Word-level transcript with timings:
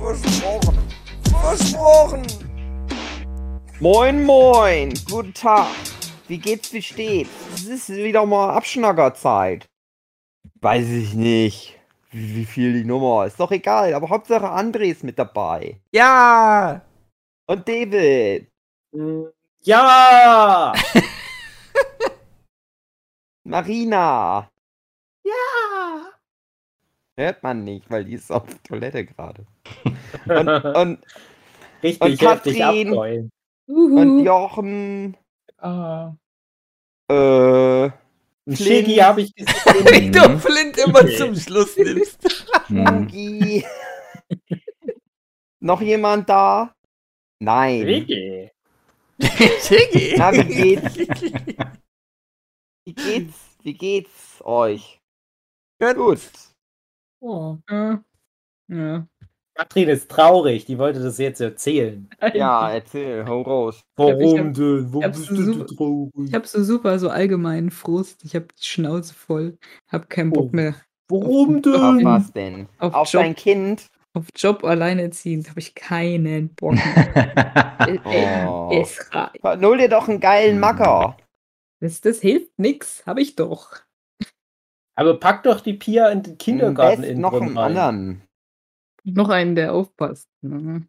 Versprochen. 0.00 0.78
Versprochen. 1.42 2.26
Moin, 3.80 4.24
moin, 4.24 4.94
guten 5.10 5.34
Tag. 5.34 5.68
Wie 6.26 6.38
geht's, 6.38 6.72
wie 6.72 6.80
steht's? 6.80 7.30
Es 7.54 7.66
ist 7.66 7.88
wieder 7.90 8.24
mal 8.24 8.54
Abschnackerzeit. 8.54 9.66
Weiß 10.62 10.88
ich 10.88 11.12
nicht, 11.12 11.78
wie, 12.12 12.34
wie 12.34 12.46
viel 12.46 12.72
die 12.72 12.84
Nummer 12.84 13.26
ist. 13.26 13.38
Doch 13.38 13.50
egal, 13.50 13.92
aber 13.92 14.08
Hauptsache 14.08 14.46
André 14.46 14.90
ist 14.90 15.04
mit 15.04 15.18
dabei. 15.18 15.78
Ja. 15.92 16.80
Und 17.46 17.68
David. 17.68 18.50
Ja! 19.62 20.72
Marina. 23.44 24.48
Hört 27.20 27.42
man 27.42 27.64
nicht, 27.64 27.90
weil 27.90 28.06
die 28.06 28.14
ist 28.14 28.32
auf 28.32 28.44
Toilette 28.62 29.04
gerade. 29.04 29.44
Und, 30.26 30.48
und, 30.48 30.98
Richtig 31.82 32.00
Und 32.00 32.18
Katrin. 32.18 33.30
und 33.66 34.24
Jochen. 34.24 35.18
Ah. 35.58 36.14
Äh. 37.10 37.90
Shiggy 38.50 38.96
habe 38.96 39.20
ich 39.20 39.32
Wie 39.36 39.44
gesehen. 39.44 40.12
du 40.12 40.38
Flint 40.38 40.78
immer 40.78 41.06
zum 41.08 41.34
Schluss 41.36 41.76
nimmst. 41.76 42.46
Hm. 42.68 42.84
Mugi. 42.84 43.66
Noch 45.60 45.82
jemand 45.82 46.26
da? 46.28 46.74
Nein. 47.40 47.80
Shiggy. 47.86 48.50
Shiggy. 49.20 50.14
Na, 50.16 50.32
wie 50.32 50.44
geht's? 50.44 50.96
Wie 52.86 52.94
geht's? 52.94 53.56
Wie 53.62 53.74
geht's 53.74 54.42
euch? 54.42 55.00
Gut. 55.80 56.20
Oh. 57.20 57.58
Ja. 57.70 58.02
Ja. 58.68 59.06
Katrin 59.54 59.88
ist 59.88 60.10
traurig, 60.10 60.64
die 60.64 60.78
wollte 60.78 61.00
das 61.00 61.18
jetzt 61.18 61.40
erzählen. 61.40 62.08
Ja, 62.34 62.70
erzähl, 62.70 63.26
hau 63.26 63.42
raus. 63.42 63.82
Warum 63.96 64.54
denn? 64.54 64.92
Warum 64.92 65.04
hab's 65.04 65.18
bist 65.18 65.30
du 65.30 65.42
so 65.42 65.52
so- 65.52 65.64
traurig? 65.64 66.28
Ich 66.28 66.34
habe 66.34 66.46
so 66.46 66.62
super 66.64 66.98
so 66.98 67.10
allgemeinen 67.10 67.70
Frust. 67.70 68.24
Ich 68.24 68.34
habe 68.34 68.46
die 68.58 68.64
Schnauze 68.64 69.12
voll. 69.14 69.58
Hab 69.88 70.08
keinen 70.08 70.30
Bock 70.30 70.50
Oh. 70.52 70.56
mehr. 70.56 70.74
Warum 71.10 71.56
Auf 71.56 71.62
denn? 71.62 72.04
was 72.04 72.32
denn? 72.32 72.68
Auf 72.78 72.94
Auf 72.94 73.12
Job. 73.12 73.22
dein 73.22 73.34
Kind? 73.34 73.86
Auf 74.14 74.26
Job 74.36 74.64
alleinerziehend 74.64 75.50
habe 75.50 75.60
ich 75.60 75.74
keinen 75.74 76.54
Bock 76.54 76.74
mehr. 76.74 77.66
Äh, 78.04 78.46
Oh. 78.46 78.70
Es 78.72 79.10
reicht. 79.12 79.42
Hol 79.42 79.78
dir 79.78 79.88
doch 79.88 80.08
einen 80.08 80.20
geilen 80.20 80.54
Mhm. 80.56 80.60
Macker. 80.60 81.16
Das, 81.80 82.00
das 82.00 82.20
hilft 82.20 82.58
nix. 82.58 83.04
Habe 83.06 83.20
ich 83.22 83.36
doch. 83.36 83.76
Aber 84.96 85.18
pack 85.18 85.42
doch 85.44 85.60
die 85.60 85.74
Pia 85.74 86.08
in 86.10 86.22
den 86.22 86.38
Kindergarten 86.38 87.02
Best 87.02 87.12
in 87.12 87.20
noch 87.20 87.32
einen 87.34 87.56
rein. 87.56 87.76
anderen. 87.76 88.22
Noch 89.04 89.28
einen, 89.30 89.54
der 89.54 89.72
aufpasst. 89.72 90.28
Mhm. 90.42 90.88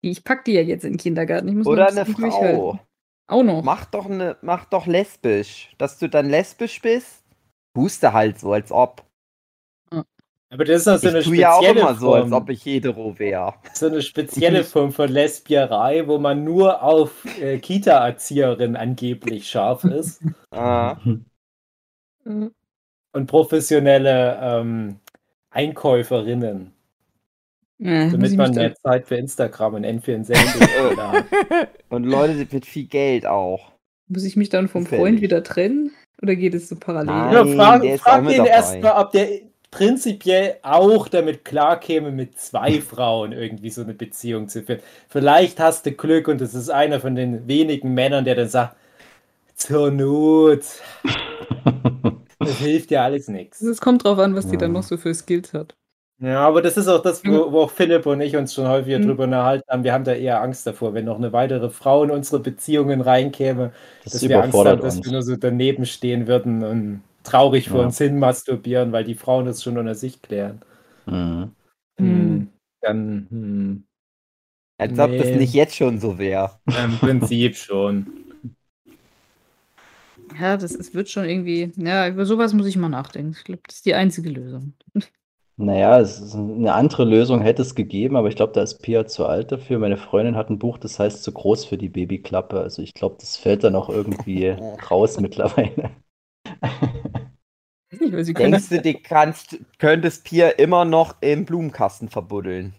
Ich 0.00 0.22
pack 0.22 0.44
die 0.44 0.52
ja 0.52 0.62
jetzt 0.62 0.84
in 0.84 0.92
den 0.92 0.98
Kindergarten. 0.98 1.48
Ich 1.48 1.54
muss 1.54 1.66
Oder 1.66 1.88
eine 1.88 2.02
ein 2.02 2.06
durchhalten. 2.14 2.56
Frau. 2.56 2.78
Auch 3.26 3.42
noch. 3.42 3.62
Mach 3.64 3.84
doch, 3.86 4.06
eine, 4.06 4.36
mach 4.42 4.64
doch 4.66 4.86
lesbisch. 4.86 5.74
Dass 5.78 5.98
du 5.98 6.08
dann 6.08 6.28
lesbisch 6.30 6.80
bist. 6.80 7.24
Huste 7.76 8.12
halt 8.12 8.38
so, 8.38 8.52
als 8.52 8.70
ob. 8.72 9.04
Aber 10.50 10.64
das 10.64 10.78
ist 10.78 10.86
doch 10.86 10.96
so 10.98 11.08
eine 11.08 11.18
ich 11.18 11.26
tue 11.26 11.36
ja 11.36 11.52
auch 11.52 11.56
spezielle 11.62 11.80
immer 11.80 11.94
so, 11.94 12.14
als 12.14 12.30
Form. 12.30 12.42
ob 12.42 12.48
ich 12.48 12.64
hetero 12.64 13.18
wäre. 13.18 13.54
so 13.74 13.86
eine 13.86 14.00
spezielle 14.00 14.64
Form 14.64 14.92
von 14.92 15.10
Lesbierei, 15.10 16.06
wo 16.06 16.18
man 16.18 16.42
nur 16.42 16.82
auf 16.82 17.26
äh, 17.38 17.58
Kita-Erzieherin 17.58 18.74
angeblich 18.74 19.46
scharf 19.50 19.84
ist 19.84 20.22
Ah. 20.50 20.96
Und 23.12 23.26
professionelle 23.26 24.38
ähm, 24.40 24.96
Einkäuferinnen, 25.50 26.72
Ja, 27.78 28.10
damit 28.10 28.36
man 28.36 28.54
mehr 28.54 28.74
Zeit 28.74 29.06
für 29.06 29.16
Instagram 29.16 29.74
und 29.74 29.86
N64 29.86 30.36
hat. 30.96 31.68
Und 31.88 32.04
Leute 32.04 32.46
mit 32.52 32.66
viel 32.66 32.86
Geld 32.86 33.26
auch. 33.26 33.72
muss 34.08 34.24
ich 34.24 34.36
mich 34.36 34.50
dann 34.50 34.68
vom 34.68 34.82
Zufällig. 34.84 35.02
Freund 35.02 35.20
wieder 35.22 35.42
trennen? 35.42 35.92
Oder 36.22 36.36
geht 36.36 36.54
es 36.54 36.68
so 36.68 36.76
parallel? 36.76 37.06
Nein. 37.06 37.32
Ja, 37.32 37.46
frag, 37.56 37.82
der 37.82 37.94
ist 37.94 38.02
frag 38.02 38.18
auch 38.18 38.24
mit 38.24 38.36
ihn 38.36 38.44
erstmal, 38.44 39.02
ob 39.02 39.12
der 39.12 39.28
prinzipiell 39.70 40.56
auch 40.62 41.08
damit 41.08 41.44
klarkäme, 41.44 42.10
mit 42.10 42.38
zwei 42.38 42.80
Frauen 42.80 43.32
irgendwie 43.32 43.70
so 43.70 43.82
eine 43.82 43.94
Beziehung 43.94 44.48
zu 44.48 44.62
führen. 44.62 44.80
Vielleicht 45.08 45.60
hast 45.60 45.86
du 45.86 45.92
Glück 45.92 46.28
und 46.28 46.40
es 46.40 46.54
ist 46.54 46.70
einer 46.70 47.00
von 47.00 47.14
den 47.14 47.46
wenigen 47.48 47.94
Männern, 47.94 48.24
der 48.24 48.34
dann 48.34 48.48
sagt, 48.48 48.76
zur 49.54 49.90
Not, 49.90 50.62
das 52.38 52.58
hilft 52.58 52.90
ja 52.90 53.04
alles 53.04 53.28
nichts. 53.28 53.60
Es 53.62 53.80
kommt 53.80 54.04
drauf 54.04 54.18
an, 54.18 54.34
was 54.34 54.48
die 54.48 54.56
dann 54.56 54.72
noch 54.72 54.82
so 54.82 54.96
für 54.96 55.14
Skills 55.14 55.52
hat. 55.54 55.76
Ja, 56.20 56.40
aber 56.48 56.62
das 56.62 56.76
ist 56.76 56.88
auch 56.88 57.00
das, 57.00 57.24
wo, 57.24 57.52
wo 57.52 57.60
auch 57.62 57.70
Philipp 57.70 58.04
und 58.06 58.20
ich 58.20 58.34
uns 58.36 58.52
schon 58.52 58.66
häufiger 58.66 58.98
Mhm. 58.98 59.06
drüber 59.06 59.24
unterhalten 59.24 59.64
haben. 59.70 59.84
Wir 59.84 59.92
haben 59.92 60.02
da 60.02 60.14
eher 60.14 60.42
Angst 60.42 60.66
davor, 60.66 60.92
wenn 60.92 61.04
noch 61.04 61.16
eine 61.16 61.32
weitere 61.32 61.70
Frau 61.70 62.02
in 62.02 62.10
unsere 62.10 62.40
Beziehungen 62.42 63.00
reinkäme, 63.00 63.72
Das 64.02 64.14
dass 64.14 64.28
wir 64.28 64.42
Angst 64.42 64.58
haben, 64.58 64.80
dass 64.80 64.96
uns. 64.96 65.06
wir 65.06 65.12
nur 65.12 65.22
so 65.22 65.36
daneben 65.36 65.86
stehen 65.86 66.26
würden 66.26 66.64
und 66.64 67.02
traurig 67.22 67.68
vor 67.68 67.80
Ja. 67.80 67.86
uns 67.86 67.98
hin 67.98 68.18
masturbieren, 68.18 68.90
weil 68.90 69.04
die 69.04 69.14
Frauen 69.14 69.46
das 69.46 69.62
schon 69.62 69.78
unter 69.78 69.94
sich 69.94 70.20
klären. 70.20 70.60
Mhm. 71.06 71.52
Hm. 72.00 72.48
Dann 72.80 73.26
hm, 73.30 73.84
Als 74.80 74.98
ob 74.98 75.16
das 75.18 75.26
Nee. 75.28 75.36
nicht 75.36 75.54
jetzt 75.54 75.76
schon 75.76 76.00
so 76.00 76.18
wäre. 76.18 76.50
im 76.66 76.98
Prinzip 76.98 77.56
schon. 77.56 78.06
Ja, 80.38 80.56
das 80.56 80.72
ist, 80.72 80.94
wird 80.94 81.08
schon 81.08 81.24
irgendwie. 81.24 81.72
Ja, 81.76 82.08
über 82.08 82.26
sowas 82.26 82.54
muss 82.54 82.66
ich 82.66 82.76
mal 82.76 82.88
nachdenken. 82.88 83.32
Ich 83.36 83.44
glaube, 83.44 83.62
das 83.66 83.76
ist 83.76 83.86
die 83.86 83.94
einzige 83.94 84.30
Lösung. 84.30 84.74
Naja, 85.60 85.98
es 85.98 86.20
ist 86.20 86.36
eine 86.36 86.72
andere 86.72 87.04
Lösung 87.04 87.40
hätte 87.40 87.62
es 87.62 87.74
gegeben, 87.74 88.14
aber 88.14 88.28
ich 88.28 88.36
glaube, 88.36 88.52
da 88.52 88.62
ist 88.62 88.80
Pia 88.80 89.06
zu 89.06 89.26
alt 89.26 89.50
dafür. 89.50 89.80
Meine 89.80 89.96
Freundin 89.96 90.36
hat 90.36 90.50
ein 90.50 90.60
Buch, 90.60 90.78
das 90.78 91.00
heißt 91.00 91.24
zu 91.24 91.32
groß 91.32 91.64
für 91.64 91.76
die 91.76 91.88
Babyklappe. 91.88 92.60
Also 92.60 92.80
ich 92.80 92.94
glaube, 92.94 93.16
das 93.18 93.36
fällt 93.36 93.64
dann 93.64 93.74
auch 93.74 93.88
irgendwie 93.88 94.46
raus 94.90 95.18
mittlerweile. 95.18 95.90
Ich 97.90 97.94
weiß 97.94 98.00
nicht, 98.00 98.12
weil 98.12 98.24
sie 98.24 98.34
können 98.34 98.52
Denkst 98.52 98.68
du, 98.68 98.80
die 98.80 98.94
kannst, 98.94 99.58
könntest 99.78 100.24
Pia 100.24 100.48
immer 100.50 100.84
noch 100.84 101.16
im 101.22 101.44
Blumenkasten 101.44 102.08
verbuddeln? 102.08 102.74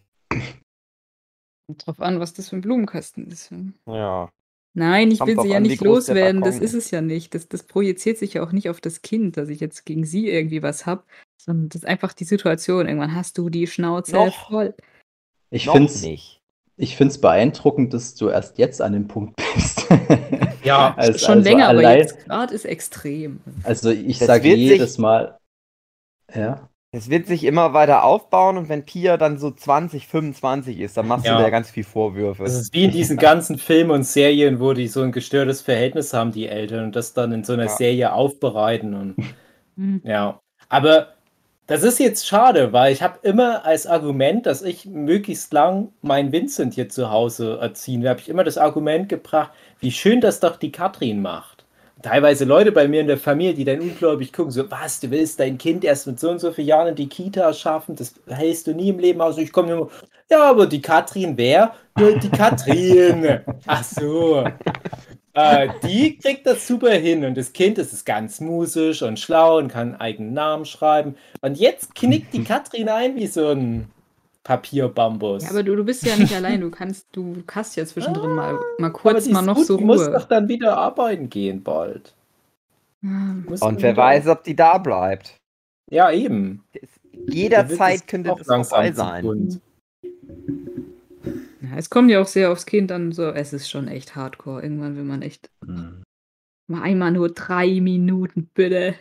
drauf 1.77 1.99
an, 1.99 2.19
was 2.19 2.33
das 2.33 2.49
für 2.49 2.55
ein 2.55 2.61
Blumenkasten 2.61 3.27
ist. 3.27 3.53
Ja. 3.85 4.29
Nein, 4.75 5.12
ich 5.12 5.19
Kommt 5.19 5.30
will 5.38 5.41
sie 5.41 5.50
ja 5.50 5.59
nicht 5.59 5.81
loswerden. 5.81 6.41
Das 6.41 6.59
ist 6.59 6.74
es 6.74 6.91
ja 6.91 7.02
nicht. 7.02 7.34
Das, 7.34 7.47
das 7.50 7.63
projiziert 7.63 8.18
sich 8.18 8.34
ja 8.35 8.44
auch 8.44 8.52
nicht 8.52 8.69
auf 8.69 8.80
das 8.81 9.02
Kind, 9.02 9.35
dass 9.35 9.50
ich 9.50 9.59
jetzt 9.59 9.85
gegen 9.85 10.06
sie 10.06 10.30
irgendwie 10.30 10.62
was 10.62 10.85
habe, 10.85 11.03
sondern 11.41 11.69
das 11.69 11.81
ist 11.84 11.88
einfach 11.88 12.13
die 12.13 12.24
Situation. 12.24 12.88
Irgendwann 12.88 13.16
hast 13.16 13.38
du 13.38 13.50
die 13.50 13.68
Schnauze 13.68 14.13
Noch. 14.13 14.50
voll. 14.50 14.75
Ich 15.50 15.68
finde 15.68 15.85
es 15.91 16.02
nicht. 16.03 16.40
ich 16.78 16.96
find's 16.96 17.19
beeindruckend, 17.19 17.94
dass 17.94 18.13
du 18.16 18.30
erst 18.30 18.59
jetzt 18.59 18.81
an 18.81 18.94
dem 18.94 19.07
Punkt 19.07 19.35
bist. 19.56 19.85
Ja, 20.63 20.94
Also- 20.97 21.18
Schon 21.18 21.38
also 21.40 21.50
länger, 21.50 21.69
aber 21.69 21.80
allein- 21.80 22.00
jetzt 22.00 22.25
gerade 22.25 22.53
ist 22.53 22.66
extrem. 22.66 23.40
Also 23.63 23.90
ich 23.91 24.19
sage 24.19 24.53
jedes 24.53 24.91
sich- 24.94 25.00
Mal, 25.00 25.38
ja, 26.36 26.69
Es 26.94 27.07
wird 27.11 27.27
sich 27.27 27.44
immer 27.44 27.73
weiter 27.73 28.03
aufbauen 28.03 28.57
und 28.57 28.67
wenn 28.67 28.83
Pia 28.83 29.17
dann 29.17 29.38
so 29.38 29.51
20, 29.51 30.07
25 30.07 30.79
ist, 30.79 30.97
dann 30.97 31.07
machst 31.07 31.25
Ja. 31.27 31.38
du 31.38 31.44
dir 31.44 31.51
ganz 31.51 31.69
viel 31.69 31.83
Vorwürfe. 31.83 32.44
das 32.44 32.56
ist 32.56 32.74
wie 32.74 32.86
in 32.86 32.91
diesen 32.91 33.18
ganzen 33.18 33.59
Filmen 33.59 33.91
und 33.91 34.03
Serien, 34.03 34.59
wo 34.59 34.74
die 34.74 34.88
so 34.88 35.01
ein 35.03 35.12
gestörtes 35.12 35.62
Verhältnis 35.62 36.13
haben, 36.13 36.31
die 36.31 36.47
Eltern, 36.47 36.86
und 36.86 36.95
das 36.95 37.13
dann 37.13 37.31
in 37.31 37.44
so 37.44 37.53
einer 37.53 37.65
Ja. 37.65 37.69
Serie 37.69 38.13
aufbereiten 38.13 38.94
und 38.95 39.15
Hm. 39.77 40.01
Ja, 40.03 40.39
aber 40.68 41.13
das 41.68 41.83
ist 41.83 42.00
jetzt 42.00 42.27
schade, 42.27 42.74
weil 42.74 42.91
ich 42.91 43.01
habe 43.03 43.19
immer 43.21 43.65
als 43.65 43.86
Argument, 43.88 44.45
dass 44.47 44.62
ich 44.63 44.86
möglichst 44.88 45.53
lang 45.53 45.89
meinen 46.01 46.31
Vincent 46.31 46.74
hier 46.74 46.89
zu 46.89 47.12
Hause 47.12 47.59
erziehen 47.62 48.01
will, 48.01 48.09
habe 48.09 48.19
ich 48.19 48.30
immer 48.30 48.44
das 48.44 48.57
Argument 48.57 49.07
gebracht, 49.09 49.51
wie 49.80 49.91
schön 49.91 50.21
das 50.21 50.39
doch 50.39 50.57
die 50.57 50.71
Katrin 50.71 51.21
macht. 51.21 51.58
Teilweise 52.01 52.46
Leute 52.46 52.72
bei 52.72 52.88
mir 52.88 53.01
in 53.01 53.07
der 53.07 53.18
Familie, 53.18 53.54
die 53.54 53.66
dann 53.66 53.81
ungläubig 53.81 54.31
gucken, 54.31 54.51
so, 54.51 54.69
was, 54.72 55.00
du 55.00 55.12
willst 55.12 55.40
dein 55.40 55.57
Kind 55.57 55.84
erst 55.84 56.07
mit 56.07 56.19
so 56.19 56.30
und 56.30 56.40
so 56.40 56.51
vielen 56.51 56.68
Jahren 56.68 56.88
in 56.90 56.96
die 56.96 57.10
Kita 57.10 57.51
schaffen, 57.54 57.96
das 57.96 58.13
hältst 58.28 58.68
du 58.68 58.74
nie 58.74 58.90
im 58.90 59.00
Leben 59.00 59.19
aus. 59.22 59.38
Ich 59.38 59.51
komme 59.51 59.74
immer, 59.74 59.90
ja, 60.30 60.50
aber 60.50 60.68
die 60.68 60.81
Katrin 60.81 61.38
wer? 61.38 61.74
Die 61.98 62.30
Katrin. 62.30 63.40
Ach 63.66 63.84
so. 63.84 64.46
Äh, 65.34 65.69
die 65.84 66.18
kriegt 66.18 66.46
das 66.46 66.68
super 66.68 66.92
hin 66.92 67.25
und 67.25 67.38
das 67.38 67.54
Kind 67.54 67.78
ist 67.78 68.06
ganz 68.06 68.40
musisch 68.40 69.01
und 69.01 69.19
schlau 69.19 69.57
und 69.57 69.69
kann 69.69 69.90
einen 69.90 70.01
eigenen 70.01 70.34
Namen 70.34 70.66
schreiben. 70.66 71.16
Und 71.42 71.57
jetzt 71.57 71.96
knickt 71.96 72.34
die 72.34 72.44
Katrin 72.44 72.90
ein 72.90 73.16
wie 73.16 73.28
so 73.28 73.50
ein 73.50 73.90
Papierbambus. 74.50 75.44
Ja, 75.44 75.51
aber 75.51 75.62
du, 75.62 75.75
du 75.75 75.84
bist 75.86 76.04
ja 76.04 76.16
nicht 76.18 76.34
allein. 76.34 76.60
Du 76.62 76.72
kannst, 76.72 77.06
du 77.12 77.44
hast 77.51 77.75
ja 77.75 77.86
zwischendrin 77.86 78.31
mal, 78.31 78.54
mal 78.80 78.88
Aber 78.88 78.90
kurz 78.90 79.25
die 79.25 79.31
mal 79.31 79.42
ist 79.42 79.46
noch 79.46 79.56
gut, 79.57 79.66
so 79.68 79.78
die 79.78 79.84
muss 79.84 80.01
Ruhe. 80.07 80.12
doch 80.13 80.25
dann 80.25 80.48
wieder 80.48 80.75
arbeiten 80.75 81.30
gehen 81.30 81.62
bald. 81.62 82.16
Muss 83.01 83.62
Und 83.62 83.75
dann 83.75 83.81
wer 83.84 83.96
weiß, 83.96 84.25
ob 84.28 84.44
die 84.44 84.56
da 84.56 84.80
bleibt. 84.80 85.36
Ja, 85.92 86.12
eben. 86.12 86.63
Jederzeit 87.28 88.07
könnte 88.07 88.31
es 88.31 88.38
das 88.38 88.48
auch 88.48 88.81
langsam 88.81 88.94
sein. 88.96 89.62
Ja, 91.62 91.78
es 91.78 91.92
kommt 91.92 92.10
ja 92.10 92.19
auch 92.19 92.28
sehr 92.28 92.51
aufs 92.51 92.66
Kind 92.66 92.92
an. 92.92 93.12
So, 93.12 93.28
es 93.30 93.54
ist 93.54 93.69
schon 93.69 93.88
echt 93.88 94.16
hardcore. 94.16 94.63
Irgendwann 94.63 94.96
will 94.96 95.04
man 95.04 95.22
echt 95.22 95.51
Hm. 95.63 96.01
mal 96.68 96.81
einmal 96.81 97.12
nur 97.12 97.30
drei 97.30 97.80
Minuten, 97.81 98.50
bitte. 98.56 98.96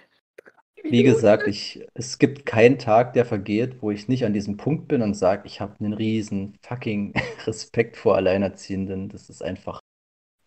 Wie 0.91 1.03
gesagt, 1.03 1.47
ich, 1.49 1.87
es 1.95 2.19
gibt 2.19 2.47
keinen 2.47 2.79
Tag, 2.79 3.13
der 3.13 3.25
vergeht, 3.27 3.83
wo 3.83 3.91
ich 3.91 4.09
nicht 4.09 4.25
an 4.25 4.33
diesem 4.33 4.57
Punkt 4.57 4.89
bin 4.89 5.03
und 5.03 5.15
sage, 5.15 5.43
ich 5.47 5.61
habe 5.61 5.77
einen 5.81 5.93
riesen 5.93 6.57
fucking 6.63 7.13
Respekt 7.47 7.97
vor 7.97 8.17
Alleinerziehenden. 8.17 9.09
Das 9.09 9.29
ist 9.31 9.43
einfach 9.43 9.81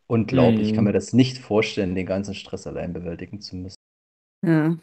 unglaublich. 0.07 0.69
Ich 0.69 0.73
kann 0.73 0.83
Mhm. 0.83 0.85
mir 0.85 0.93
das 0.93 1.13
nicht 1.13 1.37
vorstellen, 1.39 1.95
den 1.95 2.05
ganzen 2.07 2.35
Stress 2.35 2.67
allein 2.67 2.93
bewältigen 2.93 3.41
zu 3.41 3.55
müssen. 3.57 3.77
Ja. 4.41 4.77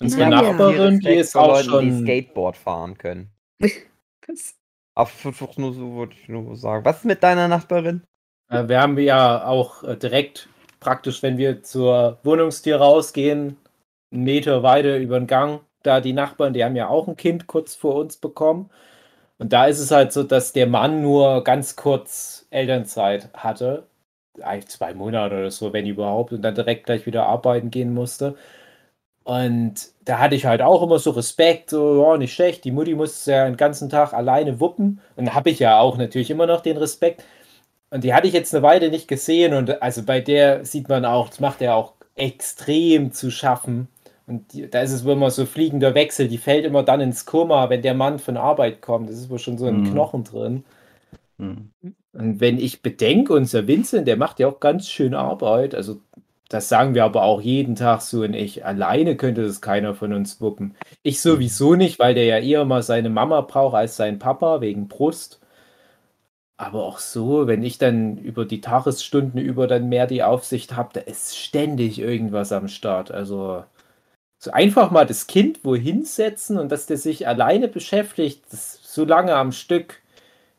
Unsere 0.00 0.26
Na 0.28 0.42
ja. 0.42 0.52
Nachbarin, 0.52 1.00
die 1.00 1.06
Respekt 1.06 1.20
ist 1.20 1.36
auch 1.36 1.46
Leuten, 1.46 1.78
die 1.78 1.90
schon. 1.90 1.92
Skateboard 1.92 2.56
fahren 2.58 2.98
können. 2.98 3.32
Was? 4.26 4.56
Einfach 4.94 5.56
nur 5.58 5.74
so, 5.74 5.92
wollte 5.94 6.16
ich 6.20 6.28
nur 6.28 6.56
sagen. 6.56 6.84
Was 6.84 6.98
ist 6.98 7.04
mit 7.04 7.22
deiner 7.22 7.48
Nachbarin? 7.48 8.02
Äh, 8.50 8.68
Wir 8.68 8.80
haben 8.80 8.98
ja 8.98 9.44
auch 9.46 9.82
äh, 9.84 9.96
direkt 9.96 10.48
praktisch, 10.80 11.22
wenn 11.22 11.38
wir 11.38 11.62
zur 11.62 12.18
Wohnungstür 12.24 12.76
rausgehen, 12.76 13.56
einen 14.12 14.24
Meter 14.24 14.62
weiter 14.62 14.98
über 14.98 15.18
den 15.18 15.26
Gang, 15.26 15.60
da 15.82 16.00
die 16.00 16.12
Nachbarn, 16.12 16.52
die 16.54 16.64
haben 16.64 16.76
ja 16.76 16.88
auch 16.88 17.08
ein 17.08 17.16
Kind 17.16 17.46
kurz 17.46 17.74
vor 17.74 17.96
uns 17.96 18.16
bekommen. 18.16 18.70
Und 19.38 19.52
da 19.52 19.66
ist 19.66 19.80
es 19.80 19.90
halt 19.90 20.12
so, 20.12 20.22
dass 20.22 20.52
der 20.52 20.66
Mann 20.66 21.02
nur 21.02 21.44
ganz 21.44 21.76
kurz 21.76 22.46
Elternzeit 22.50 23.30
hatte. 23.34 23.88
Eigentlich 24.40 24.68
zwei 24.68 24.94
Monate 24.94 25.34
oder 25.36 25.50
so, 25.50 25.72
wenn 25.72 25.86
überhaupt, 25.86 26.32
und 26.32 26.42
dann 26.42 26.54
direkt 26.54 26.86
gleich 26.86 27.06
wieder 27.06 27.26
arbeiten 27.26 27.70
gehen 27.70 27.92
musste. 27.94 28.36
Und 29.24 29.90
da 30.04 30.18
hatte 30.18 30.34
ich 30.34 30.46
halt 30.46 30.62
auch 30.62 30.82
immer 30.82 30.98
so 30.98 31.10
Respekt, 31.12 31.70
so, 31.70 32.02
ja, 32.02 32.16
nicht 32.18 32.34
schlecht, 32.34 32.64
die 32.64 32.72
Mutti 32.72 32.94
muss 32.94 33.26
ja 33.26 33.44
den 33.46 33.56
ganzen 33.56 33.88
Tag 33.88 34.12
alleine 34.12 34.60
wuppen. 34.60 35.00
Und 35.16 35.26
da 35.26 35.34
habe 35.34 35.50
ich 35.50 35.58
ja 35.60 35.78
auch 35.80 35.96
natürlich 35.96 36.30
immer 36.30 36.46
noch 36.46 36.60
den 36.60 36.76
Respekt. 36.76 37.24
Und 37.90 38.04
die 38.04 38.14
hatte 38.14 38.26
ich 38.26 38.34
jetzt 38.34 38.54
eine 38.54 38.62
Weile 38.62 38.90
nicht 38.90 39.08
gesehen 39.08 39.54
und 39.54 39.82
also 39.82 40.02
bei 40.04 40.20
der 40.20 40.64
sieht 40.64 40.88
man 40.88 41.04
auch, 41.04 41.28
das 41.28 41.40
macht 41.40 41.62
er 41.62 41.76
auch 41.76 41.94
extrem 42.16 43.12
zu 43.12 43.30
schaffen. 43.30 43.88
Und 44.26 44.52
die, 44.52 44.68
da 44.70 44.80
ist 44.82 44.92
es 44.92 45.04
wohl 45.04 45.12
immer 45.14 45.30
so 45.30 45.46
fliegender 45.46 45.94
Wechsel, 45.94 46.28
die 46.28 46.38
fällt 46.38 46.64
immer 46.64 46.82
dann 46.82 47.00
ins 47.00 47.26
Koma, 47.26 47.70
wenn 47.70 47.82
der 47.82 47.94
Mann 47.94 48.18
von 48.18 48.36
Arbeit 48.36 48.80
kommt. 48.82 49.08
Das 49.08 49.16
ist 49.16 49.30
wohl 49.30 49.38
schon 49.38 49.58
so 49.58 49.66
ein 49.66 49.80
Mhm. 49.80 49.84
Knochen 49.84 50.24
drin. 50.24 50.64
Hm. 51.38 51.70
Und 52.12 52.40
wenn 52.40 52.58
ich 52.58 52.82
bedenke, 52.82 53.32
unser 53.34 53.66
Vincent, 53.66 54.06
der 54.08 54.16
macht 54.16 54.38
ja 54.40 54.48
auch 54.48 54.60
ganz 54.60 54.88
schön 54.88 55.14
Arbeit. 55.14 55.74
Also, 55.74 56.00
das 56.48 56.68
sagen 56.68 56.94
wir 56.94 57.04
aber 57.04 57.22
auch 57.24 57.40
jeden 57.40 57.74
Tag 57.76 58.02
so. 58.02 58.22
Und 58.22 58.34
ich 58.34 58.64
alleine 58.66 59.16
könnte 59.16 59.42
das 59.44 59.60
keiner 59.62 59.94
von 59.94 60.12
uns 60.12 60.40
wuppen. 60.40 60.76
Ich 61.02 61.20
sowieso 61.22 61.74
nicht, 61.74 61.98
weil 61.98 62.14
der 62.14 62.24
ja 62.26 62.38
eher 62.38 62.64
mal 62.64 62.82
seine 62.82 63.10
Mama 63.10 63.40
braucht 63.42 63.74
als 63.74 63.96
sein 63.96 64.18
Papa 64.18 64.60
wegen 64.60 64.88
Brust. 64.88 65.40
Aber 66.56 66.84
auch 66.84 66.98
so, 66.98 67.46
wenn 67.46 67.62
ich 67.62 67.78
dann 67.78 68.16
über 68.18 68.44
die 68.44 68.60
Tagesstunden 68.60 69.40
über 69.40 69.66
dann 69.66 69.88
mehr 69.88 70.06
die 70.06 70.22
Aufsicht 70.22 70.76
habe, 70.76 70.90
da 70.94 71.00
ist 71.00 71.36
ständig 71.36 71.98
irgendwas 71.98 72.52
am 72.52 72.68
Start. 72.68 73.10
Also 73.10 73.64
so 74.42 74.52
einfach 74.52 74.90
mal 74.92 75.06
das 75.06 75.28
Kind 75.28 75.64
wohin 75.64 76.04
setzen 76.04 76.58
und 76.58 76.70
dass 76.72 76.86
der 76.86 76.98
sich 76.98 77.28
alleine 77.28 77.68
beschäftigt, 77.68 78.44
das 78.52 78.80
so 78.82 79.04
lange 79.06 79.34
am 79.36 79.52
Stück, 79.52 80.02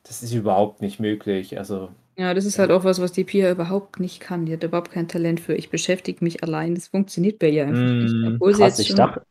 das 0.04 0.24
ist 0.24 0.34
überhaupt 0.34 0.82
nicht 0.82 1.00
möglich. 1.02 1.58
Also 1.60 1.92
Ja, 2.18 2.34
das 2.36 2.46
ist 2.46 2.60
halt 2.60 2.70
auch 2.72 2.84
was, 2.84 3.02
was 3.02 3.12
die 3.12 3.24
Pia 3.24 3.50
überhaupt 3.52 4.00
nicht 4.00 4.20
kann. 4.20 4.46
Die 4.46 4.54
hat 4.54 4.64
überhaupt 4.64 4.92
kein 4.92 5.08
Talent 5.08 5.40
für. 5.40 5.56
Ich 5.56 5.70
beschäftige 5.72 6.24
mich 6.24 6.44
allein. 6.44 6.76
Das 6.76 6.88
funktioniert 6.90 7.40
bei 7.40 7.50
ihr 7.50 7.66
einfach 7.66 7.92
nicht. 8.00 8.18
Mm, 8.18 8.40
Obwohl 8.40 8.54
sie 8.54 8.62
Krass, 8.62 8.64
jetzt 8.64 8.80
ich 8.80 8.88
schon 8.88 8.96
dachte, 8.96 9.26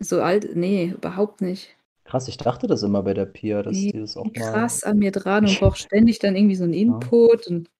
so 0.00 0.22
alt. 0.22 0.56
Nee, 0.56 0.88
überhaupt 0.96 1.40
nicht. 1.42 1.76
krass, 2.04 2.28
ich 2.28 2.36
dachte 2.38 2.66
das 2.66 2.82
immer 2.82 3.02
bei 3.02 3.12
der 3.14 3.26
Pia, 3.26 3.62
dass 3.62 3.76
Nee, 3.76 3.88
die 3.88 4.00
das 4.00 4.16
auch 4.16 4.34
mal. 4.34 4.72
krass 4.72 4.82
an 4.84 4.98
mir 4.98 5.10
dran 5.12 5.46
und 5.46 5.58
braucht 5.58 5.78
ständig 5.78 6.18
dann 6.18 6.36
irgendwie 6.36 6.56
so 6.56 6.64
einen 6.64 6.74
Input. 6.74 7.46
Und 7.48 7.70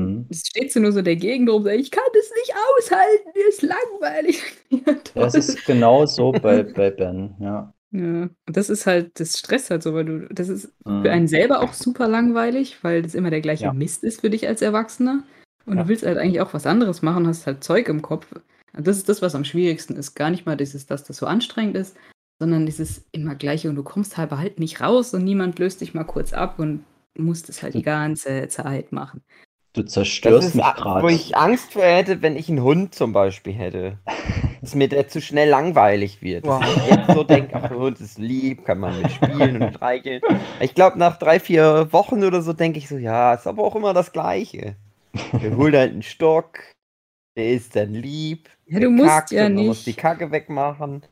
Mhm. 0.00 0.26
es 0.30 0.40
steht 0.46 0.72
sie 0.72 0.80
nur 0.80 0.92
so 0.92 1.02
dagegen 1.02 1.46
drum, 1.46 1.66
ich 1.66 1.90
kann 1.90 2.04
das 2.14 2.30
nicht 2.36 2.54
aushalten, 2.54 3.30
mir 3.34 3.48
ist 3.48 3.62
langweilig. 3.62 4.42
Ja, 4.70 4.92
toll. 4.94 5.38
ist 5.40 5.64
genau 5.64 6.04
so 6.06 6.32
bei, 6.32 6.62
bei 6.62 6.90
Ben, 6.90 7.34
ja. 7.40 7.72
Ja, 7.90 8.02
und 8.24 8.32
das 8.46 8.68
ist 8.68 8.86
halt, 8.86 9.18
das 9.18 9.38
Stress 9.38 9.70
halt 9.70 9.82
so, 9.82 9.94
weil 9.94 10.04
du, 10.04 10.28
das 10.32 10.48
ist 10.50 10.72
für 10.84 10.90
Mhm. 10.90 11.06
einen 11.06 11.28
selber 11.28 11.60
auch 11.62 11.72
super 11.72 12.06
langweilig, 12.06 12.78
weil 12.82 13.00
das 13.02 13.14
immer 13.14 13.30
der 13.30 13.40
gleiche 13.40 13.64
Ja. 13.64 13.72
Mist 13.72 14.04
ist 14.04 14.20
für 14.20 14.28
dich 14.30 14.46
als 14.46 14.60
Erwachsener. 14.60 15.22
Und 15.64 15.76
Ja. 15.78 15.82
du 15.82 15.88
willst 15.88 16.04
halt 16.04 16.18
eigentlich 16.18 16.40
auch 16.42 16.52
was 16.52 16.66
anderes 16.66 17.00
machen, 17.00 17.26
hast 17.26 17.46
halt 17.46 17.64
Zeug 17.64 17.88
im 17.88 18.02
Kopf. 18.02 18.26
Und 18.76 18.86
das 18.86 18.98
ist 18.98 19.08
das, 19.08 19.22
was 19.22 19.34
am 19.34 19.44
schwierigsten 19.44 19.96
ist. 19.96 20.14
Gar 20.14 20.30
nicht 20.30 20.44
mal 20.44 20.56
dieses, 20.56 20.84
dass 20.86 21.04
das 21.04 21.16
so 21.16 21.24
anstrengend 21.26 21.76
ist, 21.78 21.96
sondern 22.38 22.66
dieses 22.66 23.06
immer 23.12 23.34
gleiche 23.34 23.70
und 23.70 23.76
du 23.76 23.82
kommst 23.82 24.18
halber 24.18 24.36
halt 24.38 24.58
nicht 24.60 24.80
raus 24.82 25.14
und 25.14 25.24
niemand 25.24 25.58
löst 25.58 25.80
dich 25.80 25.94
mal 25.94 26.04
kurz 26.04 26.34
ab 26.34 26.58
und 26.58 26.84
musst 27.16 27.48
es 27.48 27.62
halt 27.62 27.72
die 27.74 27.82
ganze 27.82 28.48
Zeit 28.48 28.92
machen. 28.92 29.22
Du 29.74 29.82
Das 29.82 29.92
zerstörst 29.92 30.48
ist, 30.48 30.54
mich 30.54 30.64
gerade. 30.64 31.02
wo 31.02 31.08
ich 31.08 31.36
Angst 31.36 31.72
vor 31.74 31.82
hätte, 31.84 32.22
wenn 32.22 32.36
ich 32.36 32.48
einen 32.48 32.62
Hund 32.62 32.94
zum 32.94 33.12
Beispiel 33.12 33.52
hätte. 33.52 33.98
Dass 34.60 34.74
mir 34.74 34.88
der 34.88 35.06
zu 35.06 35.20
schnell 35.20 35.48
langweilig 35.48 36.20
wird. 36.20 36.46
Dass 36.46 36.60
ich 36.76 36.86
jetzt 36.90 37.12
so 37.14 37.22
denke, 37.22 37.54
ach, 37.54 37.68
der 37.68 37.78
Hund 37.78 38.00
ist 38.00 38.18
lieb, 38.18 38.64
kann 38.64 38.78
man 38.80 39.00
mit 39.00 39.10
spielen 39.12 39.62
und 39.62 39.74
streicheln. 39.76 40.20
Ich 40.60 40.74
glaube, 40.74 40.98
nach 40.98 41.16
drei, 41.18 41.38
vier 41.38 41.92
Wochen 41.92 42.24
oder 42.24 42.42
so 42.42 42.52
denke 42.52 42.78
ich 42.78 42.88
so, 42.88 42.96
ja, 42.98 43.34
ist 43.34 43.46
aber 43.46 43.62
auch 43.62 43.76
immer 43.76 43.94
das 43.94 44.10
Gleiche. 44.12 44.74
Der 45.40 45.56
holt 45.56 45.74
halt 45.76 45.92
einen 45.92 46.02
Stock, 46.02 46.58
der 47.36 47.50
ist 47.52 47.76
dann 47.76 47.94
lieb. 47.94 48.48
Ja, 48.66 48.80
du 48.80 48.90
musst 48.90 49.08
kackt 49.08 49.30
ja 49.30 49.46
und 49.46 49.54
Man 49.54 49.66
muss 49.66 49.84
die 49.84 49.90
nicht. 49.90 49.98
Kacke 50.00 50.30
wegmachen. 50.32 51.02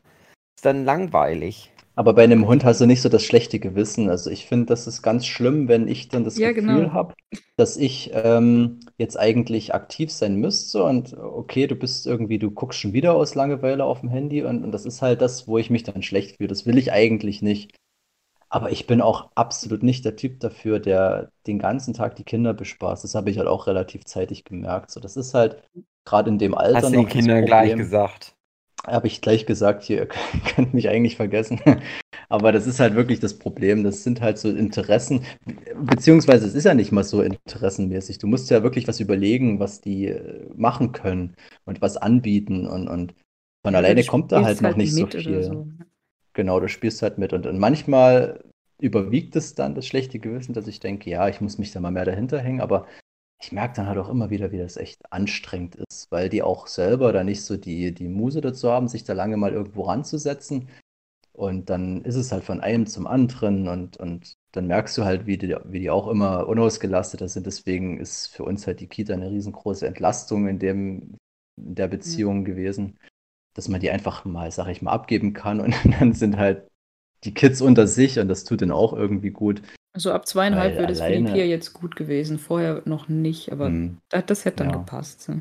Ist 0.57 0.65
dann 0.65 0.83
langweilig. 0.85 1.71
Aber 1.97 2.13
bei 2.13 2.23
einem 2.23 2.47
Hund 2.47 2.63
hast 2.63 2.79
du 2.79 2.85
nicht 2.85 3.01
so 3.01 3.09
das 3.09 3.23
schlechte 3.23 3.59
Gewissen. 3.59 4.09
Also 4.09 4.29
ich 4.29 4.45
finde, 4.45 4.67
das 4.67 4.85
ist 4.85 5.01
ganz 5.01 5.25
schlimm, 5.25 5.67
wenn 5.67 5.87
ich 5.87 6.09
dann 6.09 6.23
das 6.23 6.41
Ja, 6.41 6.43
Gefühl 6.43 6.53
genau. 6.53 6.93
habe, 6.93 7.15
dass 7.57 7.75
ich 7.75 8.11
ähm, 8.13 8.81
jetzt 8.97 9.17
eigentlich 9.19 9.73
aktiv 9.73 10.11
sein 10.11 10.35
müsste 10.35 10.83
und 10.83 11.17
okay, 11.17 11.65
du 11.65 11.75
bist 11.75 12.05
irgendwie, 12.05 12.37
du 12.37 12.51
guckst 12.51 12.79
schon 12.79 12.93
wieder 12.93 13.15
aus 13.15 13.33
Langeweile 13.33 13.83
auf 13.83 14.01
dem 14.01 14.09
Handy 14.09 14.43
und, 14.43 14.63
und 14.63 14.71
das 14.71 14.85
ist 14.85 15.01
halt 15.01 15.21
das, 15.21 15.47
wo 15.47 15.57
ich 15.57 15.71
mich 15.71 15.83
dann 15.83 16.03
schlecht 16.03 16.37
fühle. 16.37 16.49
Das 16.49 16.67
will 16.67 16.77
ich 16.77 16.91
eigentlich 16.91 17.41
nicht. 17.41 17.75
Aber 18.49 18.71
ich 18.71 18.87
bin 18.87 19.01
auch 19.01 19.31
absolut 19.35 19.83
nicht 19.83 20.05
der 20.05 20.15
Typ 20.17 20.39
dafür, 20.41 20.79
der 20.79 21.31
den 21.47 21.59
ganzen 21.59 21.93
Tag 21.95 22.15
die 22.17 22.23
Kinder 22.25 22.53
bespaßt. 22.53 23.03
Das 23.03 23.15
habe 23.15 23.31
ich 23.31 23.39
halt 23.39 23.47
auch 23.49 23.67
relativ 23.67 24.05
zeitig 24.05 24.45
gemerkt. 24.45 24.91
So, 24.91 24.99
das 25.01 25.17
ist 25.17 25.33
halt 25.33 25.63
gerade 26.05 26.29
in 26.31 26.39
dem 26.39 26.55
Alter 26.55 26.89
Hast 26.89 26.93
du 26.93 26.95
noch 26.95 27.09
den 27.09 27.09
Kindern 27.09 27.43
gleich 27.45 27.75
gesagt. 27.75 28.36
Habe 28.85 29.07
ich 29.07 29.21
gleich 29.21 29.45
gesagt, 29.45 29.83
hier, 29.83 29.97
ihr 30.33 30.53
könnt 30.55 30.73
mich 30.73 30.89
eigentlich 30.89 31.15
vergessen. 31.15 31.59
Aber 32.29 32.51
das 32.51 32.67
ist 32.67 32.79
halt 32.79 32.95
wirklich 32.95 33.19
das 33.19 33.37
Problem. 33.37 33.83
Das 33.83 34.03
sind 34.03 34.21
halt 34.21 34.37
so 34.37 34.49
Interessen, 34.49 35.25
beziehungsweise 35.75 36.45
es 36.47 36.55
ist 36.55 36.65
ja 36.65 36.73
nicht 36.73 36.91
mal 36.91 37.03
so 37.03 37.21
interessenmäßig. 37.21 38.19
Du 38.19 38.27
musst 38.27 38.49
ja 38.49 38.63
wirklich 38.63 38.87
was 38.87 38.99
überlegen, 38.99 39.59
was 39.59 39.81
die 39.81 40.07
äh, 40.07 40.45
machen 40.55 40.91
können 40.91 41.35
und 41.65 41.81
was 41.81 41.97
anbieten. 41.97 42.67
Und, 42.67 42.87
und 42.87 43.15
von 43.63 43.73
Ja, 43.73 43.79
alleine 43.79 44.03
kommt 44.03 44.31
da 44.31 44.43
halt 44.43 44.61
noch 44.61 44.75
nicht 44.75 44.93
so 44.93 45.07
viel. 45.07 45.43
so. 45.43 45.67
Genau, 46.33 46.59
du 46.59 46.67
spielst 46.69 47.01
halt 47.01 47.17
mit. 47.17 47.33
Und, 47.33 47.45
und 47.47 47.59
manchmal 47.59 48.43
überwiegt 48.79 49.35
es 49.35 49.55
dann 49.55 49.75
das 49.75 49.87
schlechte 49.87 50.19
Gewissen, 50.19 50.53
dass 50.53 50.67
ich 50.67 50.79
denke, 50.79 51.09
ja, 51.09 51.27
ich 51.29 51.41
muss 51.41 51.57
mich 51.57 51.71
da 51.71 51.79
mal 51.79 51.91
mehr 51.91 52.05
dahinter 52.05 52.39
hängen. 52.39 52.61
Aber 52.61 52.87
ich 53.39 53.51
merke 53.51 53.75
dann 53.75 53.87
halt 53.87 53.97
auch 53.97 54.09
immer 54.09 54.29
wieder, 54.29 54.51
wie 54.51 54.57
das 54.57 54.77
echt 54.77 55.11
anstrengend 55.11 55.75
ist, 55.75 56.11
weil 56.11 56.29
die 56.29 56.41
auch 56.41 56.67
selber 56.67 57.13
da 57.13 57.23
nicht 57.23 57.43
so 57.43 57.55
die, 57.55 57.93
die 57.93 58.07
Muse 58.07 58.41
dazu 58.41 58.69
haben, 58.69 58.87
sich 58.87 59.03
da 59.03 59.13
lange 59.13 59.37
mal 59.37 59.53
irgendwo 59.53 59.83
ranzusetzen. 59.83 60.69
Und 61.33 61.69
dann 61.69 62.03
ist 62.03 62.15
es 62.15 62.31
halt 62.31 62.43
von 62.43 62.61
einem 62.61 62.87
zum 62.87 63.05
anderen 63.05 63.67
und, 63.67 63.97
und 63.97 64.33
dann 64.53 64.65
merkst 64.65 64.97
du 64.97 65.05
halt, 65.05 65.27
wie 65.27 65.37
die, 65.37 65.55
wie 65.65 65.79
die 65.79 65.91
auch 65.91 66.07
immer 66.07 66.47
unausgelasteter 66.47 67.27
sind. 67.27 67.45
Deswegen 67.45 67.99
ist 67.99 68.27
für 68.27 68.43
uns 68.43 68.65
halt 68.65 68.79
die 68.79 68.87
Kita 68.87 69.13
eine 69.13 69.29
riesengroße 69.29 69.85
Entlastung 69.85 70.47
in 70.47 70.57
dem, 70.57 71.15
in 71.57 71.75
der 71.75 71.87
Beziehung 71.87 72.43
gewesen, 72.43 72.97
dass 73.53 73.67
man 73.67 73.81
die 73.81 73.91
einfach 73.91 74.25
mal, 74.25 74.49
sag 74.51 74.67
ich 74.69 74.81
mal, 74.81 74.91
abgeben 74.91 75.33
kann 75.33 75.59
und 75.61 75.75
dann 75.99 76.13
sind 76.13 76.37
halt 76.37 76.67
die 77.23 77.35
Kids 77.35 77.61
unter 77.61 77.85
sich 77.85 78.19
und 78.19 78.29
das 78.29 78.43
tut 78.43 78.61
denen 78.61 78.71
auch 78.71 78.93
irgendwie 78.93 79.31
gut. 79.31 79.61
Also 79.97 80.11
ab 80.11 80.27
zweieinhalb 80.27 80.75
wäre 80.75 80.85
das 80.85 80.99
für 81.01 81.07
die 81.09 81.15
alleine- 81.17 81.33
Pia 81.33 81.45
jetzt 81.45 81.73
gut 81.73 81.95
gewesen. 81.95 82.37
Vorher 82.37 82.83
noch 82.85 83.07
nicht, 83.07 83.51
aber 83.51 83.65
Hm, 83.65 83.97
das, 84.09 84.25
das 84.27 84.45
hätte 84.45 84.57
dann 84.57 84.69
Ja. 84.69 84.77
gepasst. 84.77 85.21
So. 85.23 85.33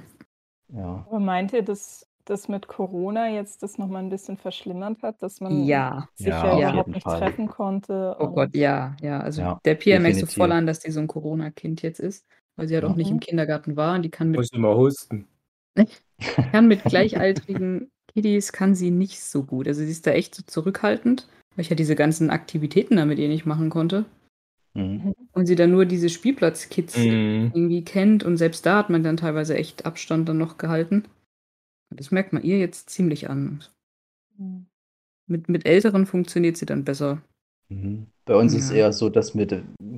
ja. 0.72 1.04
Aber 1.06 1.20
meint 1.20 1.52
ihr, 1.52 1.60
dass 1.62 2.06
das 2.24 2.48
mit 2.48 2.66
Corona 2.66 3.28
jetzt 3.28 3.62
das 3.62 3.76
nochmal 3.76 4.02
ein 4.02 4.08
bisschen 4.08 4.38
verschlimmert 4.38 5.02
hat, 5.02 5.22
dass 5.22 5.42
man 5.42 5.64
Ja. 5.66 6.08
sich 6.14 6.28
Ja, 6.28 6.56
überhaupt 6.70 6.88
nicht 6.88 7.02
Fall. 7.02 7.20
treffen 7.20 7.48
konnte? 7.48 8.16
Oh 8.18 8.28
Gott, 8.28 8.54
ja, 8.56 8.96
ja. 9.02 9.20
Also 9.20 9.42
Ja, 9.42 9.60
der 9.66 9.74
Pia 9.74 10.00
merkst 10.00 10.22
du 10.22 10.26
voll 10.26 10.50
an, 10.52 10.66
dass 10.66 10.80
die 10.80 10.90
so 10.90 11.00
ein 11.00 11.06
Corona-Kind 11.06 11.82
jetzt 11.82 12.00
ist, 12.00 12.24
weil 12.56 12.66
sie 12.66 12.74
halt 12.74 12.84
Ja. 12.84 12.90
auch 12.90 12.96
nicht 12.96 13.10
im 13.10 13.16
Mhm. 13.16 13.20
Kindergarten 13.20 13.76
war 13.76 13.94
und 13.94 14.02
die 14.02 14.10
kann 14.10 14.30
mit, 14.30 14.38
muss 14.40 14.50
immer 14.54 14.74
husten. 14.74 15.28
kann 16.52 16.66
mit 16.66 16.82
gleichaltrigen 16.82 17.90
Kiddies 18.12 18.52
kann 18.52 18.74
sie 18.74 18.90
nicht 18.90 19.20
so 19.22 19.42
gut. 19.44 19.68
Also 19.68 19.82
sie 19.84 19.90
ist 19.90 20.06
da 20.06 20.12
echt 20.12 20.34
so 20.34 20.42
zurückhaltend. 20.46 21.28
weil 21.54 21.62
ich 21.62 21.70
ja 21.70 21.76
diese 21.76 21.94
ganzen 21.96 22.28
Aktivitäten 22.28 22.96
da 22.96 23.04
mit 23.06 23.18
ihr 23.18 23.28
nicht 23.28 23.46
machen 23.46 23.70
konnte. 23.70 24.04
Mhm. 24.76 25.14
Und 25.32 25.46
sie 25.46 25.54
dann 25.56 25.70
nur 25.70 25.86
diese 25.86 26.08
Spielplatzkids 26.08 26.96
Mhm. 26.96 27.50
irgendwie 27.54 27.84
kennt 27.84 28.24
und 28.24 28.36
selbst 28.36 28.66
da 28.66 28.78
hat 28.78 28.90
man 28.90 29.02
dann 29.02 29.16
teilweise 29.16 29.56
echt 29.56 29.86
Abstand 29.86 30.28
dann 30.28 30.38
noch 30.38 30.58
gehalten. 30.58 31.04
Und 31.90 32.00
das 32.00 32.10
merkt 32.10 32.32
man 32.32 32.42
ihr 32.42 32.58
jetzt 32.58 32.90
ziemlich 32.90 33.30
an. 33.30 33.64
Mhm. 34.38 34.66
Mit, 35.28 35.48
mit 35.48 35.66
Älteren 35.66 36.06
funktioniert 36.06 36.56
sie 36.56 36.66
dann 36.66 36.84
besser. 36.84 37.22
Mhm. 37.68 38.06
Bei 38.24 38.36
uns 38.36 38.54
ist 38.54 38.70
Ja. 38.70 38.76
eher 38.76 38.92
so, 38.92 39.08
dass 39.08 39.36
wir 39.36 39.46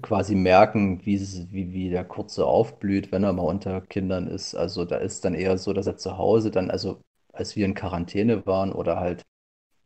quasi 0.03 0.35
merken, 0.35 1.05
wie, 1.05 1.15
es- 1.15 1.51
wie, 1.53 1.73
wie 1.73 1.91
der 1.91 2.05
Kurze 2.05 2.47
aufblüht, 2.47 3.11
wenn 3.13 3.25
er 3.25 3.33
mal 3.33 3.43
unter 3.43 3.81
Kindern 3.83 4.27
ist. 4.27 4.55
Also 4.55 4.85
da 4.85 4.97
ist 4.97 5.25
dann 5.25 5.35
eher 5.35 5.59
so, 5.59 5.73
dass 5.73 5.87
er 5.87 5.97
zu 5.97 6.19
Hause 6.19 6.51
dann, 6.51 6.71
also 6.71 7.01
als 7.33 7.57
wir 7.57 7.65
in 7.67 7.75
Quarantäne 7.75 8.45
waren 8.47 8.73
oder 8.73 9.01
halt 9.01 9.23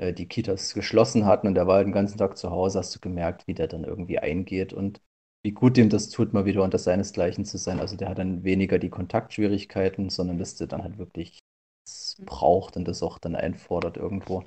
äh, 0.02 0.12
die 0.12 0.26
Kitas 0.26 0.74
geschlossen 0.74 1.26
hatten 1.26 1.46
und 1.46 1.54
der 1.54 1.66
war 1.66 1.76
halt 1.76 1.86
den 1.86 1.92
ganzen 1.92 2.18
Tag 2.18 2.36
zu 2.36 2.50
Hause, 2.50 2.78
hast 2.80 2.94
du 2.94 3.00
gemerkt, 3.00 3.46
wie 3.46 3.54
der 3.54 3.68
dann 3.68 3.84
irgendwie 3.84 4.18
eingeht 4.18 4.72
und 4.72 5.00
wie 5.44 5.52
gut 5.52 5.76
dem 5.76 5.88
das 5.88 6.08
tut, 6.08 6.32
mal 6.32 6.44
wieder 6.44 6.62
unter 6.62 6.78
seinesgleichen 6.78 7.44
zu 7.44 7.58
sein. 7.58 7.80
Also 7.80 7.96
der 7.96 8.08
hat 8.08 8.18
dann 8.18 8.44
weniger 8.44 8.78
die 8.78 8.90
Kontaktschwierigkeiten, 8.90 10.10
sondern 10.10 10.38
dass 10.38 10.56
der 10.56 10.66
dann 10.66 10.82
halt 10.82 10.98
wirklich 10.98 11.38
es 11.86 12.16
braucht 12.24 12.76
und 12.76 12.86
das 12.86 13.02
auch 13.02 13.18
dann 13.18 13.34
einfordert 13.34 13.96
irgendwo. 13.96 14.44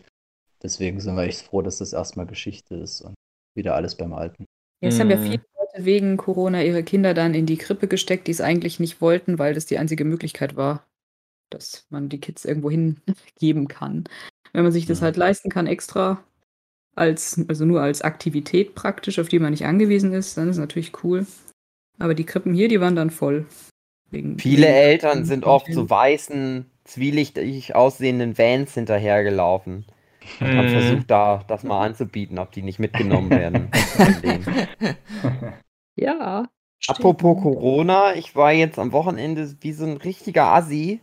Deswegen 0.64 1.00
sind 1.00 1.16
wir 1.16 1.24
echt 1.24 1.42
froh, 1.42 1.62
dass 1.62 1.80
das 1.80 1.94
erstmal 1.94 2.26
Geschichte 2.26 2.76
ist 2.76 3.02
und 3.02 3.16
wieder 3.56 3.76
alles 3.76 3.96
beim 3.96 4.14
Alten. 4.14 4.46
Jetzt 4.82 5.00
haben 5.00 5.10
ja 5.10 5.18
Mhm. 5.18 5.22
viele 5.32 5.44
Leute 5.58 5.86
wegen 5.86 6.18
Corona 6.18 6.64
ihre 6.64 6.84
Kinder 6.84 7.14
dann 7.14 7.34
in 7.34 7.46
die 7.46 7.58
Krippe 7.58 7.88
gesteckt, 7.88 8.28
die 8.28 8.32
es 8.32 8.42
eigentlich 8.42 8.80
nicht 8.80 9.02
wollten, 9.02 9.40
weil 9.40 9.54
das 9.54 9.66
die 9.66 9.78
einzige 9.78 10.06
Möglichkeit 10.06 10.56
war, 10.56 10.86
dass 11.50 11.86
man 11.90 12.10
die 12.10 12.20
Kids 12.20 12.46
irgendwo 12.46 12.72
hingeben 12.72 13.68
kann. 13.68 14.06
Wenn 14.56 14.64
man 14.64 14.72
sich 14.72 14.86
das 14.86 15.00
Ja. 15.00 15.06
halt 15.06 15.18
leisten 15.18 15.50
kann, 15.50 15.68
extra 15.68 16.24
als, 16.96 17.44
also 17.50 17.66
nur 17.66 17.82
als 17.82 18.02
Aktivität 18.02 18.74
praktisch, 18.74 19.20
auf 19.20 19.28
die 19.28 19.40
man 19.40 19.52
nicht 19.52 19.66
angewiesen 19.66 20.14
ist, 20.14 20.38
dann 20.38 20.48
ist 20.50 20.58
natürlich 20.58 21.04
cool. 21.04 21.28
Aber 22.00 22.14
die 22.14 22.24
Krippen 22.24 22.54
hier, 22.54 22.70
die 22.70 22.80
waren 22.80 22.96
dann 22.96 23.10
voll. 23.10 23.46
Wegen, 24.12 24.40
Viele 24.40 24.68
wegen- 24.68 24.74
Eltern 24.76 25.26
sind 25.26 25.44
oft 25.44 25.68
so 25.74 25.90
weißen, 25.90 26.66
zwielichtig 26.86 27.76
aussehenden 27.76 28.38
Vans 28.38 28.74
hinterhergelaufen 28.76 29.86
und 30.40 30.48
haben 30.48 30.68
Mhm. 30.68 30.72
versucht, 30.72 31.12
da 31.12 31.44
das 31.48 31.64
mal 31.64 31.86
anzubieten, 31.86 32.40
ob 32.40 32.52
die 32.54 32.62
nicht 32.62 32.80
mitgenommen 32.80 33.30
werden. 33.32 33.70
Ja. 35.98 36.48
Apropos 36.88 37.38
stimmt. 37.40 37.44
Corona, 37.44 38.16
ich 38.16 38.36
war 38.36 38.52
jetzt 38.52 38.80
am 38.80 38.92
Wochenende 38.92 39.54
wie 39.62 39.74
so 39.74 39.86
ein 39.86 39.98
richtiger 39.98 40.48
Assi. 40.48 41.00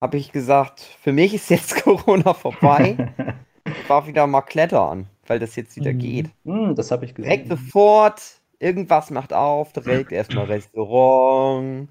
Habe 0.00 0.16
ich 0.16 0.32
gesagt, 0.32 0.80
für 0.80 1.12
mich 1.12 1.34
ist 1.34 1.50
jetzt 1.50 1.74
Corona 1.82 2.34
vorbei. 2.34 3.00
Ich 3.74 3.88
war 3.88 4.06
wieder 4.06 4.26
mal 4.26 4.42
klettern, 4.42 5.08
weil 5.26 5.38
das 5.38 5.56
jetzt 5.56 5.76
wieder 5.76 5.92
Mhm. 5.92 5.98
geht. 6.00 6.30
Hm, 6.44 6.74
das 6.74 6.90
habe 6.90 7.04
ich 7.04 7.14
Direkt 7.22 7.48
gesehen. 7.48 7.48
sofort, 7.48 8.22
irgendwas 8.60 9.10
macht 9.10 9.32
auf, 9.32 9.72
direkt 9.72 10.12
erstmal 10.12 10.46
Restaurant, 10.46 11.88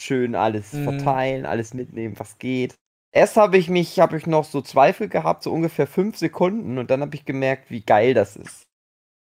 schön 0.00 0.34
alles 0.34 0.72
Mhm. 0.72 0.78
verteilen, 0.78 1.46
alles 1.46 1.74
mitnehmen, 1.74 2.18
was 2.18 2.38
geht. 2.38 2.74
Erst 3.12 3.36
habe 3.36 3.58
ich 3.58 3.68
mich, 3.70 4.00
habe 4.00 4.16
ich 4.18 4.26
noch 4.26 4.44
so 4.44 4.60
Zweifel 4.62 5.08
gehabt, 5.08 5.42
so 5.44 5.52
ungefähr 5.52 5.86
fünf 5.86 6.18
Sekunden, 6.18 6.78
und 6.78 6.90
dann 6.90 7.00
habe 7.02 7.16
ich 7.16 7.24
gemerkt, 7.24 7.70
wie 7.70 7.82
geil 7.82 8.14
das 8.14 8.36
ist. 8.36 8.64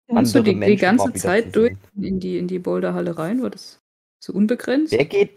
Kannst 0.09 0.35
du 0.35 0.41
die, 0.41 0.61
die 0.61 0.77
ganze 0.77 1.15
Zeit 1.15 1.57
durch 1.57 1.73
in 1.97 2.21
die, 2.21 2.37
in 2.39 2.49
die 2.49 2.59
Boulderhalle 2.59 3.17
rein? 3.17 3.43
War 3.43 3.51
das 3.51 3.81
so 4.23 4.33
unbegrenzt? 4.33 4.93
Wer 4.93 5.05
geht, 5.07 5.31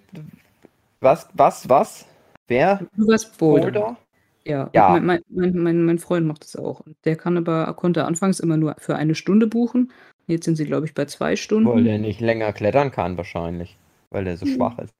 was, 1.01 1.27
was, 1.33 1.67
was? 1.69 2.05
Wer? 2.47 2.85
Du 2.97 3.07
warst 3.07 3.37
Boulder. 3.37 3.65
Boulder? 3.65 3.97
Ja, 4.45 4.69
Ja. 4.73 4.89
Mein, 4.89 5.05
mein, 5.05 5.53
mein, 5.55 5.85
mein, 5.85 5.99
Freund 5.99 6.27
macht 6.27 6.43
das 6.43 6.55
auch. 6.55 6.81
Der 7.05 7.15
kann 7.15 7.37
aber, 7.37 7.73
konnte 7.75 8.05
anfangs 8.05 8.39
immer 8.39 8.57
nur 8.57 8.75
für 8.77 8.95
eine 8.95 9.15
Stunde 9.15 9.47
buchen. 9.47 9.91
Jetzt 10.27 10.45
sind 10.45 10.55
sie, 10.55 10.65
glaube 10.65 10.85
ich, 10.85 10.93
bei 10.93 11.05
zwei 11.05 11.35
Stunden. 11.35 11.69
Weil 11.69 11.83
der 11.85 11.97
nicht 11.97 12.19
länger 12.19 12.51
klettern 12.51 12.91
kann, 12.91 13.17
wahrscheinlich. 13.17 13.77
Weil 14.09 14.25
der 14.25 14.37
so 14.37 14.45
Hm. 14.45 14.55
schwach 14.55 14.79
ist. 14.79 14.93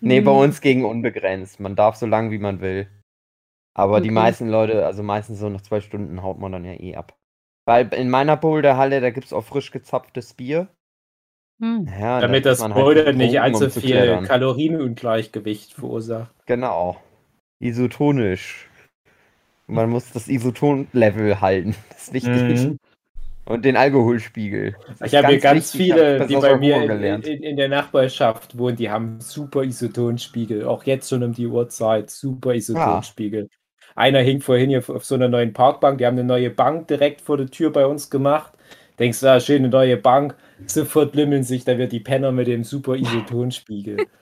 Nee, 0.00 0.18
Hm. 0.18 0.24
bei 0.24 0.32
uns 0.32 0.60
gegen 0.60 0.84
unbegrenzt. 0.84 1.60
Man 1.60 1.76
darf 1.76 1.96
so 1.96 2.06
lang, 2.06 2.30
wie 2.30 2.38
man 2.38 2.60
will. 2.60 2.88
Aber 3.74 4.00
die 4.00 4.08
Okay. 4.08 4.14
meisten 4.14 4.48
Leute, 4.48 4.86
also 4.86 5.02
meistens 5.02 5.38
so 5.38 5.48
nach 5.48 5.60
zwei 5.60 5.80
Stunden 5.80 6.22
haut 6.22 6.38
man 6.38 6.52
dann 6.52 6.64
ja 6.64 6.72
eh 6.72 6.96
ab. 6.96 7.16
Weil 7.66 7.92
in 7.94 8.08
meiner 8.08 8.36
Boulderhalle, 8.36 9.00
da 9.00 9.10
gibt 9.10 9.26
es 9.26 9.32
auch 9.32 9.44
frisch 9.44 9.70
gezapftes 9.72 10.34
Bier. 10.34 10.68
Hm. 11.60 11.88
Ja, 11.98 12.20
da 12.20 12.26
Damit 12.26 12.44
das 12.44 12.60
man 12.60 12.74
halt 12.74 13.16
nicht 13.16 13.40
allzu 13.40 13.64
um 13.64 13.70
viel. 13.70 14.22
Kalorienungleichgewicht 14.26 15.74
verursacht. 15.74 16.30
Genau. 16.46 17.00
Isotonisch. 17.60 18.68
Man 19.66 19.90
muss 19.90 20.12
das 20.12 20.28
Isoton-Level 20.28 21.40
halten. 21.40 21.74
Das 21.88 22.08
ist 22.08 22.14
wichtig. 22.14 22.64
Mhm. 22.64 22.78
Und 23.46 23.64
den 23.64 23.76
Alkoholspiegel. 23.76 24.74
Das 24.98 25.12
Ich 25.12 25.18
habe 25.18 25.28
hier 25.28 25.38
ganz 25.38 25.72
wichtig, 25.74 25.94
viele, 25.94 26.26
die 26.26 26.34
bei 26.34 26.56
mir 26.56 26.82
in, 26.82 27.22
in, 27.22 27.42
in 27.42 27.56
der 27.56 27.68
Nachbarschaft 27.68 28.58
wohnen, 28.58 28.76
die 28.76 28.90
haben 28.90 29.20
super 29.20 29.62
Isotonspiegel. 29.62 30.64
Auch 30.64 30.84
jetzt 30.84 31.08
schon 31.08 31.22
um 31.22 31.32
die 31.32 31.46
Uhrzeit, 31.46 32.10
super 32.10 32.54
Isotonspiegel. 32.54 33.48
Einer 33.94 34.20
hing 34.20 34.40
vorhin 34.40 34.68
hier 34.68 34.82
auf 34.88 35.04
so 35.04 35.14
einer 35.14 35.28
neuen 35.28 35.52
Parkbank, 35.52 35.98
die 35.98 36.06
haben 36.06 36.18
eine 36.18 36.24
neue 36.24 36.50
Bank 36.50 36.88
direkt 36.88 37.20
vor 37.20 37.36
der 37.38 37.46
Tür 37.46 37.72
bei 37.72 37.86
uns 37.86 38.10
gemacht. 38.10 38.52
Denkst 38.98 39.20
du, 39.20 39.30
ah, 39.30 39.40
schöne 39.40 39.68
neue 39.68 39.96
Bank, 39.96 40.36
sofort 40.66 41.14
lümmeln 41.14 41.42
sich, 41.44 41.64
da 41.64 41.78
wird 41.78 41.92
die 41.92 42.00
Penner 42.00 42.32
mit 42.32 42.46
dem 42.46 42.64
super 42.64 42.96
Isotonspiegel. 42.96 44.06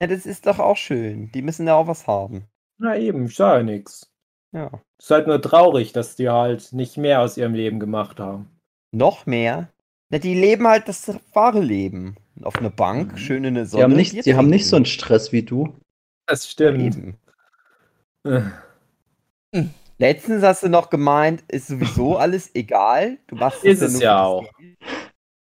Ja, 0.00 0.06
das 0.06 0.26
ist 0.26 0.46
doch 0.46 0.60
auch 0.60 0.76
schön. 0.76 1.32
Die 1.32 1.42
müssen 1.42 1.66
ja 1.66 1.74
auch 1.74 1.88
was 1.88 2.06
haben. 2.06 2.44
Na 2.78 2.96
eben, 2.96 3.26
ich 3.26 3.34
sag 3.34 3.56
ja 3.56 3.62
nix. 3.64 4.08
Ja. 4.52 4.70
Ist 4.96 5.10
halt 5.10 5.26
nur 5.26 5.42
traurig, 5.42 5.92
dass 5.92 6.14
die 6.14 6.28
halt 6.28 6.72
nicht 6.72 6.96
mehr 6.96 7.20
aus 7.20 7.36
ihrem 7.36 7.52
Leben 7.52 7.80
gemacht 7.80 8.20
haben. 8.20 8.48
Noch 8.92 9.26
mehr? 9.26 9.72
Na, 10.10 10.18
die 10.18 10.34
leben 10.34 10.68
halt 10.68 10.86
das 10.86 11.12
wahre 11.34 11.60
Leben. 11.60 12.14
Auf 12.44 12.54
einer 12.58 12.70
Bank, 12.70 13.14
Mhm. 13.14 13.16
schön 13.16 13.42
in 13.44 13.54
der 13.54 13.64
Die 13.64 13.70
Sonne. 13.70 13.82
haben 13.82 13.96
nicht, 13.96 14.24
die 14.24 14.36
haben 14.36 14.48
nicht 14.48 14.68
so 14.68 14.76
einen. 14.76 14.84
Stress 14.84 15.32
wie 15.32 15.42
du. 15.42 15.74
Das 16.26 16.48
stimmt. 16.48 16.96
Eben. 16.96 17.18
Äh. 18.22 18.42
Letztens 19.98 20.44
hast 20.44 20.62
du 20.62 20.68
noch 20.68 20.90
gemeint, 20.90 21.42
ist 21.48 21.66
sowieso 21.66 22.16
alles 22.18 22.54
egal. 22.54 23.18
Du 23.26 23.34
machst 23.34 23.64
Ist 23.64 23.82
es 23.82 23.94
nur 23.94 24.02
ja 24.02 24.16
für 24.18 24.24
auch. 24.24 24.50
Geld. 24.58 24.78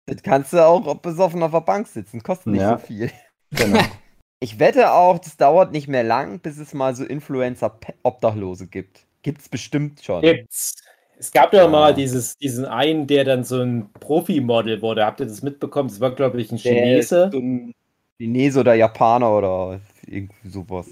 Das 0.08 0.24
kannst 0.24 0.54
du 0.54 0.66
auch 0.66 0.96
besoffen 0.96 1.44
auf 1.44 1.52
der 1.52 1.62
Bank 1.62 1.88
sitzen. 1.88 2.24
Kostet 2.24 2.48
nicht 2.54 2.62
Ja. 2.62 2.78
so 2.80 2.86
viel. 2.86 3.12
Genau. 3.52 3.80
Ich 4.40 4.60
wette 4.60 4.92
auch, 4.92 5.18
das 5.18 5.36
dauert 5.36 5.72
nicht 5.72 5.88
mehr 5.88 6.04
lang, 6.04 6.40
bis 6.42 6.60
es 6.60 6.72
mal 6.76 6.96
so 6.96 7.04
Influencer-Obdachlose 7.04 8.68
gibt. 8.68 9.08
Gibt's 9.24 9.50
bestimmt 9.50 10.04
schon. 10.04 10.22
Gibt's. 10.22 10.76
Es 11.18 11.32
gab 11.32 11.54
ja 11.54 11.64
Ja. 11.64 11.68
mal 11.68 11.94
dieses, 11.96 12.38
diesen 12.38 12.66
einen, 12.66 13.08
der 13.08 13.24
dann 13.24 13.44
so 13.44 13.60
ein 13.64 13.92
Profi-Model 13.94 14.84
wurde. 14.84 15.04
Habt 15.06 15.20
ihr 15.22 15.26
das 15.26 15.42
mitbekommen? 15.42 15.90
Das 15.90 16.00
war, 16.00 16.12
glaube 16.14 16.40
ich, 16.40 16.52
ein 16.52 16.60
Chinese. 16.60 17.30
so 17.34 17.40
ein 17.40 17.74
Chinese 18.20 18.60
oder 18.60 18.76
Japaner 18.76 19.36
oder 19.36 19.82
irgendwie 20.06 20.50
sowas. 20.50 20.88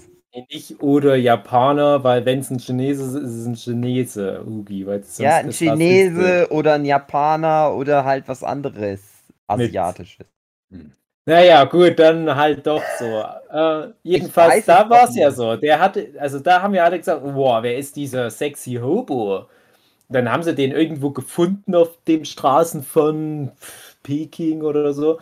Nicht 0.50 0.82
oder 0.82 1.16
Japaner, 1.16 2.04
weil 2.04 2.24
wenn 2.26 2.40
es 2.40 2.50
ein 2.50 2.58
Chinese 2.58 3.02
ist, 3.04 3.14
ist 3.14 3.34
es 3.34 3.46
ein 3.46 3.54
Chinese, 3.56 4.44
Ugi. 4.46 4.86
Weil 4.86 5.02
Ja, 5.18 5.36
ein. 5.36 5.50
Chinese 5.50 6.48
oder 6.50 6.74
ein 6.74 6.84
Japaner 6.84 7.72
oder 7.74 8.04
halt 8.04 8.28
was 8.28 8.42
anderes 8.44 9.00
Asiatisches. 9.46 10.26
Naja, 11.28 11.64
gut, 11.64 11.98
dann 11.98 12.36
halt 12.36 12.66
doch 12.66 12.82
so. 12.98 13.04
Äh, 13.50 13.92
jedenfalls, 14.04 14.64
da 14.64 14.88
war 14.88 15.08
es 15.08 15.16
ja 15.16 15.30
so. 15.32 15.56
Der 15.56 15.80
hatte, 15.80 16.10
also 16.20 16.38
da 16.38 16.62
haben 16.62 16.74
ja 16.74 16.84
alle 16.84 16.98
gesagt, 16.98 17.22
boah, 17.24 17.62
wer 17.64 17.76
ist 17.78 17.96
dieser 17.96 18.30
sexy 18.30 18.74
Hobo? 18.74 19.46
Dann 20.08 20.30
haben 20.30 20.42
sie 20.44 20.54
den 20.54 20.72
irgendwo 20.72 21.10
gefunden 21.10 21.74
auf 21.74 21.98
den 22.06 22.24
Straßen 22.24 22.82
von 22.84 23.52
Peking 24.04 24.62
oder 24.62 24.92
so 24.94 25.18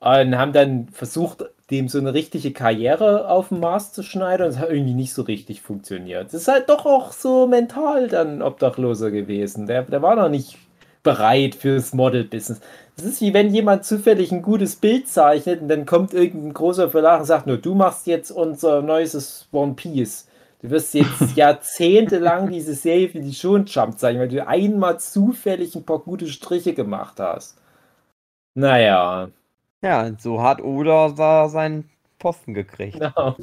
und 0.00 0.38
haben 0.38 0.52
dann 0.52 0.88
versucht, 0.90 1.44
dem 1.70 1.88
so 1.88 1.98
eine 1.98 2.14
richtige 2.14 2.52
Karriere 2.52 3.28
auf 3.28 3.48
den 3.48 3.60
Mars 3.60 3.92
zu 3.92 4.02
schneiden 4.02 4.46
und 4.46 4.52
es 4.52 4.58
hat 4.58 4.70
irgendwie 4.70 4.94
nicht 4.94 5.12
so 5.12 5.22
richtig 5.22 5.62
funktioniert. 5.62 6.26
Das 6.26 6.34
ist 6.34 6.48
halt 6.48 6.68
doch 6.68 6.86
auch 6.86 7.12
so 7.12 7.46
mental 7.46 8.08
dann 8.08 8.42
Obdachloser 8.42 9.10
gewesen. 9.10 9.66
Der, 9.66 9.82
der 9.82 10.02
war 10.02 10.16
noch 10.16 10.28
nicht 10.28 10.58
bereit 11.02 11.54
fürs 11.54 11.94
Model-Business. 11.94 12.60
Das 12.96 13.04
ist 13.06 13.20
wie 13.20 13.32
wenn 13.32 13.54
jemand 13.54 13.84
zufällig 13.84 14.32
ein 14.32 14.42
gutes 14.42 14.76
Bild 14.76 15.08
zeichnet 15.08 15.62
und 15.62 15.68
dann 15.68 15.86
kommt 15.86 16.12
irgendein 16.12 16.52
großer 16.52 16.90
Verlag 16.90 17.20
und 17.20 17.26
sagt 17.26 17.46
nur, 17.46 17.56
du 17.56 17.74
machst 17.74 18.06
jetzt 18.06 18.30
unser 18.30 18.82
neues 18.82 19.48
One 19.52 19.74
Piece. 19.74 20.28
Du 20.60 20.70
wirst 20.70 20.92
jetzt 20.92 21.20
jahrzehntelang 21.36 22.50
diese 22.50 22.74
Serie 22.74 23.08
für 23.08 23.20
die 23.20 23.34
Schon 23.34 23.64
Jump 23.66 23.98
zeigen, 23.98 24.20
weil 24.20 24.28
du 24.28 24.46
einmal 24.46 25.00
zufällig 25.00 25.74
ein 25.74 25.84
paar 25.84 26.00
gute 26.00 26.26
Striche 26.26 26.74
gemacht 26.74 27.18
hast. 27.18 27.56
Naja, 28.54 29.30
Ja, 29.82 30.10
so 30.18 30.42
hat 30.42 30.60
Oda 30.60 31.08
da 31.10 31.48
seinen 31.48 31.88
Posten 32.18 32.54
gekriegt. 32.54 32.98
genau. 32.98 33.36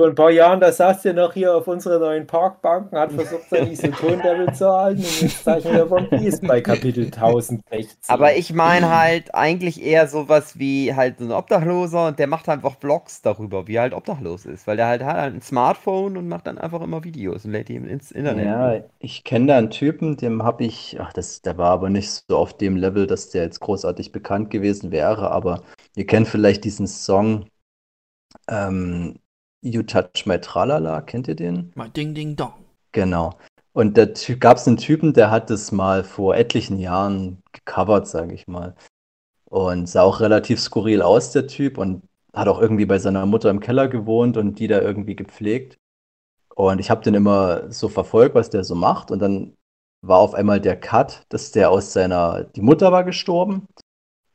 Vor 0.00 0.06
ein 0.06 0.14
paar 0.14 0.30
Jahren, 0.30 0.60
da 0.60 0.70
saß 0.70 1.02
der 1.02 1.12
noch 1.12 1.32
hier 1.32 1.56
auf 1.56 1.66
unserer 1.66 1.98
neuen 1.98 2.24
Parkbank 2.24 2.92
und 2.92 2.98
hat 2.98 3.10
versucht, 3.10 3.50
sein 3.50 3.68
Isotonlevel 3.68 4.54
zu 4.54 4.70
halten. 4.70 5.00
Und 5.00 5.22
jetzt 5.22 5.42
zeichnet 5.42 5.74
er 5.74 5.90
One 5.90 6.06
Piece 6.06 6.40
bei 6.40 6.60
Kapitel 6.60 7.06
1016. 7.06 7.96
Aber 8.06 8.36
ich 8.36 8.52
meine 8.52 8.96
halt 8.96 9.34
eigentlich 9.34 9.82
eher 9.82 10.06
sowas 10.06 10.56
wie 10.56 10.94
halt 10.94 11.18
so 11.18 11.24
ein 11.24 11.32
Obdachloser 11.32 12.06
und 12.06 12.20
der 12.20 12.28
macht 12.28 12.48
einfach 12.48 12.76
Vlogs 12.78 13.22
darüber, 13.22 13.66
wie 13.66 13.74
er 13.74 13.82
halt 13.82 13.92
obdachlos 13.92 14.46
ist. 14.46 14.68
Weil 14.68 14.76
der 14.76 14.86
halt 14.86 15.02
hat 15.02 15.16
halt 15.16 15.34
ein 15.34 15.42
Smartphone 15.42 16.16
und 16.16 16.28
macht 16.28 16.46
dann 16.46 16.58
einfach 16.58 16.80
immer 16.80 17.02
Videos 17.02 17.44
und 17.44 17.50
lädt 17.50 17.68
die 17.68 17.74
ins 17.74 18.12
Internet. 18.12 18.46
Ja, 18.46 18.80
ich 19.00 19.24
kenne 19.24 19.46
da 19.46 19.58
einen 19.58 19.70
Typen, 19.70 20.16
dem 20.16 20.44
habe 20.44 20.62
ich, 20.62 20.96
ach, 21.00 21.12
das, 21.12 21.42
der 21.42 21.58
war 21.58 21.72
aber 21.72 21.90
nicht 21.90 22.08
so 22.28 22.36
auf 22.36 22.56
dem 22.56 22.76
Level, 22.76 23.08
dass 23.08 23.30
der 23.30 23.42
jetzt 23.42 23.58
großartig 23.58 24.12
bekannt 24.12 24.50
gewesen 24.50 24.92
wäre, 24.92 25.32
aber 25.32 25.64
ihr 25.96 26.06
kennt 26.06 26.28
vielleicht 26.28 26.62
diesen 26.62 26.86
Song 26.86 27.46
ähm, 28.48 29.18
You 29.60 29.82
Touch 29.82 30.26
My 30.26 30.40
Tralala, 30.40 31.00
kennt 31.02 31.28
ihr 31.28 31.34
den? 31.34 31.72
Mal 31.74 31.90
Ding 31.90 32.14
Ding 32.14 32.36
Dong. 32.36 32.52
Genau. 32.92 33.34
Und 33.72 33.96
da 33.96 34.06
gab 34.38 34.56
es 34.56 34.66
einen 34.66 34.76
Typen, 34.76 35.12
der 35.12 35.30
hat 35.30 35.50
das 35.50 35.72
mal 35.72 36.04
vor 36.04 36.36
etlichen 36.36 36.78
Jahren 36.78 37.42
gecovert, 37.52 38.06
sage 38.08 38.34
ich 38.34 38.46
mal. 38.48 38.74
Und 39.44 39.88
sah 39.88 40.02
auch 40.02 40.20
relativ 40.20 40.60
skurril 40.60 41.02
aus, 41.02 41.32
der 41.32 41.46
Typ, 41.46 41.78
und 41.78 42.02
hat 42.34 42.48
auch 42.48 42.60
irgendwie 42.60 42.86
bei 42.86 42.98
seiner 42.98 43.26
Mutter 43.26 43.50
im 43.50 43.60
Keller 43.60 43.88
gewohnt 43.88 44.36
und 44.36 44.58
die 44.58 44.68
da 44.68 44.80
irgendwie 44.80 45.16
gepflegt. 45.16 45.78
Und 46.54 46.80
ich 46.80 46.90
habe 46.90 47.02
den 47.02 47.14
immer 47.14 47.70
so 47.70 47.88
verfolgt, 47.88 48.34
was 48.34 48.50
der 48.50 48.64
so 48.64 48.74
macht. 48.74 49.10
Und 49.10 49.20
dann 49.20 49.56
war 50.02 50.18
auf 50.18 50.34
einmal 50.34 50.60
der 50.60 50.78
Cut, 50.78 51.24
dass 51.28 51.52
der 51.52 51.70
aus 51.70 51.92
seiner, 51.92 52.44
die 52.44 52.62
Mutter 52.62 52.92
war 52.92 53.04
gestorben. 53.04 53.66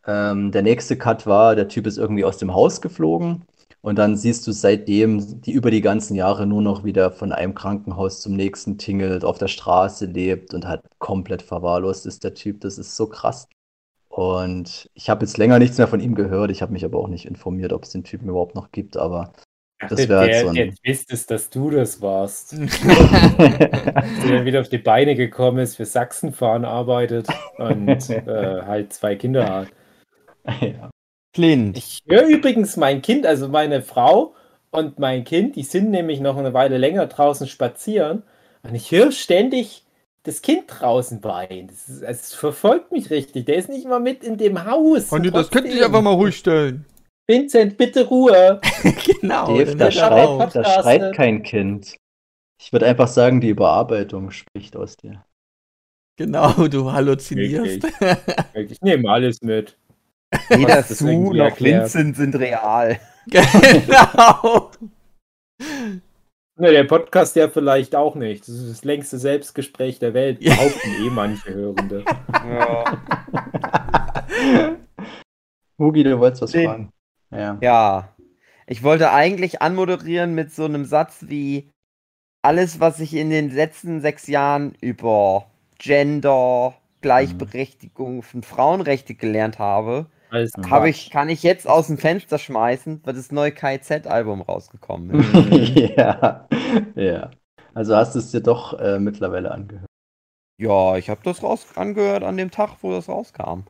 Ähm, 0.05 0.51
der 0.51 0.63
nächste 0.63 0.97
Cut 0.97 1.25
war, 1.25 1.55
der 1.55 1.67
Typ 1.67 1.87
ist 1.87 1.97
irgendwie 1.97 2.25
aus 2.25 2.37
dem 2.37 2.53
Haus 2.53 2.81
geflogen. 2.81 3.45
Und 3.85 3.97
dann 3.97 4.15
siehst 4.15 4.47
du 4.47 4.53
seitdem, 4.53 5.41
die 5.41 5.51
über 5.51 5.69
die 5.69 5.81
ganzen 5.81 6.15
Jahre 6.15 6.47
nur 6.47 6.61
noch 6.61 6.85
wieder 6.85 7.11
von 7.11 7.33
einem 7.33 7.53
Krankenhaus 7.53 8.21
zum 8.21 8.33
nächsten 8.33 8.77
tingelt, 8.77 9.25
auf 9.25 9.39
der 9.39 9.49
Straße 9.49 10.05
lebt 10.05 10.53
und 10.53 10.65
halt 10.65 10.81
komplett 10.99 11.41
verwahrlost 11.41 12.05
ist 12.05 12.23
der 12.23 12.33
Typ. 12.33 12.61
Das 12.61 12.77
ist 12.77 12.95
so 12.95 13.07
krass. 13.07 13.49
Und 14.07 14.89
ich 14.93 15.09
habe 15.09 15.25
jetzt 15.25 15.37
länger 15.37 15.59
nichts 15.59 15.77
mehr 15.77 15.89
von 15.89 15.99
ihm 15.99 16.15
gehört. 16.15 16.49
Ich 16.49 16.61
habe 16.61 16.71
mich 16.71 16.85
aber 16.85 16.97
auch 16.97 17.09
nicht 17.09 17.25
informiert, 17.25 17.73
ob 17.73 17.83
es 17.83 17.89
den 17.89 18.05
Typen 18.05 18.29
überhaupt 18.29 18.55
noch 18.55 18.71
gibt. 18.71 18.95
Aber 18.95 19.33
das 19.89 20.07
wäre 20.07 20.19
halt 20.19 20.35
so 20.35 20.47
ein. 20.47 20.55
Der 20.55 20.73
Twist 20.75 21.11
ist, 21.11 21.29
dass 21.29 21.49
du 21.49 21.69
das 21.69 22.01
warst. 22.01 22.53
der 22.57 24.45
wieder 24.45 24.61
auf 24.61 24.69
die 24.69 24.77
Beine 24.77 25.15
gekommen 25.15 25.57
ist, 25.57 25.75
für 25.75 25.85
Sachsenfahren 25.85 26.63
arbeitet 26.63 27.27
und 27.57 28.09
äh, 28.09 28.61
halt 28.61 28.93
zwei 28.93 29.17
Kinder 29.17 29.49
hat. 29.49 29.67
ja. 30.61 30.92
Clint. 31.33 31.77
Ich 31.77 32.01
höre 32.07 32.25
übrigens 32.27 32.77
mein 32.77 33.01
Kind, 33.01 33.25
also 33.25 33.47
meine 33.47 33.81
Frau 33.81 34.35
und 34.71 34.99
mein 34.99 35.23
Kind, 35.23 35.55
die 35.55 35.63
sind 35.63 35.89
nämlich 35.91 36.19
noch 36.19 36.37
eine 36.37 36.53
Weile 36.53 36.77
länger 36.77 37.07
draußen 37.07 37.47
spazieren. 37.47 38.23
Und 38.63 38.75
ich 38.75 38.91
höre 38.91 39.11
ständig 39.11 39.83
das 40.25 40.41
Kind 40.41 40.63
draußen 40.67 41.19
ist- 41.89 42.01
es 42.01 42.33
verfolgt 42.33 42.91
mich 42.93 43.09
richtig. 43.09 43.45
Der 43.45 43.55
ist 43.55 43.67
nicht 43.67 43.85
mal 43.85 43.99
mit 43.99 44.23
in 44.23 44.37
dem 44.37 44.65
Haus. 44.65 45.11
Andi, 45.11 45.31
das 45.31 45.49
könnte 45.51 45.69
ich 45.69 45.83
einfach 45.83 46.01
mal 46.01 46.13
ruhig 46.13 46.37
stellen. 46.37 46.85
Vincent, 47.27 47.77
bitte 47.77 48.07
Ruhe. 48.07 48.61
genau. 49.21 49.47
Dave, 49.57 49.75
da 49.75 49.91
schreit- 49.91 50.55
da 50.55 50.63
schreit 50.81 51.13
kein 51.15 51.43
Kind. 51.43 51.97
Ich 52.61 52.71
würde 52.71 52.85
einfach 52.85 53.09
sagen, 53.09 53.41
die 53.41 53.49
Überarbeitung 53.49 54.31
spricht 54.31 54.77
aus 54.77 54.95
dir. 54.95 55.25
Genau, 56.17 56.67
du 56.67 56.91
halluzinierst. 56.93 57.85
Ich 58.53 58.81
nehme 58.81 59.09
alles 59.09 59.41
mit. 59.41 59.75
Weder 60.49 60.83
Sue 60.83 61.35
noch. 61.35 61.59
Vincent 61.59 62.15
sind 62.15 62.35
real. 62.35 62.99
genau. 63.27 64.71
Ne, 66.59 66.71
der 66.71 66.83
Podcast 66.83 67.35
ja 67.35 67.49
vielleicht 67.49 67.95
auch 67.95 68.15
nicht. 68.15 68.47
Das 68.47 68.55
ist 68.55 68.69
das 68.69 68.83
längste 68.83 69.17
Selbstgespräch 69.17 69.99
der 69.99 70.13
Welt. 70.13 70.39
Behaupten 70.39 70.89
eh 71.05 71.09
manche 71.09 71.53
Hörende. 71.53 72.05
Ja. 72.45 72.83
Hugi, 75.79 76.03
du 76.03 76.19
wolltest 76.19 76.41
was 76.41 76.51
Den- 76.51 76.65
fragen. 76.65 76.89
Ja. 77.31 77.57
ja. 77.61 78.09
Ich 78.67 78.83
wollte 78.83 79.11
eigentlich 79.11 79.61
anmoderieren 79.61 80.35
mit 80.35 80.53
so 80.53 80.65
einem 80.65 80.85
Satz 80.85 81.25
wie 81.27 81.69
alles, 82.41 82.79
was 82.79 82.99
ich 82.99 83.13
in 83.13 83.29
den 83.29 83.49
letzten 83.49 84.01
sechs 84.01 84.27
Jahren 84.27 84.75
über 84.81 85.47
Gender, 85.79 86.75
Gleichberechtigung 87.01 88.21
von 88.21 88.43
Frauenrechte 88.43 89.15
gelernt 89.15 89.59
habe, 89.59 90.05
habe 90.69 90.89
ich, 90.89 91.09
kann 91.09 91.29
ich 91.29 91.43
jetzt 91.43 91.67
aus 91.67 91.87
dem 91.87 91.97
Fenster 91.97 92.37
schmeißen, 92.39 93.01
weil 93.03 93.13
das 93.13 93.31
neue 93.31 93.51
KZ-Album 93.51 94.41
rausgekommen 94.41 95.11
ist. 95.11 95.35
ja. 95.97 96.47
ja. 96.95 97.31
Also 97.73 97.95
hast 97.95 98.15
du 98.15 98.19
es 98.19 98.31
dir 98.31 98.41
doch 98.41 98.73
äh, 98.79 98.99
mittlerweile 98.99 99.51
angehört. 99.51 99.87
ja, 100.57 100.97
ich 100.97 101.11
habe 101.11 101.21
das 101.23 101.43
raus 101.43 101.77
angehört 101.77 102.23
an 102.23 102.37
dem 102.37 102.49
Tag, 102.49 102.77
wo 102.81 102.91
das 102.91 103.07
rauskam. 103.07 103.65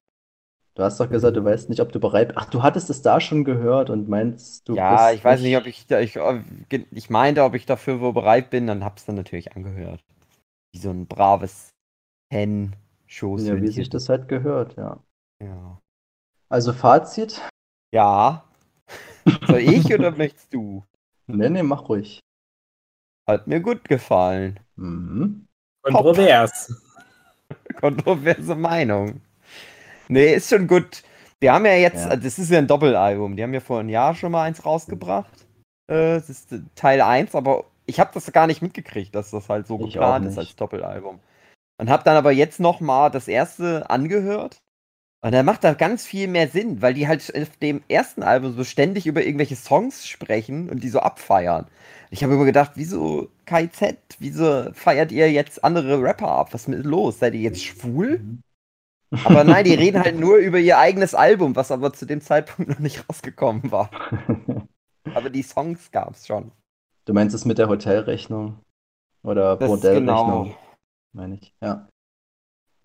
Du 0.75 0.83
hast 0.83 0.99
doch 0.99 1.09
gesagt, 1.09 1.35
du 1.37 1.43
weißt 1.43 1.69
nicht, 1.69 1.81
ob 1.81 1.91
du 1.91 1.99
bereit 1.99 2.33
Ach, 2.37 2.45
du 2.45 2.61
hattest 2.63 2.89
es 2.91 3.01
da 3.01 3.19
schon 3.19 3.43
gehört 3.43 3.89
und 3.89 4.07
meinst, 4.09 4.67
du 4.69 4.77
ja, 4.77 4.87
bist 4.87 5.11
ich 5.11 5.23
weiß 5.23 5.41
nicht, 5.41 5.57
ob 5.57 5.65
ich, 5.67 5.85
da- 5.87 5.99
ich, 5.99 6.17
ich 6.91 7.09
meinte, 7.09 7.43
ob 7.43 7.53
ich 7.55 7.65
dafür 7.65 7.99
wohl 8.01 8.13
bereit 8.13 8.49
bin, 8.49 8.67
dann 8.67 8.83
hab's 8.83 9.05
dann 9.05 9.15
natürlich 9.15 9.55
angehört. 9.55 10.03
Wie 10.73 10.79
so 10.79 10.91
ein 10.91 11.07
braves 11.07 11.73
Hen-Schoß. 12.31 13.45
Ja, 13.45 13.61
wie 13.61 13.67
sich 13.69 13.89
das 13.89 14.09
halt 14.09 14.27
gehört, 14.27 14.75
ja. 14.75 15.03
Ja. 15.39 15.82
Also 16.53 16.71
Fazit? 16.71 17.41
ja. 17.95 18.43
Soll 19.47 19.57
ich 19.57 19.91
oder 19.91 20.11
möchtest 20.11 20.53
du? 20.53 20.83
Nee, 21.25 21.49
nee, 21.49 21.63
mach 21.63 21.89
ruhig. 21.89 22.19
Hat 23.27 23.47
mir 23.47 23.59
gut 23.59 23.85
gefallen. 23.85 24.59
Mhm. 24.75 25.47
Kontrovers. 25.81 26.79
Kontroverse 27.79 28.53
Meinung. 28.53 29.21
Nee, 30.09 30.35
ist 30.35 30.49
schon 30.49 30.67
gut. 30.67 31.01
Die 31.41 31.49
haben 31.49 31.65
ja 31.65 31.73
jetzt, 31.73 32.05
Ja. 32.05 32.15
das 32.15 32.37
ist 32.37 32.51
ja 32.51 32.59
ein 32.59 32.67
Doppelalbum. 32.67 33.35
Die 33.35 33.41
haben 33.41 33.53
ja 33.55 33.59
vor 33.59 33.79
einem 33.79 33.89
Jahr 33.89 34.13
schon 34.13 34.31
mal 34.31 34.43
eins 34.43 34.63
rausgebracht. 34.63 35.47
Äh, 35.87 36.19
das 36.19 36.29
ist 36.29 36.53
Teil 36.75 37.01
1, 37.01 37.33
aber 37.33 37.65
ich 37.87 37.99
habe 37.99 38.11
das 38.13 38.31
gar 38.31 38.45
nicht 38.45 38.61
mitgekriegt, 38.61 39.15
dass 39.15 39.31
das 39.31 39.49
halt 39.49 39.65
so 39.65 39.79
Ich 39.79 39.93
geplant 39.93 40.27
ist 40.27 40.37
als 40.37 40.55
Doppelalbum. 40.55 41.19
Und 41.81 41.89
habe 41.89 42.03
dann 42.03 42.15
aber 42.15 42.31
jetzt 42.31 42.59
noch 42.59 42.79
mal 42.79 43.09
das 43.09 43.27
erste 43.27 43.89
angehört. 43.89 44.61
Und 45.23 45.31
dann 45.31 45.45
macht 45.45 45.63
da 45.63 45.73
ganz 45.73 46.05
viel 46.05 46.27
mehr 46.27 46.49
Sinn, 46.49 46.81
weil 46.81 46.93
die 46.93 47.07
halt 47.07 47.33
auf 47.33 47.55
dem 47.57 47.81
ersten 47.87 48.23
Album 48.23 48.51
so 48.53 48.65
ständig 48.65 49.07
über 49.07 49.23
irgendwelche 49.23 49.55
Songs 49.55 50.05
sprechen 50.05 50.69
und 50.69 50.83
die 50.83 50.89
so 50.89 50.99
abfeiern. 50.99 51.67
Ich 52.11 52.23
habe 52.23 52.33
immer 52.33 52.43
gedacht, 52.43 52.71
wieso 52.75 53.29
KZ, 53.45 53.97
wieso 54.19 54.73
feiert 54.73 55.13
ihr 55.13 55.31
jetzt 55.31 55.63
andere 55.63 56.01
Rapper 56.01 56.27
ab? 56.27 56.53
Was 56.53 56.63
ist 56.63 56.67
mit 56.67 56.83
los? 56.83 57.19
Seid 57.19 57.35
ihr 57.35 57.39
jetzt 57.39 57.63
schwul? 57.63 58.19
Aber 59.23 59.45
nein, 59.45 59.63
die 59.63 59.75
reden 59.75 60.03
halt 60.03 60.19
nur 60.19 60.37
über 60.37 60.59
ihr 60.59 60.77
eigenes 60.77 61.15
Album, 61.15 61.55
was 61.55 61.71
aber 61.71 61.93
zu 61.93 62.05
dem 62.05 62.19
Zeitpunkt 62.19 62.69
noch 62.69 62.79
nicht 62.79 63.07
rausgekommen 63.07 63.71
war. 63.71 63.89
Aber 65.13 65.29
die 65.29 65.43
Songs 65.43 65.91
gab's 65.91 66.25
schon. 66.25 66.51
Du 67.05 67.13
meinst 67.13 67.35
es 67.35 67.45
mit 67.45 67.59
der 67.59 67.69
Hotelrechnung? 67.69 68.59
Oder 69.21 69.57
Das 69.57 69.67
Bordellrechnung? 69.67 70.45
genau. 70.45 70.57
Meine 71.13 71.35
ich, 71.35 71.53
ja. 71.61 71.87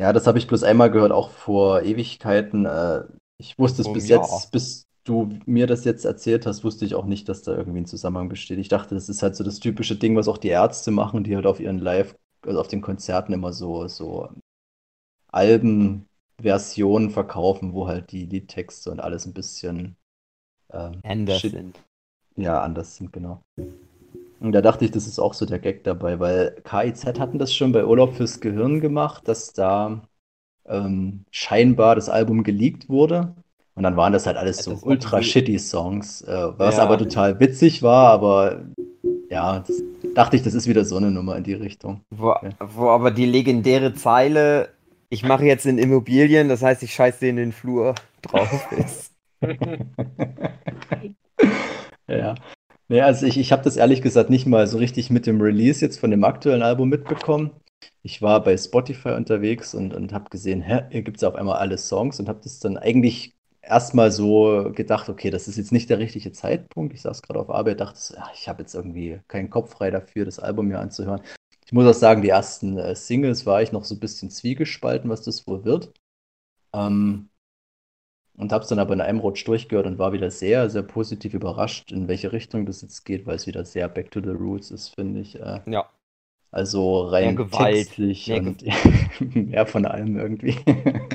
Ja, 0.01 0.13
das 0.13 0.27
habe 0.27 0.39
ich 0.39 0.47
bloß 0.47 0.63
einmal 0.63 0.91
gehört, 0.91 1.13
auch 1.13 1.31
vor 1.31 1.83
Ewigkeiten. 1.83 2.67
Äh, 2.67 3.05
ich 3.39 3.59
wusste 3.59 3.83
es 3.83 3.89
Oh, 3.89 3.93
bis 3.93 4.09
ja. 4.09 4.17
jetzt, 4.21 4.53
bis 4.53 4.87
du 5.05 5.29
mir 5.47 5.67
das 5.67 5.85
jetzt 5.85 6.05
erzählt 6.05 6.47
hast, 6.47 6.65
wusste 6.65 6.85
ich 6.85 6.95
auch 6.95 7.07
nicht, 7.07 7.29
dass 7.29 7.43
da 7.43 7.57
irgendwie 7.57 7.81
ein 7.81 7.87
Zusammenhang 7.87 8.29
besteht. 8.29 8.59
Ich 8.59 8.69
dachte, 8.69 8.95
das 8.95 9.09
ist 9.09 9.23
halt 9.23 9.35
so 9.37 9.43
das 9.45 9.59
typische 9.61 9.97
Ding, 9.97 10.17
was 10.17 10.29
auch 10.29 10.39
die 10.39 10.49
Ärzte 10.49 10.91
machen, 10.91 11.25
die 11.25 11.35
halt 11.35 11.47
auf 11.47 11.61
ihren 11.61 11.79
Live, 11.79 12.15
also 12.43 12.61
auf 12.61 12.69
den 12.69 12.81
Konzerten 12.81 13.33
immer 13.33 13.53
so, 13.53 13.89
so 13.89 14.29
Albenversionen 15.29 17.11
verkaufen, 17.11 17.73
wo 17.73 17.89
halt 17.89 18.13
die 18.13 18.27
Liedtexte 18.27 18.91
und 18.91 19.01
alles 19.01 19.27
ein 19.27 19.35
bisschen 19.35 19.97
ähm, 20.73 21.03
Anders 21.03 21.51
sind. 21.51 21.83
ja, 22.37 22.63
anders 22.63 22.97
sind, 22.97 23.13
genau. 23.13 23.43
Und 24.41 24.53
da 24.53 24.61
dachte 24.63 24.85
ich, 24.85 24.91
das 24.93 25.07
ist 25.07 25.19
auch 25.19 25.35
so 25.35 25.47
der 25.47 25.59
Gag 25.59 25.85
dabei, 25.85 26.21
weil 26.21 26.57
KIZ 26.65 27.07
hatten 27.19 27.39
das 27.39 27.53
schon 27.55 27.73
bei 27.73 27.85
Urlaub 27.85 28.15
fürs 28.15 28.41
Gehirn 28.41 28.81
gemacht, 28.81 29.27
dass 29.27 29.53
da 29.53 30.03
ähm, 30.67 31.25
scheinbar 31.31 31.95
das 31.97 32.09
Album 32.09 32.45
geleakt 32.45 32.89
wurde. 32.89 33.35
Und 33.75 33.83
dann 33.85 33.97
waren 33.97 34.13
das 34.13 34.27
halt 34.27 34.37
alles 34.37 34.59
so 34.59 34.77
ultra 34.83 35.23
shitty 35.23 35.59
Songs, 35.59 36.23
äh, 36.23 36.49
was 36.57 36.77
Ja. 36.77 36.83
aber 36.85 36.99
total 36.99 37.39
witzig 37.41 37.83
war, 37.83 38.11
aber 38.11 38.65
ja, 39.31 39.63
dachte 40.15 40.37
ich, 40.37 40.43
das 40.43 40.55
ist 40.55 40.67
wieder 40.69 40.85
so 40.85 40.97
eine 40.97 41.11
Nummer 41.11 41.37
in 41.37 41.45
die 41.45 41.55
Richtung. 41.55 42.01
Wo, 42.11 42.35
wo 42.61 42.89
aber 42.89 43.11
die 43.11 43.27
legendäre 43.27 43.95
Zeile, 43.95 44.71
ich 45.11 45.23
mache 45.25 45.45
jetzt 45.45 45.65
in 45.67 45.79
Immobilien, 45.79 46.49
das 46.49 46.63
heißt, 46.63 46.83
ich 46.83 46.93
scheiße 46.95 47.27
in 47.27 47.37
den 47.37 47.53
Flur 47.53 47.95
drauf 48.23 48.69
ist. 48.77 49.13
Ja. 52.09 52.35
Nee, 52.89 53.03
also 53.03 53.27
ich, 53.27 53.37
ich 53.39 53.53
habe 53.53 53.63
das 53.63 53.77
ehrlich 53.77 54.01
gesagt 54.03 54.31
nicht 54.31 54.47
mal 54.47 54.67
so 54.67 54.79
richtig 54.79 55.11
mit 55.11 55.27
dem 55.27 55.41
Release 55.41 55.85
jetzt 55.85 56.01
von 56.01 56.11
dem 56.11 56.25
aktuellen 56.25 56.63
Album 56.63 56.89
mitbekommen. 56.89 57.51
Ich 58.03 58.23
war 58.23 58.43
bei 58.43 58.57
Spotify 58.57 59.11
unterwegs 59.11 59.75
und, 59.75 59.93
und 59.95 60.13
habe 60.13 60.31
gesehen, 60.31 60.63
hä, 60.63 60.83
hier 60.91 61.03
gibt 61.03 61.19
es 61.19 61.25
auf 61.25 61.35
einmal 61.35 61.59
alle 61.59 61.77
Songs 61.77 62.19
und 62.19 62.29
habe 62.29 62.41
das 62.43 62.61
dann 62.61 62.79
eigentlich 62.79 63.35
erstmal 63.61 64.11
so 64.11 64.73
gedacht, 64.75 65.09
okay, 65.11 65.31
das 65.31 65.49
ist 65.49 65.59
jetzt 65.59 65.73
nicht 65.73 65.91
der 65.91 65.99
richtige 65.99 66.33
Zeitpunkt. 66.33 66.95
Ich 66.95 67.03
saß 67.03 67.21
gerade 67.23 67.41
auf 67.41 67.51
Arbeit, 67.51 67.81
dachte, 67.81 68.15
ja, 68.17 68.31
ich 68.35 68.49
habe 68.49 68.63
jetzt 68.63 68.75
irgendwie 68.75 69.21
keinen 69.29 69.51
Kopf 69.51 69.73
frei 69.73 69.91
dafür, 69.91 70.25
das 70.25 70.39
Album 70.39 70.69
mir 70.69 70.79
anzuhören. 70.81 71.21
Ich 71.67 71.73
muss 71.73 71.87
auch 71.87 71.99
sagen, 71.99 72.23
die 72.23 72.31
ersten 72.31 72.79
äh, 72.79 72.95
Singles 72.95 73.45
war 73.45 73.61
ich 73.63 73.73
noch 73.73 73.85
so 73.85 73.95
ein 73.95 74.01
bisschen 74.01 74.31
zwiegespalten, 74.31 75.11
was 75.11 75.23
das 75.23 75.47
wohl 75.47 75.65
wird. 75.65 75.93
Ähm, 76.75 77.29
und 78.39 78.53
habe 78.53 78.63
es 78.63 78.69
dann 78.69 78.79
aber 78.79 78.95
in 78.95 79.01
einem 79.01 79.19
Rutsch 79.21 79.47
durchgehört 79.47 79.87
und 79.87 79.99
war 79.99 80.13
wieder 80.13 80.31
sehr, 80.31 80.71
sehr 80.71 80.83
positiv 80.83 81.35
überrascht, 81.35 81.93
in 81.93 82.09
welche 82.09 82.33
Richtung 82.33 82.67
das 82.67 82.83
jetzt 82.83 83.05
geht, 83.05 83.27
weil 83.27 83.37
es 83.37 83.47
wieder 83.47 83.65
sehr 83.65 83.89
back 83.89 84.11
to 84.11 84.21
the 84.21 84.31
roots 84.31 84.71
ist, 84.71 84.95
finde 84.95 85.21
ich. 85.21 85.39
Äh, 85.41 85.61
Ja. 85.67 85.89
also 86.51 87.03
rein 87.07 87.35
Mehr 87.37 87.51
textlich 87.51 88.29
mehr 88.29 88.39
und 88.39 88.65
mehr 89.35 89.67
von 89.67 89.87
allem 89.87 90.19
irgendwie. 90.19 90.57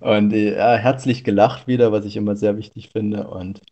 Und 0.00 0.32
äh, 0.32 0.56
ja, 0.56 0.74
herzlich 0.76 1.22
gelacht 1.24 1.66
wieder, 1.68 1.92
was 1.92 2.04
ich 2.04 2.16
immer 2.16 2.34
sehr 2.36 2.58
wichtig 2.58 2.90
finde. 2.90 3.28
Und 3.28 3.62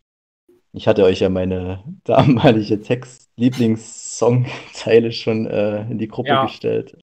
ich 0.73 0.87
hatte 0.87 1.03
euch 1.03 1.19
ja 1.21 1.29
meine 1.29 1.83
damalige 2.05 2.81
Text-Lieblingssongzeile 2.81 5.11
schon 5.11 5.45
äh, 5.47 5.81
in 5.91 5.99
die 5.99 6.07
Gruppe 6.07 6.29
Ja. 6.29 6.39
gestellt. 6.39 6.97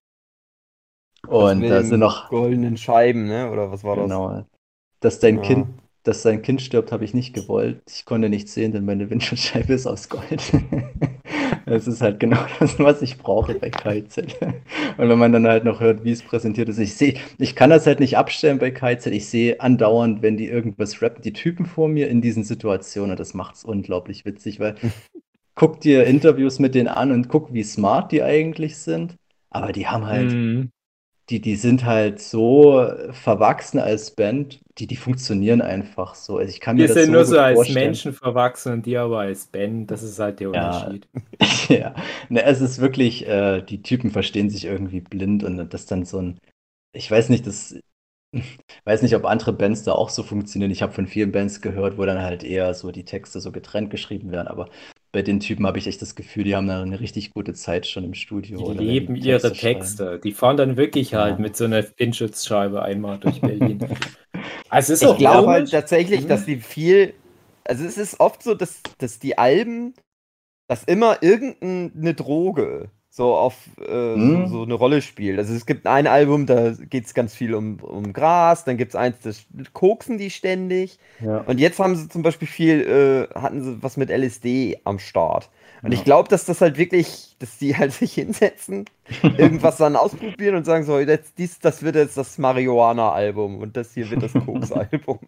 Und 1.27 1.69
da 1.69 1.83
sind 1.83 1.99
noch, 1.99 2.29
goldenen 2.29 2.77
Scheiben, 2.77 3.27
ne? 3.27 3.51
Oder 3.51 3.69
was 3.71 3.83
war 3.83 3.95
das? 3.95 4.09
genau, 4.09 4.43
dass 5.05 5.19
dein 5.19 5.35
Ja. 5.35 5.41
Kind, 5.41 5.67
dass 6.03 6.21
dein 6.23 6.41
Kind 6.41 6.61
stirbt, 6.61 6.91
habe 6.91 7.05
ich 7.05 7.13
nicht 7.13 7.33
gewollt. 7.33 7.81
Ich 7.89 8.05
konnte 8.05 8.29
nicht 8.29 8.49
sehen, 8.49 8.71
denn 8.71 8.85
meine 8.85 9.09
Windschutzscheibe 9.09 9.73
ist 9.73 9.87
aus 9.87 10.09
Gold. 10.09 10.41
Das 11.65 11.87
ist 11.87 12.01
halt 12.01 12.19
genau 12.19 12.37
das, 12.59 12.77
was 12.79 13.01
ich 13.01 13.17
brauche 13.17 13.55
bei 13.55 13.69
KIZ. 13.71 14.17
Und 14.97 15.09
wenn 15.09 15.17
man 15.17 15.31
dann 15.33 15.47
halt 15.47 15.63
noch 15.63 15.79
hört, 15.79 16.03
wie 16.03 16.11
es 16.11 16.21
präsentiert 16.21 16.69
ist, 16.69 16.77
ich 16.77 16.95
sehe, 16.95 17.15
ich 17.39 17.55
kann 17.55 17.71
das 17.71 17.87
halt 17.87 17.99
nicht 17.99 18.17
abstellen 18.17 18.59
bei 18.59 18.71
KIZ. 18.71 19.07
Ich 19.07 19.27
sehe 19.29 19.59
andauernd, 19.61 20.21
wenn 20.21 20.37
die 20.37 20.47
irgendwas 20.47 21.01
rappen, 21.01 21.21
die 21.23 21.33
Typen 21.33 21.65
vor 21.65 21.87
mir 21.87 22.07
in 22.09 22.21
diesen 22.21 22.43
Situationen. 22.43 23.11
Und 23.11 23.19
das 23.19 23.33
macht 23.33 23.55
es 23.55 23.63
unglaublich 23.63 24.25
witzig, 24.25 24.59
weil 24.59 24.75
guck 25.55 25.81
dir 25.81 26.05
Interviews 26.05 26.59
mit 26.59 26.75
denen 26.75 26.87
an 26.89 27.11
und 27.11 27.29
guck, 27.29 27.53
wie 27.53 27.63
smart 27.63 28.11
die 28.11 28.23
eigentlich 28.23 28.77
sind. 28.77 29.15
Aber 29.49 29.71
die 29.71 29.87
haben 29.87 30.05
halt 30.05 30.33
Mhm. 30.33 30.71
die, 31.29 31.41
die 31.41 31.55
sind 31.55 31.85
halt 31.85 32.21
so 32.21 32.87
verwachsen 33.11 33.79
als 33.79 34.11
Band, 34.11 34.61
die, 34.77 34.87
die 34.87 34.95
funktionieren 34.95 35.61
einfach 35.61 36.15
so. 36.15 36.37
Also 36.37 36.49
ich 36.51 36.59
kann 36.61 36.77
mir 36.77 36.83
Wir 36.83 36.87
das 36.87 37.03
sind 37.03 37.05
so 37.05 37.13
nur 37.13 37.25
so 37.25 37.39
als 37.39 37.67
vorstellen. 37.67 37.69
Menschen 37.69 38.13
verwachsen 38.13 38.73
und 38.73 38.85
die 38.85 38.97
aber 38.97 39.19
als 39.21 39.47
Band. 39.47 39.89
Das 39.91 40.03
ist 40.03 40.19
halt 40.19 40.39
der 40.39 40.51
Ja. 40.53 40.91
Unterschied. 40.91 41.07
Ja, 41.69 41.95
ne, 42.29 42.43
es 42.43 42.61
ist 42.61 42.79
wirklich, 42.79 43.27
äh, 43.27 43.61
die 43.61 43.81
Typen 43.81 44.11
verstehen 44.11 44.49
sich 44.49 44.65
irgendwie 44.65 45.01
blind 45.01 45.43
und 45.43 45.69
das 45.73 45.85
dann 45.85 46.05
so 46.05 46.19
ein, 46.21 46.39
ich 46.93 47.09
weiß 47.11 47.29
nicht, 47.29 47.47
das, 47.47 47.75
weiß 48.85 49.01
nicht, 49.01 49.15
ob 49.15 49.25
andere 49.25 49.53
Bands 49.53 49.83
da 49.83 49.93
auch 49.93 50.09
so 50.09 50.23
funktionieren. 50.23 50.71
Ich 50.71 50.81
habe 50.81 50.93
von 50.93 51.07
vielen 51.07 51.31
Bands 51.31 51.61
gehört, 51.61 51.97
wo 51.97 52.05
dann 52.05 52.21
halt 52.21 52.43
eher 52.43 52.73
so 52.73 52.91
die 52.91 53.05
Texte 53.05 53.39
so 53.39 53.51
getrennt 53.51 53.89
geschrieben 53.89 54.31
werden, 54.31 54.47
aber 54.47 54.69
bei 55.11 55.21
den 55.21 55.39
Typen 55.39 55.65
habe 55.65 55.77
ich 55.77 55.87
echt 55.87 56.01
das 56.01 56.15
Gefühl, 56.15 56.43
die 56.43 56.55
haben 56.57 56.67
da 56.67 56.81
eine 56.81 56.99
richtig 56.99 57.31
gute 57.31 57.53
Zeit 57.53 57.87
schon 57.87 58.03
im 58.03 58.13
Studio. 58.13 58.73
Die 58.73 58.77
leben 58.83 59.15
ihre 59.15 59.39
schreiben. 59.39 59.55
Texte. 59.55 60.19
Die 60.21 60.33
fahren 60.33 60.57
dann 60.57 60.75
wirklich 60.75 61.11
Ja. 61.11 61.21
halt 61.21 61.39
mit 61.39 61.55
so 61.55 61.63
einer 61.63 61.85
Windschutzscheibe 61.97 62.81
einmal 62.81 63.17
durch 63.19 63.39
Berlin. 63.39 63.79
also 64.69 64.91
es 64.93 64.99
ist 64.99 65.01
Ich 65.03 65.07
auch 65.07 65.17
glaube 65.17 65.47
halt 65.51 65.71
tatsächlich, 65.71 66.23
Mhm. 66.23 66.27
dass 66.27 66.45
die 66.45 66.57
viel. 66.57 67.13
Also 67.63 67.85
es 67.85 67.97
ist 67.97 68.19
oft 68.19 68.43
so, 68.43 68.53
dass, 68.55 68.81
dass 68.97 69.17
die 69.19 69.37
Alben, 69.37 69.93
dass 70.67 70.83
immer 70.83 71.23
irgendeine 71.23 72.13
Droge 72.13 72.91
so 73.17 73.33
auf 73.33 73.55
äh, 73.79 74.15
Mhm. 74.17 74.47
so, 74.47 74.57
so 74.57 74.63
eine 74.63 74.73
Rolle 74.73 75.01
spielt. 75.01 75.39
Also 75.39 75.53
es 75.53 75.65
gibt 75.65 75.87
ein 75.87 76.05
Album, 76.05 76.45
da 76.45 76.71
geht 76.71 77.05
es 77.05 77.13
ganz 77.13 77.33
viel 77.33 77.55
um, 77.55 77.77
um 77.79 78.11
Gras, 78.11 78.65
dann 78.65 78.75
gibt 78.75 78.89
es 78.89 78.95
eins, 78.97 79.15
das 79.23 79.45
koksen 79.71 80.17
die 80.17 80.29
ständig. 80.29 80.99
Ja. 81.23 81.37
Und 81.47 81.61
jetzt 81.61 81.79
haben 81.79 81.95
sie 81.95 82.09
zum 82.09 82.23
Beispiel 82.23 82.47
viel, 82.47 82.81
äh, 83.33 83.39
hatten 83.39 83.63
sie 83.63 83.77
was 83.81 83.95
mit 83.95 84.09
LSD 84.09 84.79
am 84.83 84.99
Start. 84.99 85.49
Und 85.81 85.93
Ja. 85.93 85.97
ich 85.97 86.03
glaube, 86.03 86.27
dass 86.27 86.43
das 86.43 86.59
halt 86.59 86.77
wirklich, 86.77 87.37
dass 87.39 87.57
die 87.57 87.77
halt 87.77 87.93
sich 87.93 88.13
hinsetzen, 88.15 88.83
irgendwas 89.37 89.77
dann 89.77 89.95
ausprobieren 89.95 90.55
und 90.55 90.65
sagen 90.65 90.83
so, 90.83 90.99
jetzt, 90.99 91.37
dies, 91.37 91.57
das 91.59 91.83
wird 91.83 91.95
jetzt 91.95 92.17
das 92.17 92.37
Marihuana-Album 92.37 93.59
und 93.59 93.77
das 93.77 93.93
hier 93.93 94.09
wird 94.09 94.23
das 94.23 94.33
Koks-Album. 94.45 95.19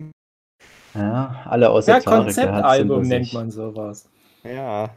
Ja, 0.94 1.42
alle 1.46 1.70
außer 1.70 1.94
Ja, 1.94 2.00
Konzeptalbum 2.02 3.04
nennt 3.04 3.32
man 3.32 3.50
sowas. 3.50 4.10
Ja. 4.44 4.90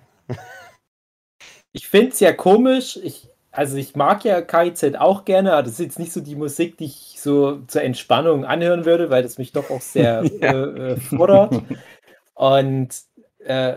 Ich 1.72 1.88
finde 1.88 2.10
es 2.10 2.20
ja 2.20 2.32
komisch. 2.32 2.98
Ich, 3.02 3.28
also 3.52 3.76
ich 3.76 3.94
mag 3.96 4.24
ja 4.24 4.40
KIZ 4.40 4.94
auch 4.98 5.24
gerne, 5.24 5.52
aber 5.52 5.62
das 5.62 5.74
ist 5.74 5.80
jetzt 5.80 5.98
nicht 5.98 6.12
so 6.12 6.20
die 6.20 6.36
Musik, 6.36 6.76
die 6.78 6.86
ich 6.86 7.16
so 7.20 7.60
zur 7.66 7.82
Entspannung 7.82 8.44
anhören 8.44 8.84
würde, 8.84 9.10
weil 9.10 9.22
das 9.22 9.38
mich 9.38 9.52
doch 9.52 9.70
auch 9.70 9.80
sehr 9.80 10.24
Ja. 10.40 10.52
äh, 10.52 10.92
äh, 10.92 10.96
fordert. 10.96 11.62
Und 12.34 12.88
äh, 13.40 13.76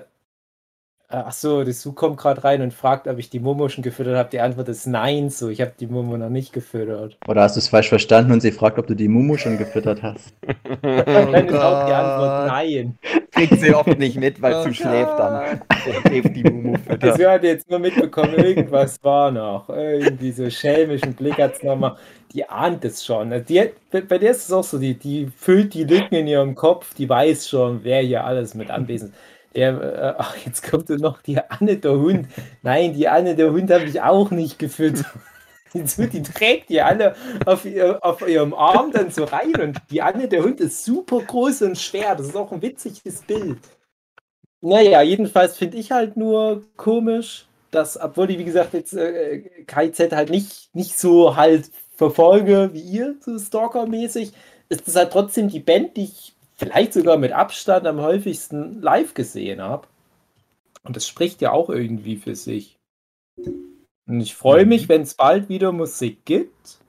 ach 1.14 1.32
so, 1.32 1.64
das 1.64 1.82
Su 1.82 1.94
kommt 1.94 2.18
gerade 2.18 2.44
rein 2.44 2.62
und 2.62 2.74
fragt, 2.74 3.08
ob 3.08 3.20
ich 3.20 3.30
die 3.30 3.40
Momo 3.40 3.70
schon 3.70 3.84
gefüttert 3.84 4.16
habe. 4.18 4.30
Die 4.32 4.40
Antwort 4.40 4.68
ist 4.70 4.88
nein, 4.88 5.30
so 5.30 5.50
ich 5.50 5.62
habe 5.62 5.74
die 5.80 5.88
Momo 5.88 6.18
noch 6.18 6.30
nicht 6.30 6.54
gefüttert. 6.54 7.18
Oder 7.28 7.42
hast 7.44 7.56
du 7.56 7.60
es 7.60 7.68
falsch 7.70 7.90
verstanden 7.90 8.32
und 8.32 8.42
sie 8.42 8.52
fragt, 8.52 8.80
ob 8.80 8.88
du 8.88 8.96
die 8.96 9.08
Mumu 9.08 9.38
schon 9.38 9.58
gefüttert 9.58 10.02
hast? 10.04 10.34
Dann 10.82 11.48
ist 11.48 11.62
auch 11.62 11.86
die. 11.86 11.94
Antwort 11.94 12.48
nein. 12.48 12.98
Kriegt 13.32 13.60
sie 13.60 13.74
oft 13.74 13.98
nicht 13.98 14.18
mit, 14.18 14.42
weil 14.42 14.56
Oh 14.56 14.64
sie 14.64 14.74
schläft 14.74 15.18
dann. 15.18 15.62
Schläft 15.72 16.36
die 16.36 16.44
Mumu 16.44 16.78
Das 17.00 17.18
füttert. 17.18 17.18
wir 17.18 17.32
hat 17.32 17.44
jetzt 17.44 17.70
nur 17.70 17.80
mitbekommen, 17.80 18.36
irgendwas 18.36 18.98
war 19.04 19.32
noch. 19.32 19.70
Irgendwie 19.70 20.32
so 20.32 20.50
schelmischen 20.50 21.14
Blick 21.16 21.38
hat 21.40 21.54
es 21.56 21.64
nochmal. 21.64 21.96
Die 22.34 22.48
ahnt 22.50 22.84
es 22.86 23.06
schon. 23.06 23.32
Also 23.32 23.46
Die, 23.46 23.70
bei 23.92 24.02
bei 24.02 24.18
der 24.18 24.32
ist 24.32 24.46
es 24.46 24.52
auch 24.52 24.64
so, 24.64 24.80
die, 24.80 24.96
die 24.98 25.28
füllt 25.36 25.74
die 25.74 25.84
Lücken 25.84 26.16
in 26.16 26.28
ihrem 26.28 26.56
Kopf, 26.56 26.94
die 26.96 27.08
weiß 27.10 27.48
schon, 27.50 27.84
wer 27.84 28.02
hier 28.02 28.24
alles 28.26 28.54
mit 28.56 28.70
anwesend 28.72 29.12
ist. 29.14 29.20
Der, 29.56 29.82
äh, 29.82 30.14
ach, 30.18 30.36
jetzt 30.46 30.64
kommt 30.70 30.90
noch 30.90 31.22
die 31.22 31.40
Anne 31.40 31.78
der 31.78 31.94
Hund. 31.94 32.28
Nein, 32.62 32.94
die 32.94 33.08
Anne 33.08 33.36
der 33.36 33.52
Hund 33.52 33.72
habe 33.72 33.86
ich 33.86 34.02
auch 34.02 34.32
nicht 34.32 34.60
gefüttert. 34.60 35.06
Die, 35.74 36.22
trägt 36.22 36.70
die 36.70 36.82
alle 36.82 37.16
auf, 37.48 37.66
ihr, 37.66 37.98
auf 38.06 38.28
ihrem 38.28 38.54
Arm 38.54 38.92
dann 38.92 39.10
so 39.10 39.24
rein 39.24 39.56
und 39.60 39.82
die 39.90 40.04
Anne 40.04 40.28
der 40.28 40.44
Hund 40.44 40.62
ist 40.62 40.86
super 40.86 41.20
groß 41.20 41.64
und 41.64 41.80
schwer. 41.80 42.14
Das 42.16 42.28
ist 42.28 42.36
auch 42.36 42.52
ein 42.52 42.62
witziges 42.62 43.24
Bild. 43.24 43.58
Naja, 44.62 45.02
jedenfalls 45.02 45.58
finde 45.58 45.78
ich 45.78 45.92
halt 45.92 46.16
nur 46.16 46.62
komisch, 46.78 47.48
dass, 47.72 48.00
obwohl 48.00 48.30
ich, 48.30 48.38
wie 48.38 48.46
gesagt, 48.46 48.74
jetzt 48.74 48.94
äh, 48.94 49.66
KIZ 49.66 50.12
halt 50.12 50.30
nicht, 50.30 50.74
nicht 50.76 51.00
so 51.00 51.36
halt 51.36 51.72
verfolge 51.96 52.70
wie 52.74 52.82
ihr, 52.82 53.16
so 53.20 53.38
Stalker-mäßig, 53.38 54.32
ist 54.70 54.88
das 54.88 54.96
halt 54.96 55.12
trotzdem 55.12 55.50
die 55.50 55.60
Band, 55.60 55.98
die 55.98 56.04
ich 56.04 56.34
vielleicht 56.64 56.94
sogar 56.94 57.18
mit 57.18 57.32
Abstand 57.32 57.86
am 57.86 58.02
häufigsten 58.02 58.82
live 58.82 59.14
gesehen 59.14 59.62
habe. 59.62 59.88
Und 60.84 60.96
das 60.96 61.08
spricht 61.08 61.42
ja 61.42 61.52
auch 61.52 61.70
irgendwie 61.70 62.18
für 62.18 62.36
sich. 62.36 62.78
Und 63.38 64.20
ich 64.20 64.36
freue 64.36 64.66
mich, 64.66 64.90
wenn 64.90 65.02
es 65.02 65.14
bald 65.14 65.50
wieder 65.50 65.72
Musik 65.72 66.26
gibt, 66.26 66.80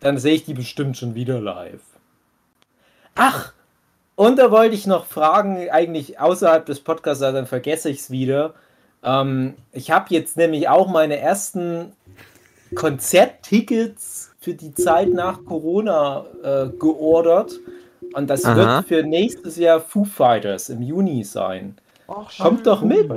dann 0.00 0.18
sehe 0.18 0.34
ich 0.34 0.44
die 0.44 0.54
bestimmt 0.54 0.96
schon 0.96 1.14
wieder 1.14 1.40
live. 1.40 1.82
Ach, 3.14 3.52
und 4.16 4.38
da 4.38 4.50
wollte 4.50 4.74
ich 4.74 4.86
noch 4.86 5.06
fragen, 5.06 5.70
eigentlich 5.70 6.18
außerhalb 6.18 6.66
des 6.66 6.80
Podcasts, 6.80 7.20
dann 7.20 7.46
vergesse 7.46 7.90
ich 7.90 8.00
es 8.00 8.10
wieder. 8.10 8.54
Ähm, 9.02 9.54
ich 9.72 9.90
habe 9.90 10.06
jetzt 10.10 10.36
nämlich 10.36 10.68
auch 10.68 10.88
meine 10.88 11.18
ersten 11.18 11.92
Konzerttickets 12.74 14.32
für 14.40 14.54
die 14.54 14.74
Zeit 14.74 15.08
nach 15.08 15.44
Corona 15.44 16.26
äh, 16.42 16.68
geordert. 16.78 17.52
Und 18.14 18.28
das 18.28 18.44
Aha. 18.44 18.56
wird 18.56 18.86
für 18.88 19.02
nächstes 19.06 19.56
Jahr 19.56 19.80
Foo 19.80 20.04
Fighters 20.04 20.68
im 20.68 20.82
Juni 20.82 21.22
sein. 21.24 21.76
Kommt 22.38 22.66
doch 22.66 22.82
mit. 22.82 23.08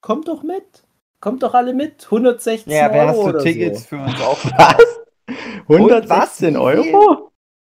Kommt 0.00 0.28
doch 0.28 0.42
mit. 0.42 0.84
Kommt 1.20 1.42
doch 1.42 1.54
alle 1.54 1.72
mit. 1.74 2.04
116 2.04 2.72
Ja, 2.72 2.92
wer 2.92 3.02
Euro 3.02 3.08
hast 3.08 3.16
du 3.18 3.28
oder 3.30 3.38
Tickets 3.40 3.82
so. 3.82 3.86
für 3.88 3.96
uns 3.98 4.20
auch? 4.20 4.38
Was? 4.58 5.00
116 5.68 6.54
Wie 6.54 6.58
Euro? 6.58 7.30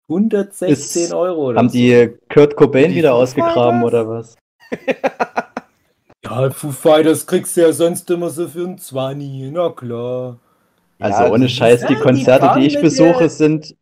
116 0.08 1.02
Ist- 1.04 1.12
Euro 1.12 1.48
oder 1.48 1.58
Haben 1.58 1.68
so. 1.68 1.72
die 1.78 2.14
Kurt 2.32 2.56
Cobain 2.56 2.90
Die 2.90 2.96
wieder 2.96 3.10
Foo 3.10 3.16
ausgegraben 3.22 3.80
Fighters? 3.82 3.84
oder 3.84 4.08
was? 4.08 4.36
Ja, 6.24 6.50
Foo 6.50 6.70
Fighters 6.72 7.26
kriegst 7.26 7.56
du 7.56 7.60
ja 7.62 7.72
sonst 7.72 8.10
immer 8.10 8.30
so 8.30 8.48
für 8.48 8.64
ein 8.66 8.78
20, 8.78 9.52
na 9.52 9.70
klar. 9.70 10.38
Also 10.98 11.22
Ja, 11.24 11.30
ohne 11.30 11.48
Scheiß, 11.48 11.80
die 11.86 11.92
Ja, 11.92 11.98
die 11.98 12.02
Konzerte, 12.02 12.46
fahren 12.46 12.60
die 12.60 12.66
ich 12.66 12.80
besuche, 12.80 13.28
sind 13.28 13.76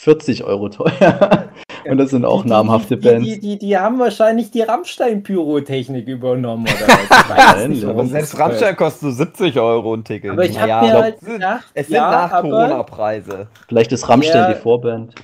40 0.00 0.44
Euro 0.44 0.68
teuer. 0.70 1.48
Und 1.88 1.96
das 1.98 2.10
sind 2.10 2.24
auch 2.26 2.42
Die- 2.42 2.48
namhafte 2.50 2.96
die, 2.98 3.08
Bands. 3.08 3.24
Die, 3.26 3.40
die, 3.40 3.58
die 3.58 3.76
haben 3.78 3.98
wahrscheinlich 3.98 4.50
die 4.50 4.60
Rammstein-Pyrotechnik 4.62 6.06
übernommen. 6.08 6.66
Oder 6.66 7.68
nicht, 7.68 7.80
selbst 8.10 8.34
ist. 8.34 8.38
Rammstein 8.38 8.76
kostet 8.76 9.00
so 9.00 9.10
70 9.10 9.58
Euro 9.58 9.94
ein 9.94 10.04
Ticket. 10.04 10.30
Aber 10.32 10.44
ich 10.44 10.58
habe 10.58 10.68
Naja, 10.68 10.82
mir 10.82 10.92
doch, 10.92 11.02
halt 11.02 11.20
gedacht, 11.20 11.70
Es 11.74 11.86
sind 11.86 11.96
ja, 11.96 12.10
nach 12.10 12.40
Corona-Preise. 12.42 13.48
Vielleicht 13.68 13.92
ist 13.92 14.08
Rammstein 14.08 14.42
Ja. 14.50 14.52
die 14.52 14.60
Vorband. 14.60 15.14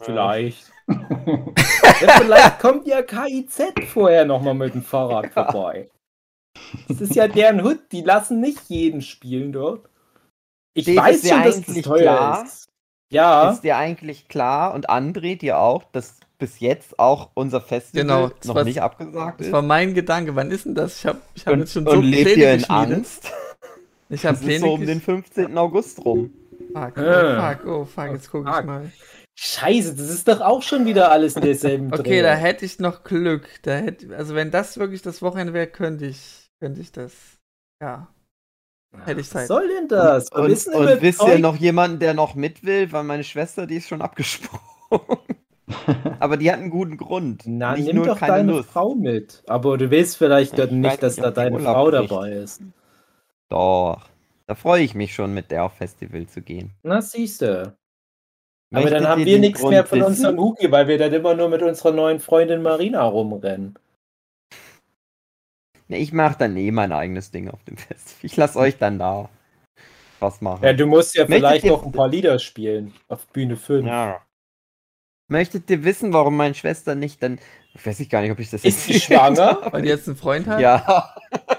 Vielleicht. 0.00 0.70
ja, 0.88 2.08
vielleicht 2.20 2.58
kommt 2.58 2.86
ja 2.88 3.02
KIZ 3.02 3.62
vorher 3.92 4.24
nochmal 4.24 4.54
mit 4.54 4.74
dem 4.74 4.82
Fahrrad 4.82 5.32
vorbei. 5.32 5.88
Das 6.88 7.00
ist 7.00 7.14
ja 7.14 7.28
deren 7.28 7.62
Hut, 7.62 7.80
die 7.92 8.02
lassen 8.02 8.40
nicht 8.40 8.60
jeden 8.68 9.00
spielen 9.00 9.52
dort. 9.52 9.88
Ich 10.74 10.84
Steht 10.84 10.96
weiß 10.98 11.22
es 11.22 11.28
schon, 11.30 11.42
dass 11.44 11.56
das 11.60 11.68
eigentlich 11.68 11.84
teuer 11.84 12.00
klar? 12.02 12.44
ist. 12.44 12.68
Ja, 13.12 13.50
Ist 13.50 13.60
dir 13.62 13.76
eigentlich 13.76 14.28
klar 14.28 14.74
und 14.74 14.88
André 14.90 15.36
dir 15.38 15.58
auch, 15.58 15.84
dass 15.92 16.18
bis 16.38 16.58
jetzt 16.60 16.98
auch 16.98 17.30
unser 17.34 17.60
Festival 17.60 18.02
Genau, 18.02 18.28
das 18.28 18.48
noch 18.48 18.54
war- 18.56 18.64
nicht 18.64 18.82
abgesagt 18.82 19.40
Das 19.40 19.46
ist? 19.48 19.52
war 19.52 19.62
mein 19.62 19.94
Gedanke. 19.94 20.34
Wann 20.34 20.50
ist 20.50 20.64
denn 20.64 20.74
das? 20.74 20.98
Ich 20.98 21.06
habe 21.06 21.18
ich 21.34 21.46
hab 21.46 21.52
und 21.54 21.60
jetzt 21.60 21.72
schon 21.72 21.84
so 21.84 21.92
und 21.92 22.02
lebt 22.02 22.30
ihr 22.30 22.34
Pläne 22.34 22.52
in 22.54 22.58
geschmiedet. 22.60 22.96
Angst? 22.96 23.32
Ich 24.08 24.26
habe 24.26 24.34
Das 24.34 24.40
ist 24.42 24.46
Pläne 24.46 24.60
so 24.60 24.72
um 24.74 24.84
den 24.84 25.00
gesch- 25.00 25.04
15. 25.04 25.56
August 25.56 26.04
rum. 26.04 26.32
Fuck, 26.74 26.98
Äh. 26.98 27.00
oh 27.00 27.40
fuck, 27.40 27.66
oh 27.66 27.84
fuck, 27.86 28.10
jetzt 28.12 28.30
gucke 28.30 28.50
ich 28.58 28.64
mal. 28.66 28.92
scheiße, 29.38 29.94
das 29.94 30.10
ist 30.10 30.28
doch 30.28 30.40
auch 30.42 30.60
schon 30.62 30.84
wieder 30.84 31.10
alles 31.10 31.36
in 31.36 31.42
derselben 31.42 31.86
Okay, 31.94 32.02
Dreh. 32.02 32.22
da 32.22 32.34
hätte 32.34 32.64
ich 32.66 32.78
noch 32.78 33.04
Glück. 33.04 33.48
Da 33.62 33.72
hätte, 33.76 34.14
also 34.14 34.34
wenn 34.34 34.50
das 34.50 34.76
wirklich 34.78 35.00
das 35.00 35.22
Wochenende 35.22 35.54
wäre, 35.54 35.66
könnte 35.66 36.04
ich, 36.06 36.50
könnte 36.60 36.80
ich 36.82 36.92
das. 36.92 37.12
Ja. 37.82 38.08
Hätte 39.04 39.20
ich 39.20 39.26
Was 39.26 39.30
Zeit. 39.30 39.48
soll 39.48 39.68
denn 39.68 39.88
das? 39.88 40.28
Und, 40.30 40.46
wissen 40.48 40.74
und 40.74 40.82
immer 40.82 41.00
wisst 41.00 41.22
ihr 41.22 41.38
noch 41.38 41.56
jemanden, 41.56 41.98
der 41.98 42.14
noch 42.14 42.34
mit 42.34 42.64
will? 42.64 42.92
Weil 42.92 43.04
meine 43.04 43.24
Schwester, 43.24 43.66
die 43.66 43.76
ist 43.76 43.88
schon 43.88 44.02
abgesprungen. 44.02 44.60
Aber 46.20 46.36
die 46.36 46.50
hat 46.50 46.58
einen 46.58 46.70
guten 46.70 46.96
Grund. 46.96 47.42
Na, 47.46 47.74
nicht 47.74 47.86
nimm 47.86 47.96
nur 47.96 48.06
doch 48.06 48.18
keine 48.18 48.36
deine 48.36 48.52
Lust. 48.52 48.70
Frau 48.70 48.94
mit. 48.94 49.42
Aber 49.46 49.78
du 49.78 49.90
willst 49.90 50.18
vielleicht 50.18 50.58
Ja, 50.58 50.64
ich 50.64 50.70
weiß 50.70 50.70
nicht, 50.70 51.02
dass 51.02 51.16
nicht, 51.16 51.24
da 51.24 51.30
deine 51.30 51.56
Urlaub 51.56 51.74
Frau 51.74 51.90
kriegt. 51.90 52.10
dabei 52.12 52.32
ist. 52.32 52.62
Doch. 53.48 54.08
Da 54.46 54.54
freue 54.54 54.82
ich 54.82 54.94
mich 54.94 55.14
schon, 55.14 55.32
mit 55.32 55.50
der 55.50 55.64
auf 55.64 55.74
Festival 55.74 56.26
zu 56.26 56.42
gehen. 56.42 56.72
Na, 56.82 57.00
siehst 57.00 57.42
du. 57.42 57.74
Aber 58.74 58.84
Möchtet 58.84 58.92
dann 58.92 59.08
haben 59.08 59.24
wir 59.24 59.38
nichts 59.38 59.60
Grund 59.60 59.72
mehr 59.72 59.86
von 59.86 60.02
unserem 60.02 60.38
Huki, 60.38 60.70
weil 60.70 60.88
wir 60.88 60.98
dann 60.98 61.12
immer 61.12 61.34
nur 61.34 61.48
mit 61.48 61.62
unserer 61.62 61.92
neuen 61.92 62.20
Freundin 62.20 62.62
Marina 62.62 63.02
rumrennen. 63.04 63.74
Ich 65.98 66.12
mache 66.12 66.36
dann 66.38 66.56
eh 66.56 66.70
mein 66.70 66.92
eigenes 66.92 67.30
Ding 67.30 67.48
auf 67.48 67.62
dem 67.64 67.76
Festival. 67.78 68.18
Ich 68.22 68.36
lasse 68.36 68.58
euch 68.58 68.78
dann 68.78 68.98
da 68.98 69.28
was 70.20 70.40
machen. 70.40 70.64
Ja, 70.64 70.72
du 70.72 70.86
musst 70.86 71.14
ja 71.14 71.26
vielleicht 71.26 71.64
noch 71.64 71.84
ein 71.84 71.92
paar 71.92 72.08
Lieder 72.08 72.38
spielen 72.38 72.94
auf 73.08 73.26
Bühne 73.28 73.56
5. 73.56 73.86
Ja. 73.86 74.22
Möchtet 75.28 75.68
ihr 75.70 75.82
wissen, 75.84 76.12
warum 76.12 76.36
meine 76.36 76.54
Schwester 76.54 76.94
nicht 76.94 77.22
dann. 77.22 77.38
Ich 77.74 77.86
weiß 77.86 78.00
ich 78.00 78.10
gar 78.10 78.20
nicht, 78.20 78.30
ob 78.30 78.38
ich 78.38 78.50
das 78.50 78.64
Ist 78.64 78.84
sie 78.84 79.00
schwanger? 79.00 79.34
darf. 79.34 79.72
Weil 79.72 79.82
die 79.82 79.88
jetzt 79.88 80.06
einen 80.06 80.16
Freund 80.16 80.46
hat? 80.46 80.60
Ja. 80.60 81.14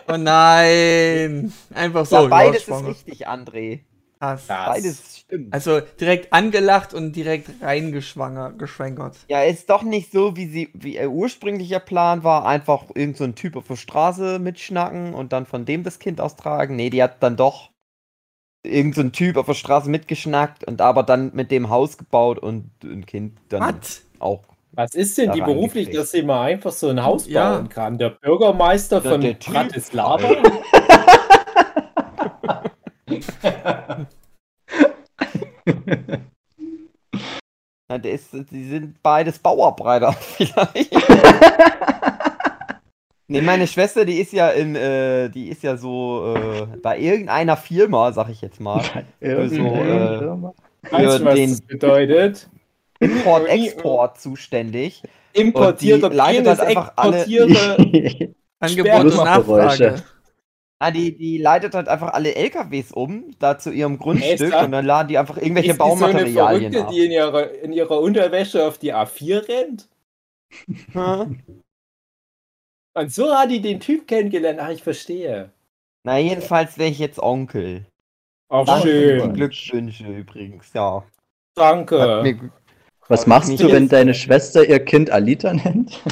Oh 0.07 0.17
nein. 0.17 1.51
Einfach 1.73 2.05
so. 2.05 2.17
ja, 2.17 2.27
beides 2.27 2.67
ist 2.67 2.85
richtig, 2.85 3.27
André. 3.27 3.79
Krass. 4.23 4.47
Ja. 4.47 4.69
Beides 4.69 5.19
stimmt. 5.19 5.53
Also 5.53 5.81
direkt 5.99 6.31
angelacht 6.31 6.93
und 6.93 7.13
direkt 7.13 7.49
reingeschwanger, 7.61 8.53
geschwängert. 8.53 9.17
Ja, 9.27 9.41
ist 9.43 9.69
doch 9.69 9.83
nicht 9.83 10.11
so, 10.13 10.37
wie 10.37 10.47
sie, 10.47 10.69
wie 10.73 10.95
ihr 10.95 11.11
ursprünglicher 11.11 11.79
Plan 11.81 12.23
war, 12.23 12.45
einfach 12.45 12.85
irgend 12.95 13.17
so 13.17 13.25
ein 13.25 13.35
Typ 13.35 13.57
auf 13.57 13.67
der 13.67 13.75
Straße 13.75 14.39
mitschnacken 14.39 15.13
und 15.13 15.33
dann 15.33 15.45
von 15.45 15.65
dem 15.65 15.83
das 15.83 15.99
Kind 15.99 16.21
austragen. 16.21 16.75
Nee, 16.77 16.89
die 16.89 17.03
hat 17.03 17.21
dann 17.21 17.35
doch 17.35 17.71
irgend 18.65 18.95
so 18.95 19.01
ein 19.01 19.11
Typ 19.11 19.35
auf 19.35 19.47
der 19.47 19.55
Straße 19.55 19.89
mitgeschnackt 19.89 20.63
und 20.63 20.79
aber 20.79 21.03
dann 21.03 21.31
mit 21.33 21.51
dem 21.51 21.69
Haus 21.69 21.97
gebaut 21.97 22.39
und 22.39 22.69
ein 22.81 23.05
Kind 23.05 23.37
dann 23.49 23.75
Was? 23.77 24.03
auch. 24.19 24.43
Was 24.71 24.95
ist 24.95 25.17
denn 25.17 25.33
die 25.33 25.41
beruflich, 25.41 25.89
dass 25.91 26.11
sie 26.11 26.23
mal 26.23 26.45
einfach 26.45 26.71
so 26.71 26.87
ein 26.87 27.03
Haus 27.03 27.27
Ja. 27.27 27.57
bauen 27.57 27.69
kann? 27.69 27.97
Der 27.97 28.09
Bürgermeister 28.11 29.03
Ja, 29.03 29.11
von 29.11 29.21
der. 29.21 29.33
Bratislava? 29.33 30.29
Na, 37.89 37.97
der 37.97 38.13
ist, 38.13 38.29
die 38.51 38.63
sind 38.63 39.01
beides 39.03 39.39
Bauarbeiter 39.39 40.13
vielleicht. 40.19 40.91
nee, 43.27 43.41
meine 43.41 43.67
Schwester, 43.67 44.05
die 44.05 44.19
ist 44.19 44.31
ja 44.33 44.49
in, 44.49 44.75
äh, 44.75 45.29
die 45.29 45.49
ist 45.49 45.63
ja 45.63 45.77
so 45.77 46.33
äh, 46.35 46.65
bei 46.81 46.97
irgendeiner 46.99 47.57
Firma, 47.57 48.11
sag 48.13 48.29
ich 48.29 48.41
jetzt 48.41 48.59
mal, 48.59 48.81
für 49.19 49.49
so 49.49 49.55
äh, 49.55 50.31
Weißt 50.91 51.19
du, 51.19 51.25
was 51.25 51.35
den 51.35 51.49
das 51.51 51.61
bedeutet? 51.61 52.49
Import-Export 52.99 54.19
zuständig. 54.19 55.03
Importierter 55.33 56.09
die 56.09 56.15
leitet 56.15 56.47
halt 56.47 56.59
einfach 56.61 56.93
alle-. 56.95 57.25
Angebot 58.59 59.03
und. 59.03 59.15
Nachfrage. 59.15 60.03
Ah, 60.85 60.91
die, 60.91 61.15
die 61.15 61.37
leitet 61.37 61.75
halt 61.75 61.87
einfach 61.87 62.11
alle 62.11 62.35
LKWs 62.35 62.91
um, 62.91 63.33
da 63.39 63.57
zu 63.57 63.71
ihrem 63.71 63.97
Grundstück 63.97 64.53
und 64.53 64.73
dann 64.73 64.85
laden 64.85 65.07
die 65.07 65.17
einfach 65.17 65.37
irgendwelche 65.37 65.71
ist 65.71 65.75
die 65.75 65.77
so 65.77 65.83
eine 65.83 66.01
Baumaterialien 66.01 66.73
Verrückte, 66.73 66.81
ab. 66.81 66.89
die 66.91 67.05
in 67.05 67.11
ihrer, 67.11 67.51
in 67.51 67.71
ihrer 67.71 68.01
Unterwäsche 68.01 68.67
auf 68.67 68.79
die 68.79 68.93
A4 68.93 69.47
rennt? 69.47 69.87
Und 72.95 73.13
so 73.13 73.33
hat 73.33 73.49
die 73.49 73.61
den 73.61 73.79
Typ 73.79 74.09
kennengelernt. 74.09 74.59
Ach, 74.61 74.71
ich 74.71 74.83
verstehe. 74.83 75.53
Na, 76.03 76.17
jedenfalls 76.17 76.77
wäre 76.77 76.89
ich 76.89 76.99
jetzt 76.99 77.17
Onkel. 77.17 77.87
Auch 78.49 78.65
Danke 78.65 78.89
schön. 78.89 79.33
Glückwünsche 79.33 80.05
übrigens, 80.05 80.73
ja. 80.73 81.05
Danke. 81.55 82.19
mir, 82.23 82.51
Was 83.07 83.25
machst 83.25 83.57
du, 83.57 83.71
wenn 83.71 83.87
deine 83.87 84.13
Schwester 84.13 84.67
ihr 84.67 84.83
Kind 84.83 85.09
Alita 85.11 85.53
nennt? 85.53 86.03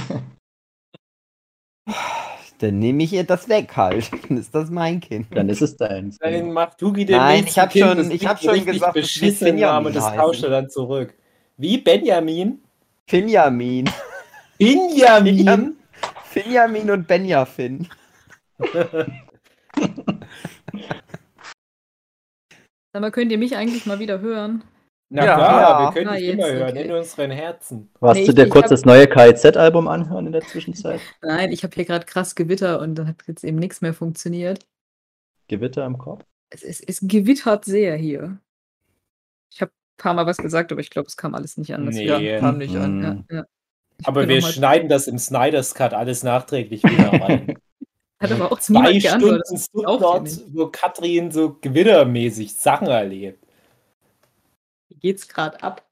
dann 2.62 2.80
nehme 2.80 3.04
ich 3.04 3.14
ihr 3.14 3.24
das 3.24 3.50
weg 3.50 3.76
halt. 3.76 4.12
Dann 4.28 4.38
ist 4.38 4.54
das 4.54 4.70
mein 4.70 5.00
Kind. 5.00 5.28
Dann 5.32 5.50
ist 5.50 5.62
es 5.62 5.78
deins. 5.78 6.18
Dann 6.20 6.52
macht 6.52 6.82
Hugi 6.82 7.06
den 7.06 7.18
Nein, 7.18 7.46
ich 7.48 7.58
hab 7.58 7.72
Kind, 7.72 7.86
schon- 7.86 8.12
ich 8.12 8.28
hab 8.28 8.40
schon 8.42 8.66
gesagt, 8.66 8.96
Namen, 8.96 9.40
Benjamin 9.40 9.94
das 9.94 10.14
tauscht 10.14 10.44
er 10.44 10.50
dann 10.50 10.70
zurück. 10.70 11.14
Wie 11.58 11.78
Benjamin? 11.78 12.60
Finjamin. 13.08 13.90
Benjamin? 14.58 15.76
Finjamin 16.26 16.92
und 16.92 17.08
Benjafin. 17.08 17.88
Sag 22.94 23.02
mal, 23.02 23.12
könnt 23.12 23.32
ihr 23.32 23.38
mich 23.38 23.56
eigentlich 23.56 23.86
mal 23.86 24.00
wieder 24.00 24.20
hören? 24.20 24.64
Na 25.14 25.26
Ja. 25.26 25.36
klar, 25.36 25.62
Ja. 25.62 25.80
wir 25.90 25.94
können 25.94 26.08
Ah, 26.08 26.14
dich 26.16 26.24
jetzt, 26.26 26.34
immer 26.36 26.48
hören, 26.52 26.70
okay. 26.72 26.84
in 26.86 26.92
unseren 26.94 27.32
Herzen. 27.32 27.90
Warst 28.00 28.16
Nee, 28.20 28.26
du 28.26 28.30
ich- 28.32 28.36
dir 28.36 28.44
ich 28.46 28.50
kurz 28.50 28.64
hab- 28.64 28.70
das 28.70 28.86
neue 28.86 29.08
KIZ-Album 29.08 29.88
anhören 29.90 30.26
in 30.28 30.32
der 30.32 30.42
Zwischenzeit? 30.42 31.02
Nein, 31.22 31.52
ich 31.52 31.64
habe 31.64 31.76
hier 31.76 31.84
gerade 31.84 32.06
krass 32.06 32.34
Gewitter 32.34 32.80
und 32.80 32.96
dann 32.96 33.08
hat 33.10 33.18
jetzt 33.28 33.44
eben 33.44 33.58
nichts 33.58 33.82
mehr 33.82 33.94
funktioniert. 33.94 34.66
Gewitter 35.50 35.86
im 35.86 35.98
Kopf? 35.98 36.24
Es, 36.50 36.64
es, 36.64 36.80
es 36.80 37.00
gewittert 37.02 37.66
sehr 37.66 37.96
hier. 37.98 38.38
Ich 39.52 39.62
habe 39.62 39.72
ein 39.72 39.98
paar 39.98 40.14
Mal 40.14 40.26
was 40.26 40.38
gesagt, 40.38 40.72
aber 40.72 40.80
ich 40.80 40.90
glaube, 40.90 41.08
es 41.08 41.18
kam 41.18 41.36
alles 41.36 41.58
nicht 41.58 41.74
an. 41.74 41.86
Nee. 41.86 42.06
Ja, 42.06 42.40
kam 42.40 42.58
nicht 42.58 42.76
an. 42.78 43.04
Ja, 43.04 43.14
Mm. 43.14 43.26
ja. 43.32 43.46
Aber 44.06 44.28
wir 44.30 44.42
schneiden 44.42 44.88
das 44.88 45.08
im 45.08 45.20
Snyder's 45.20 45.76
Cut 45.76 45.94
alles 45.94 46.24
nachträglich 46.24 46.84
wieder 46.84 47.12
rein. 47.22 47.54
Hat 48.20 48.32
aber 48.32 48.52
auch 48.52 48.60
Zwei 48.60 48.94
niemand 48.94 49.02
geantwortet. 49.02 49.48
Stunden 49.48 50.26
hier 50.26 50.46
wo 50.54 50.68
Katrin 50.68 51.32
so 51.32 51.58
gewittermäßig 51.60 52.54
Sachen 52.54 52.88
erlebt. 52.88 53.41
Wie 55.02 55.08
geht's 55.08 55.28
gerade 55.28 55.64
ab? 55.64 55.84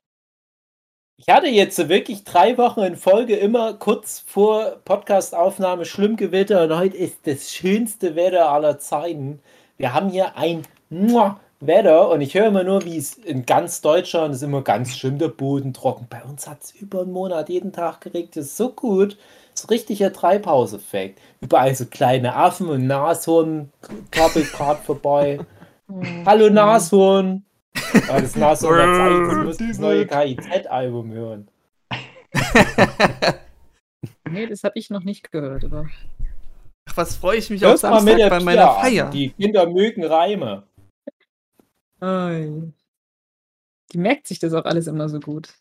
Ich 1.17 1.29
hatte 1.29 1.47
jetzt 1.47 1.75
so 1.75 1.89
wirklich 1.89 2.23
drei 2.25 2.59
Wochen 2.59 2.81
in 2.81 2.95
Folge 2.95 3.35
immer 3.35 3.73
kurz 3.73 4.19
vor 4.19 4.77
Podcastaufnahme 4.85 5.85
schlimm 5.85 6.15
Gewitter 6.15 6.63
und 6.63 6.77
heute 6.77 6.95
ist 6.95 7.25
das 7.25 7.51
schönste 7.51 8.15
Wetter 8.15 8.49
aller 8.49 8.77
Zeiten. 8.77 9.41
Wir 9.77 9.93
haben 9.95 10.09
hier 10.09 10.37
ein 10.37 10.61
Wetter 11.59 12.09
und 12.09 12.21
ich 12.21 12.35
höre 12.35 12.47
immer 12.47 12.63
nur, 12.63 12.85
wie 12.85 12.97
es 12.97 13.15
in 13.15 13.47
ganz 13.47 13.81
Deutschland 13.81 14.35
ist 14.35 14.43
immer 14.43 14.61
ganz 14.61 14.95
schlimm 14.95 15.17
der 15.17 15.29
Boden 15.29 15.73
trocken. 15.73 16.05
Bei 16.07 16.23
uns 16.23 16.47
hat 16.47 16.63
es 16.63 16.71
über 16.71 17.01
einen 17.01 17.11
Monat 17.11 17.49
jeden 17.49 17.73
Tag 17.73 18.01
geregnet. 18.01 18.37
Das 18.37 18.45
ist 18.45 18.57
so 18.57 18.69
gut. 18.69 19.17
Das 19.53 19.63
ist 19.63 19.71
richtiger 19.71 20.13
Treibhauseffekt. 20.13 21.19
Überall 21.41 21.73
so 21.73 21.87
kleine 21.87 22.35
Affen 22.35 22.69
und 22.69 22.85
Nashorn 22.85 23.71
krabbelt 24.11 24.53
gerade 24.53 24.81
vorbei. 24.83 25.39
Hallo 26.25 26.51
Nashorn! 26.51 27.48
Ah, 27.75 28.21
das 28.21 28.35
Nashorn 28.35 28.79
hat 28.79 28.95
Zeit, 28.95 29.31
du 29.37 29.43
musst 29.43 29.61
das 29.61 29.79
neue 29.79 30.05
KIZ-Album 30.05 31.11
hören. 31.11 31.51
Nee, 34.31 34.45
das 34.47 34.63
habe 34.63 34.77
ich 34.77 34.89
noch 34.89 35.03
nicht 35.03 35.31
gehört, 35.31 35.63
aber 35.65 35.89
Ach, 36.87 36.97
was 36.97 37.15
freue 37.17 37.37
ich 37.37 37.49
mich 37.49 37.65
auf 37.65 37.71
Hörst 37.71 37.83
mal 37.83 38.01
mit 38.01 38.17
Samstag 38.17 38.17
der 38.17 38.29
bei 38.29 38.43
meiner 38.43 38.61
Pia 38.65 38.75
an. 38.75 38.81
Feier. 38.81 39.09
Die 39.09 39.29
Kinder 39.31 39.67
mögen 39.67 40.03
Reime. 40.03 40.63
Ei. 41.99 42.49
Die 43.91 43.97
merkt 43.97 44.27
sich 44.27 44.39
das 44.39 44.53
auch 44.53 44.65
alles 44.65 44.87
immer 44.87 45.09
so 45.09 45.19
gut. 45.19 45.53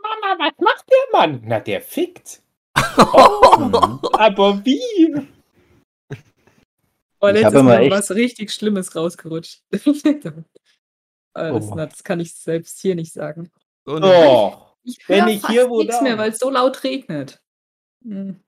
Mama, 0.00 0.38
was 0.38 0.52
macht 0.60 0.84
der 0.88 1.20
Mann? 1.20 1.42
Na, 1.44 1.60
der 1.60 1.80
fickt. 1.80 2.42
Oh, 2.96 3.98
aber 4.12 4.64
wie? 4.64 5.26
Oh, 7.22 7.28
Ich 7.28 7.34
letztes 7.34 7.46
hab 7.46 7.60
immer 7.60 7.62
Mal 7.74 7.82
echt- 7.82 7.90
was 7.92 8.10
richtig 8.10 8.50
Schlimmes 8.52 8.94
rausgerutscht. 8.96 9.62
Das, 11.34 11.64
Oh. 11.64 11.74
na, 11.74 11.86
das 11.86 12.04
kann 12.04 12.20
ich 12.20 12.34
selbst 12.34 12.78
hier 12.80 12.94
nicht 12.94 13.12
sagen. 13.12 13.50
So 13.86 13.94
eine- 13.96 14.06
Doch. 14.06 14.76
Ich 14.82 14.98
Wenn 15.08 15.28
ich 15.28 15.40
fast 15.40 15.50
hier 15.52 15.70
wo 15.70 15.78
nichts 15.80 16.00
mehr, 16.02 16.18
weil 16.18 16.30
es 16.32 16.38
so 16.38 16.50
laut 16.50 16.84
regnet. 16.84 17.40
Hm. 18.04 18.38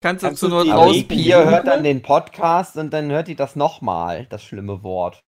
Kannst 0.00 0.22
du 0.22 0.26
Kannst 0.28 0.42
du 0.44 0.46
Regen- 0.58 0.70
rauspiepen. 0.70 1.16
Pia 1.16 1.44
hört 1.50 1.66
dann 1.66 1.82
den 1.82 2.02
Podcast 2.02 2.76
und 2.76 2.90
dann 2.92 3.10
hört 3.10 3.26
die 3.26 3.34
das 3.34 3.56
nochmal, 3.56 4.26
das 4.30 4.44
schlimme 4.44 4.84
Wort. 4.84 5.24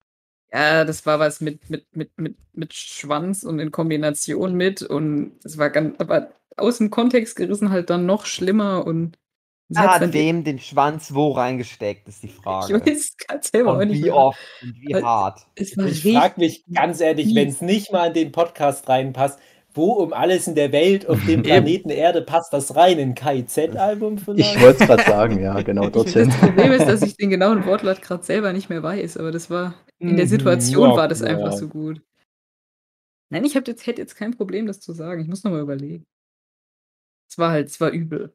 Ja, 0.51 0.83
das 0.83 1.05
war 1.05 1.19
was 1.19 1.39
mit, 1.39 1.69
mit, 1.69 1.85
mit, 1.95 2.11
mit, 2.17 2.35
mit 2.53 2.73
Schwanz 2.73 3.43
und 3.43 3.59
in 3.59 3.71
Kombination 3.71 4.53
mit 4.55 4.81
und 4.81 5.39
das 5.43 5.57
war 5.57 5.69
ganz, 5.69 5.95
aber 5.99 6.31
aus 6.57 6.79
dem 6.79 6.89
Kontext 6.89 7.35
gerissen 7.37 7.69
halt 7.69 7.89
dann 7.89 8.05
noch 8.05 8.25
schlimmer 8.25 8.85
und 8.85 9.17
Dann- 9.69 10.13
wem 10.13 10.43
den 10.45 10.59
Schwanz 10.59 11.13
wo 11.13 11.31
reingesteckt, 11.31 12.07
ist 12.07 12.23
die 12.23 12.27
Ich 12.27 12.35
Frage. 12.35 12.75
weiß 12.75 13.17
gerade 13.17 13.41
selber 13.45 13.73
auch 13.73 13.79
Und 13.81 13.89
nicht 13.89 13.99
wie 13.99 14.03
mehr. 14.03 14.15
oft 14.15 14.39
und 14.61 14.75
wie 14.79 14.93
Weil- 14.93 15.03
hart. 15.03 15.45
Es 15.55 15.75
war 15.77 15.85
Ich 15.87 16.01
frage 16.03 16.39
mich 16.39 16.63
ganz 16.73 17.01
ehrlich, 17.01 17.35
wenn 17.35 17.49
es 17.49 17.61
nicht 17.61 17.91
mal 17.91 18.07
in 18.07 18.13
den 18.13 18.31
Podcast 18.31 18.87
reinpasst, 18.87 19.39
wo 19.73 19.91
um 19.91 20.13
alles 20.13 20.47
in 20.47 20.55
der 20.55 20.71
Welt 20.71 21.07
auf 21.07 21.23
dem 21.25 21.43
Planeten 21.43 21.89
Erde 21.89 22.21
passt 22.21 22.53
das 22.53 22.75
rein? 22.75 22.97
In 22.97 23.13
KIZ-Album 23.13 24.17
vielleicht? 24.17 24.55
Ich 24.55 24.61
wollte 24.61 24.81
es 24.83 24.87
gerade 24.87 25.03
sagen, 25.03 25.39
ja, 25.41 25.61
genau 25.61 25.83
Ich 25.87 25.91
dorthin. 25.91 26.29
das 26.29 26.37
Problem 26.39 26.71
ist, 26.71 26.87
dass 26.87 27.01
ich 27.03 27.15
den 27.17 27.29
genauen 27.29 27.65
Wortlaut 27.65 28.01
gerade 28.01 28.23
selber 28.23 28.53
nicht 28.53 28.69
mehr 28.69 28.81
weiß, 28.81 29.17
aber 29.17 29.31
das 29.31 29.49
war 29.49 29.75
in 29.99 30.15
der 30.15 30.25
Mhm, 30.25 30.29
Situation 30.29 30.89
ja, 30.91 30.95
war 30.95 31.07
das 31.09 31.19
ja. 31.19 31.27
einfach 31.27 31.51
so 31.51 31.67
gut. 31.67 32.01
Nein, 33.29 33.43
ich 33.43 33.53
jetzt, 33.55 33.85
hätte 33.85 34.01
jetzt 34.01 34.15
kein 34.15 34.31
Problem, 34.35 34.65
das 34.65 34.79
zu 34.79 34.93
sagen. 34.93 35.21
Ich 35.21 35.27
muss 35.27 35.43
noch 35.43 35.51
mal 35.51 35.59
überlegen. 35.61 36.05
Es 37.29 37.37
war 37.37 37.51
halt, 37.51 37.67
es 37.67 37.81
war 37.81 37.89
übel. 37.89 38.33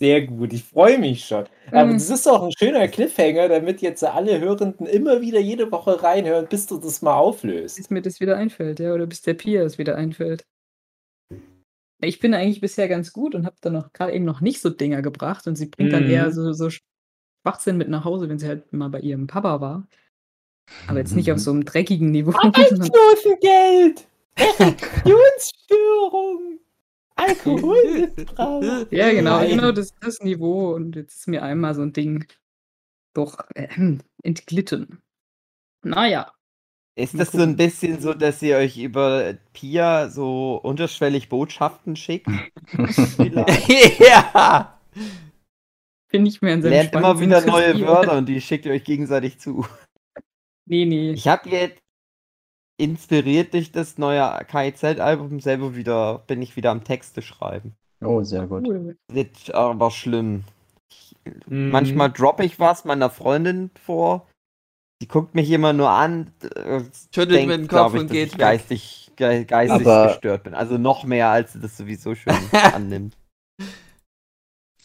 Sehr 0.00 0.26
gut, 0.26 0.52
ich 0.52 0.64
freue 0.64 0.98
mich 0.98 1.24
schon. 1.24 1.44
Aber 1.70 1.86
Mhm. 1.86 1.92
das 1.94 2.10
ist 2.10 2.26
auch 2.26 2.42
ein 2.42 2.50
schöner 2.58 2.88
Cliffhanger, 2.88 3.48
damit 3.48 3.80
jetzt 3.80 4.02
alle 4.02 4.40
Hörenden 4.40 4.86
immer 4.86 5.20
wieder 5.20 5.38
jede 5.38 5.70
Woche 5.70 6.02
reinhören, 6.02 6.48
bis 6.48 6.66
du 6.66 6.78
das 6.78 7.00
mal 7.00 7.16
auflöst. 7.16 7.76
Bis 7.76 7.90
mir 7.90 8.02
das 8.02 8.18
wieder 8.18 8.36
einfällt, 8.36 8.80
ja, 8.80 8.92
oder 8.92 9.06
bis 9.06 9.22
der 9.22 9.34
Pia 9.34 9.62
es 9.62 9.78
wieder 9.78 9.94
einfällt. 9.96 10.44
Ich 12.02 12.18
bin 12.18 12.34
eigentlich 12.34 12.60
bisher 12.60 12.88
ganz 12.88 13.12
gut 13.12 13.36
und 13.36 13.46
habe 13.46 13.54
dann 13.60 13.74
noch 13.74 13.92
gerade 13.92 14.12
eben 14.12 14.24
noch 14.24 14.40
nicht 14.40 14.60
so 14.60 14.68
Dinger 14.68 15.00
gebracht 15.00 15.46
und 15.46 15.54
sie 15.56 15.66
bringt 15.66 15.92
dann 15.92 16.02
Mhm. 16.04 16.10
eher 16.10 16.32
so, 16.32 16.52
so 16.52 16.70
Schwachsinn 16.70 17.76
mit 17.76 17.88
nach 17.88 18.04
Hause, 18.04 18.28
wenn 18.28 18.38
sie 18.40 18.48
halt 18.48 18.72
mal 18.72 18.88
bei 18.90 18.98
ihrem 19.00 19.28
Papa 19.28 19.60
war. 19.60 19.86
Aber 20.88 20.98
jetzt 20.98 21.14
nicht 21.14 21.30
auf 21.30 21.38
so 21.38 21.52
einem 21.52 21.64
dreckigen 21.64 22.10
Niveau. 22.10 22.32
Arbeitslosengeld! 22.34 24.08
Erektionsstörung! 24.36 26.58
Alkoholmissbrauch! 27.16 28.86
Ja, 28.90 29.10
genau, 29.10 29.38
Nein. 29.38 29.50
genau 29.50 29.72
das, 29.72 29.94
das 30.00 30.20
Niveau. 30.20 30.74
Und 30.74 30.96
jetzt 30.96 31.16
ist 31.16 31.28
mir 31.28 31.42
einmal 31.42 31.74
so 31.74 31.82
ein 31.82 31.92
Ding 31.92 32.26
doch 33.14 33.38
äh, 33.54 33.68
entglitten. 34.22 35.00
Naja, 35.84 36.32
Ist 36.96 37.18
das 37.18 37.32
so 37.32 37.42
ein 37.42 37.56
bisschen 37.56 38.00
so, 38.00 38.14
dass 38.14 38.42
ihr 38.42 38.56
euch 38.56 38.78
über 38.78 39.34
Pia 39.52 40.08
so 40.08 40.56
unterschwellig 40.56 41.28
Botschaften 41.28 41.96
schickt? 41.96 42.26
Ja! 43.98 44.80
bin 46.14 46.26
ich 46.26 46.40
mehr 46.42 46.54
in 46.54 46.62
seinem 46.62 46.70
Lernt 46.70 46.94
immer 46.94 47.18
wieder 47.18 47.44
neue. 47.44 47.80
Wörter 47.80 48.16
und 48.16 48.26
die 48.28 48.40
schickt 48.40 48.66
ihr 48.66 48.72
euch 48.72 48.84
gegenseitig 48.84 49.40
zu. 49.40 49.66
Nee, 50.64 50.84
nee. 50.84 51.10
Ich 51.10 51.26
habe 51.26 51.48
jetzt 51.50 51.82
inspiriert 52.76 53.54
durch 53.54 53.72
das 53.72 53.98
neue 53.98 54.38
KIZ-Album 54.50 55.40
selber 55.40 55.76
wieder, 55.76 56.18
bin 56.26 56.42
ich 56.42 56.56
wieder 56.56 56.70
am 56.70 56.84
Texte 56.84 57.22
schreiben. 57.22 57.74
Oh, 58.02 58.22
sehr 58.22 58.46
gut. 58.46 58.66
Wird 59.12 59.54
aber 59.54 59.90
schlimm. 59.90 60.44
Ich, 60.90 61.16
Mhm. 61.48 61.70
Manchmal 61.70 62.12
droppe 62.12 62.44
ich 62.44 62.58
was 62.60 62.84
meiner 62.84 63.08
Freundin 63.10 63.70
vor. 63.82 64.28
Die 65.02 65.08
guckt 65.08 65.34
mich 65.34 65.50
immer 65.50 65.72
nur 65.72 65.88
an. 65.90 66.32
äh, 66.54 66.80
Schüttelt 67.14 67.32
denkt, 67.38 67.48
mit 67.48 67.60
dem 67.62 67.68
glaub 67.68 67.86
Kopf 67.86 67.94
ich, 67.94 68.00
und 68.02 68.10
dass 68.10 68.14
geht 68.14 68.32
ich 68.32 68.38
geistig, 68.38 69.10
ge 69.16 69.44
geistig 69.44 69.86
Aber- 69.86 70.08
gestört 70.08 70.42
bin. 70.44 70.54
Also 70.54 70.76
noch 70.78 71.04
mehr, 71.04 71.28
als 71.30 71.54
sie 71.54 71.60
das 71.60 71.76
sowieso 71.76 72.14
schon 72.14 72.32
annimmt. 72.52 73.16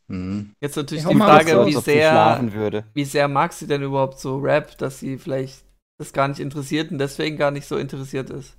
Mhm. 0.08 0.56
Jetzt 0.62 0.76
natürlich 0.76 1.04
Ja, 1.04 1.10
die 1.12 1.18
Frage, 1.18 1.52
so, 1.52 1.66
wie 1.68 1.74
sehr, 1.74 2.10
schlafen 2.12 2.54
würde. 2.54 2.86
wie 2.94 3.06
sehr 3.06 3.28
mag 3.28 3.54
sie 3.54 3.68
denn 3.68 3.84
überhaupt 3.84 4.20
so 4.20 4.38
Rap, 4.40 4.78
dass 4.78 5.00
sie 5.00 5.18
vielleicht 5.18 5.64
das 6.00 6.14
gar 6.14 6.28
nicht 6.28 6.40
interessiert 6.40 6.92
und 6.92 6.98
deswegen 6.98 7.38
gar 7.38 7.52
nicht 7.52 7.68
so 7.68 7.78
interessiert 7.78 8.30
ist. 8.30 8.56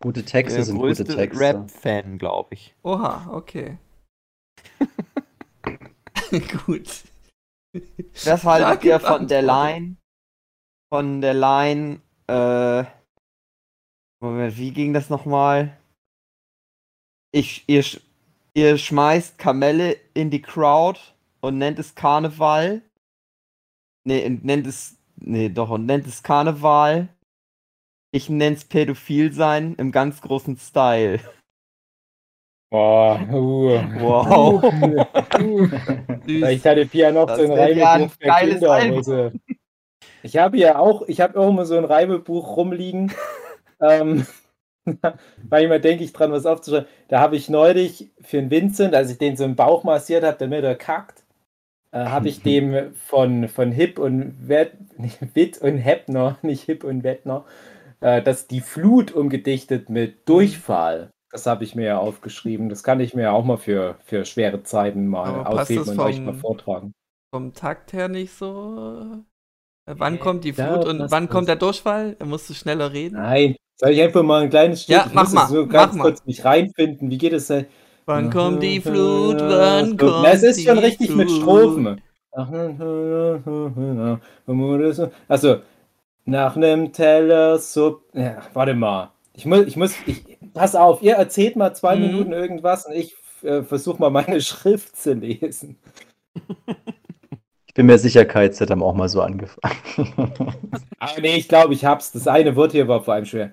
Gute 0.00 0.24
Texte 0.24 0.56
Der 0.56 0.64
sind 0.64 0.78
gute 0.78 1.04
Texte. 1.04 1.40
Rap-Fan, 1.40 2.18
glaube 2.18 2.54
ich. 2.54 2.74
Oha, 2.84 3.28
okay. 3.32 3.78
Gut. 6.64 7.04
Was 8.24 8.44
haltet 8.44 8.84
ihr 8.84 9.00
von 9.00 9.26
der 9.26 9.40
Antwort. 9.40 9.64
Line? 9.64 9.96
Von 10.92 11.20
der 11.20 11.34
Line, 11.34 12.00
äh. 12.28 12.84
Moment, 14.20 14.56
wie 14.56 14.72
ging 14.72 14.94
das 14.94 15.10
nochmal? 15.10 15.76
Ich, 17.32 17.68
ihr, 17.68 17.84
ihr 18.54 18.78
schmeißt 18.78 19.38
Kamelle 19.38 19.96
in 20.14 20.30
die 20.30 20.42
Crowd 20.42 21.00
und 21.40 21.58
nennt 21.58 21.78
es 21.78 21.94
Karneval. 21.94 22.82
Nee, 24.04 24.24
und 24.26 24.44
nennt 24.44 24.66
es. 24.66 24.97
Nee, 25.20 25.48
doch, 25.48 25.70
und 25.70 25.86
nennt 25.86 26.06
es 26.06 26.22
Karneval. 26.22 27.08
Ich 28.10 28.30
nenn's 28.30 28.64
Pädophil 28.64 29.32
sein 29.32 29.74
im 29.76 29.92
ganz 29.92 30.20
großen 30.20 30.56
Style. 30.56 31.20
Boah, 32.70 33.20
uh. 33.30 33.80
Wow. 33.98 34.62
Vielleicht 36.24 36.64
hatte 36.66 36.86
Pia 36.86 37.12
noch 37.12 37.26
Das 37.26 37.38
so 37.38 37.44
ein 37.44 37.52
Reibebuch 37.52 38.12
für 38.12 38.28
Kinderhose. 38.28 39.32
Ich 40.22 40.36
habe 40.36 40.58
ja 40.58 40.78
auch, 40.78 41.02
ich 41.08 41.20
habe 41.20 41.38
auch 41.38 41.48
immer 41.48 41.64
so 41.64 41.76
ein 41.76 41.84
Reibebuch 41.84 42.56
rumliegen. 42.56 43.12
ähm, 43.80 44.26
manchmal 45.50 45.80
denke 45.80 46.04
ich 46.04 46.12
dran, 46.12 46.32
was 46.32 46.46
aufzuschreiben. 46.46 46.88
Da 47.08 47.20
habe 47.20 47.36
ich 47.36 47.48
neulich 47.48 48.10
für 48.20 48.38
den 48.38 48.50
Vincent, 48.50 48.94
als 48.94 49.10
ich 49.10 49.18
den 49.18 49.36
so 49.36 49.44
im 49.44 49.56
Bauch 49.56 49.84
massiert 49.84 50.24
habe, 50.24 50.36
damit 50.38 50.64
er 50.64 50.74
kackt, 50.74 51.17
äh, 51.92 52.04
habe 52.06 52.28
ich 52.28 52.42
dem 52.42 52.94
von, 52.94 53.48
von 53.48 53.72
Hip 53.72 53.98
und 53.98 54.48
Wet, 54.48 54.72
nicht 54.98 55.18
Witt 55.34 55.58
und 55.58 55.78
Heppner, 55.78 56.38
nicht 56.42 56.64
Hip 56.64 56.84
und 56.84 57.02
Wettner, 57.04 57.44
äh, 58.00 58.22
das 58.22 58.46
die 58.48 58.60
Flut 58.60 59.12
umgedichtet 59.12 59.90
mit 59.90 60.28
Durchfall. 60.28 61.10
Das 61.30 61.46
habe 61.46 61.64
ich 61.64 61.74
mir 61.74 61.86
ja 61.86 61.98
aufgeschrieben. 61.98 62.68
Das 62.70 62.82
kann 62.82 63.00
ich 63.00 63.14
mir 63.14 63.32
auch 63.32 63.44
mal 63.44 63.58
für, 63.58 63.98
für 64.04 64.24
schwere 64.24 64.62
Zeiten 64.62 65.06
mal 65.08 65.44
passt 65.50 65.70
aufheben 65.70 65.88
und 65.90 66.00
euch 66.00 66.16
vom- 66.16 66.24
mal 66.24 66.34
vortragen. 66.34 66.92
Vom 67.32 67.52
Takt 67.54 67.92
her 67.92 68.08
nicht 68.08 68.32
so. 68.34 69.24
Äh, 69.86 69.94
Wann 69.98 70.18
kommt 70.20 70.44
die 70.44 70.52
Ja, 70.56 70.66
Flut 70.68 70.84
und 70.84 70.98
passt 70.98 71.12
wann 71.12 71.24
das. 71.24 71.32
kommt 71.32 71.48
der 71.48 71.56
Durchfall? 71.56 72.16
Da 72.16 72.26
musst 72.26 72.50
du 72.50 72.54
schneller 72.54 72.92
reden. 72.92 73.16
Nein, 73.16 73.56
soll 73.76 73.90
ich 73.90 74.02
einfach 74.02 74.22
mal 74.22 74.42
ein 74.42 74.50
kleines 74.50 74.82
Stück? 74.82 74.94
Ja, 74.94 75.10
mach 75.14 75.30
mal, 75.32 75.46
so 75.48 75.66
mach 75.66 75.72
ganz 75.72 75.94
mal. 75.94 76.02
kurz 76.02 76.24
mich 76.24 76.44
reinfinden. 76.44 77.10
Wie 77.10 77.18
geht 77.18 77.32
es 77.32 77.46
denn? 77.48 77.66
Wann 78.08 78.30
kommt 78.30 78.62
die 78.62 78.80
Flut? 78.80 79.40
Wann 79.40 79.96
kommt 79.96 80.22
na, 80.22 80.32
Es 80.32 80.42
ist 80.42 80.64
schon 80.64 80.78
die 80.78 80.84
richtig 80.84 81.14
mit 81.14 81.30
Flut? 81.30 81.42
Strophen. 81.42 82.00
Also, 85.28 85.60
nach 86.24 86.56
einem 86.56 86.92
Teller 86.92 87.58
Suppe. 87.58 88.20
Ja, 88.20 88.42
warte 88.54 88.74
mal. 88.74 89.10
Ich 89.34 89.46
muss, 89.46 89.66
ich 89.66 89.76
muss, 89.76 89.94
ich, 90.06 90.24
pass 90.54 90.74
auf, 90.74 91.02
ihr 91.02 91.14
erzählt 91.14 91.56
mal 91.56 91.74
zwei 91.74 91.96
Mhm. 91.96 92.02
Minuten 92.02 92.32
irgendwas 92.32 92.86
und 92.86 92.94
ich 92.94 93.14
äh, 93.42 93.62
versuche 93.62 94.00
mal 94.00 94.10
meine 94.10 94.40
Schrift 94.42 94.96
zu 94.96 95.14
lesen. 95.14 95.78
Ich 97.66 97.74
bin 97.74 97.86
mir 97.86 97.98
sicher, 97.98 98.24
KZ 98.24 98.70
haben 98.70 98.82
auch 98.82 98.94
mal 98.94 99.08
so 99.08 99.20
angefangen. 99.22 99.76
Aber 100.98 101.20
nee, 101.20 101.36
ich 101.36 101.48
glaube, 101.48 101.74
ich 101.74 101.84
hab's. 101.84 102.12
Das 102.12 102.26
eine 102.28 102.56
Wort 102.56 102.72
hier 102.72 102.88
war 102.88 103.02
vor 103.02 103.14
allem 103.14 103.24
schwer. 103.24 103.52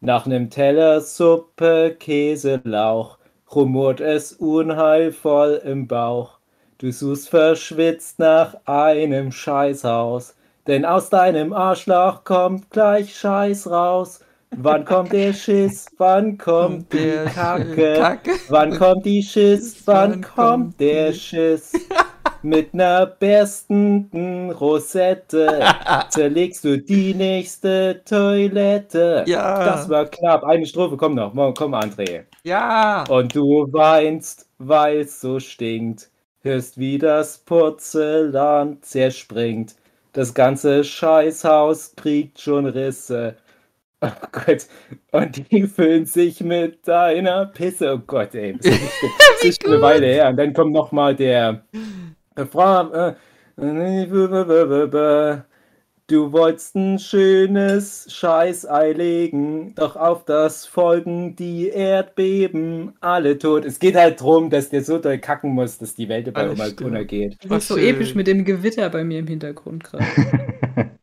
Nach 0.00 0.26
einem 0.26 0.50
Teller 0.50 1.00
Suppe, 1.02 1.96
Käse, 1.98 2.60
Lauch, 2.64 3.18
rumort 3.54 4.00
es 4.00 4.32
unheilvoll 4.32 5.60
im 5.64 5.86
Bauch. 5.86 6.38
Du 6.78 6.92
suchst 6.92 7.30
verschwitzt 7.30 8.18
nach 8.18 8.56
einem 8.66 9.32
Scheißhaus, 9.32 10.34
denn 10.66 10.84
aus 10.84 11.08
deinem 11.08 11.52
Arschloch 11.52 12.24
kommt 12.24 12.70
gleich 12.70 13.16
Scheiß 13.16 13.70
raus. 13.70 14.20
Wann 14.50 14.84
kommt 14.84 15.12
der 15.12 15.32
Schiss? 15.32 15.86
Wann 15.98 16.38
kommt 16.38 16.92
die 16.92 16.98
der 16.98 17.24
Kacke? 17.26 17.94
Kacke? 17.98 18.30
Wann 18.48 18.78
kommt 18.78 19.04
die 19.04 19.22
Schiss? 19.22 19.82
Wann 19.86 20.22
kommt 20.22 20.78
der 20.80 21.12
Schiss? 21.12 21.72
Mit 22.42 22.74
ner 22.74 23.06
berstenden 23.06 24.50
Rosette 24.50 25.64
zerlegst 26.10 26.64
du 26.64 26.78
die 26.78 27.12
nächste 27.14 28.02
Toilette. 28.04 29.24
Ja. 29.26 29.64
Das 29.64 29.88
war 29.88 30.06
knapp. 30.06 30.44
Eine 30.44 30.64
Strophe, 30.64 30.96
komm 30.96 31.14
noch. 31.14 31.32
Komm, 31.54 31.74
André. 31.74 32.24
Ja. 32.46 33.02
Und 33.08 33.34
du 33.34 33.66
weinst, 33.72 34.48
weil's 34.58 35.20
so 35.20 35.40
stinkt. 35.40 36.10
Hörst, 36.42 36.78
wie 36.78 36.96
das 36.96 37.38
Porzellan 37.38 38.80
zerspringt. 38.82 39.74
Das 40.12 40.32
ganze 40.32 40.84
Scheißhaus 40.84 41.96
kriegt 41.96 42.40
schon 42.40 42.66
Risse. 42.66 43.34
Oh 44.00 44.10
Gott. 44.30 44.66
Und 45.10 45.50
die 45.50 45.66
füllen 45.66 46.06
sich 46.06 46.40
mit 46.40 46.86
deiner 46.86 47.46
Pisse. 47.46 47.94
Oh 47.94 47.98
Gott, 48.06 48.32
ey. 48.36 48.56
Das 48.56 48.66
ist, 48.66 48.80
das 49.40 49.44
ist 49.44 49.66
eine 49.66 49.82
Weile 49.82 50.06
her. 50.06 50.28
Und 50.28 50.36
dann 50.36 50.52
kommt 50.52 50.72
noch 50.72 50.92
mal 50.92 51.16
der 51.16 51.64
Refrain. 52.36 53.16
Du 56.08 56.30
wolltest 56.30 56.76
ein 56.76 57.00
schönes 57.00 58.06
Scheißei 58.08 58.92
legen, 58.92 59.74
doch 59.74 59.96
auf 59.96 60.24
das 60.24 60.64
folgen 60.64 61.34
die 61.34 61.66
Erdbeben, 61.66 62.92
alle 63.00 63.38
tot. 63.38 63.64
Es 63.64 63.80
geht 63.80 63.96
halt 63.96 64.20
drum, 64.20 64.48
dass 64.48 64.68
der 64.68 64.84
so 64.84 64.98
doll 64.98 65.18
kacken 65.18 65.50
muss, 65.50 65.78
dass 65.78 65.96
die 65.96 66.08
Welt 66.08 66.28
immer 66.28 66.54
stimmt. 66.54 66.82
untergeht. 66.82 67.36
Das 67.48 67.64
ist 67.64 67.68
so 67.68 67.76
schön. 67.76 67.88
episch 67.88 68.14
mit 68.14 68.28
dem 68.28 68.44
Gewitter 68.44 68.88
bei 68.88 69.02
mir 69.02 69.18
im 69.18 69.26
Hintergrund 69.26 69.82
gerade. 69.82 70.04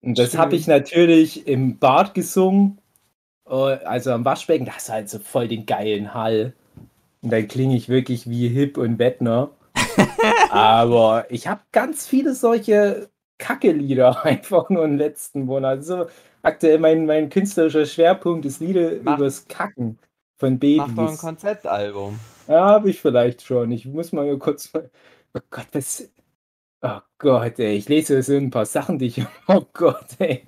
Und 0.00 0.16
das 0.16 0.38
habe 0.38 0.54
ich 0.54 0.68
natürlich 0.68 1.48
im 1.48 1.78
Bad 1.78 2.14
gesungen, 2.14 2.78
äh, 3.48 3.52
also 3.52 4.12
am 4.12 4.24
Waschbecken. 4.24 4.64
Das 4.64 4.84
ist 4.84 4.90
halt 4.90 5.10
so 5.10 5.18
voll 5.18 5.48
den 5.48 5.66
geilen 5.66 6.14
Hall. 6.14 6.52
Und 7.20 7.32
dann 7.32 7.48
klinge 7.48 7.74
ich 7.74 7.88
wirklich 7.88 8.30
wie 8.30 8.46
Hip 8.46 8.78
und 8.78 8.96
Bettner. 8.96 9.50
Aber 10.50 11.26
ich 11.30 11.48
habe 11.48 11.62
ganz 11.72 12.06
viele 12.06 12.34
solche 12.34 13.09
Kacke-Lieder 13.40 14.24
einfach 14.24 14.70
nur 14.70 14.84
im 14.84 14.96
letzten 14.96 15.46
Monat. 15.46 15.78
Also 15.78 16.06
aktuell 16.42 16.78
mein, 16.78 17.06
mein 17.06 17.28
künstlerischer 17.30 17.86
Schwerpunkt 17.86 18.44
ist 18.46 18.60
Lieder 18.60 18.92
Mach- 19.02 19.18
übers 19.18 19.48
Kacken 19.48 19.98
von 20.38 20.52
Mach 20.54 20.86
doch 20.86 20.88
ein 20.88 20.94
Babys. 20.94 21.18
Konzeptalbum. 21.20 22.18
Ja, 22.46 22.66
habe 22.66 22.90
ich 22.90 23.00
vielleicht 23.00 23.42
schon. 23.42 23.70
Ich 23.72 23.86
muss 23.86 24.12
mal 24.12 24.36
kurz 24.38 24.72
mal. 24.72 24.90
Oh 25.34 25.40
Gott, 25.50 25.66
was. 25.72 26.10
Oh 26.82 26.98
Gott, 27.18 27.58
ey. 27.58 27.76
Ich 27.76 27.88
lese 27.88 28.22
so 28.22 28.34
ein 28.36 28.50
paar 28.50 28.66
Sachen, 28.66 28.98
die 28.98 29.06
ich. 29.06 29.22
Oh 29.48 29.62
Gott, 29.72 30.06
ey. 30.18 30.44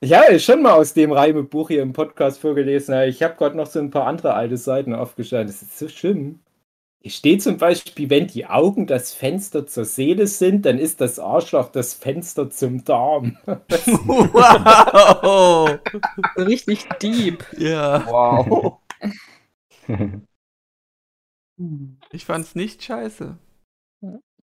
Ich 0.00 0.12
habe 0.12 0.38
schon 0.40 0.62
mal 0.62 0.72
aus 0.72 0.92
dem 0.94 1.12
Reimebuch 1.12 1.68
hier 1.68 1.82
im 1.82 1.92
Podcast 1.92 2.40
vorgelesen. 2.40 2.94
Ich 3.02 3.22
habe 3.22 3.34
gerade 3.36 3.56
noch 3.56 3.66
so 3.66 3.78
ein 3.78 3.90
paar 3.90 4.06
andere 4.06 4.34
alte 4.34 4.56
Seiten 4.56 4.94
aufgeschlagen. 4.94 5.46
Das 5.46 5.62
ist 5.62 5.78
so 5.78 5.88
schlimm. 5.88 6.40
Steht 7.08 7.42
zum 7.42 7.58
Beispiel, 7.58 8.10
wenn 8.10 8.26
die 8.26 8.46
Augen 8.46 8.86
das 8.86 9.12
Fenster 9.12 9.66
zur 9.66 9.84
Seele 9.84 10.26
sind, 10.26 10.64
dann 10.66 10.78
ist 10.78 11.00
das 11.00 11.18
Arschloch 11.18 11.70
das 11.70 11.94
Fenster 11.94 12.50
zum 12.50 12.84
Darm. 12.84 13.36
Wow! 13.46 15.78
Richtig 16.38 16.88
deep. 17.00 17.44
ja, 17.58 18.04
Wow. 18.06 18.78
ich 22.12 22.24
fand's 22.24 22.54
nicht 22.54 22.82
scheiße. 22.82 23.38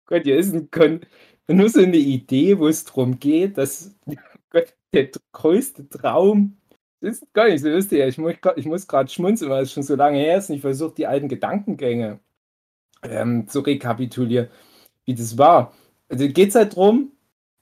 Gott, 0.06 0.22
hier 0.24 0.36
ist 0.36 0.52
ein 0.54 0.70
Kon 0.70 1.00
nur 1.48 1.68
so 1.68 1.80
eine 1.80 1.96
Idee, 1.96 2.58
wo 2.58 2.68
es 2.68 2.84
darum 2.84 3.18
geht, 3.18 3.58
dass 3.58 3.94
Gott, 4.50 4.74
der 4.92 5.10
größte 5.32 5.88
Traum 5.88 6.58
das 7.00 7.18
ist 7.20 7.34
gar 7.34 7.48
nicht 7.50 7.60
so 7.60 7.68
lustig. 7.68 8.00
Ich 8.00 8.16
muss, 8.16 8.40
grad- 8.40 8.56
ich 8.56 8.64
muss 8.64 8.86
gerade 8.86 9.10
schmunzeln, 9.10 9.50
weil 9.50 9.64
es 9.64 9.72
schon 9.72 9.82
so 9.82 9.94
lange 9.94 10.16
her 10.18 10.38
ist 10.38 10.48
und 10.48 10.56
ich 10.56 10.62
versuche 10.62 10.94
die 10.94 11.06
alten 11.06 11.28
Gedankengänge 11.28 12.18
ähm, 13.04 13.48
zu 13.48 13.60
rekapitulieren, 13.60 14.48
wie 15.04 15.14
das 15.14 15.38
war. 15.38 15.72
Also 16.08 16.28
geht 16.28 16.50
es 16.50 16.54
halt 16.54 16.76
drum, 16.76 17.12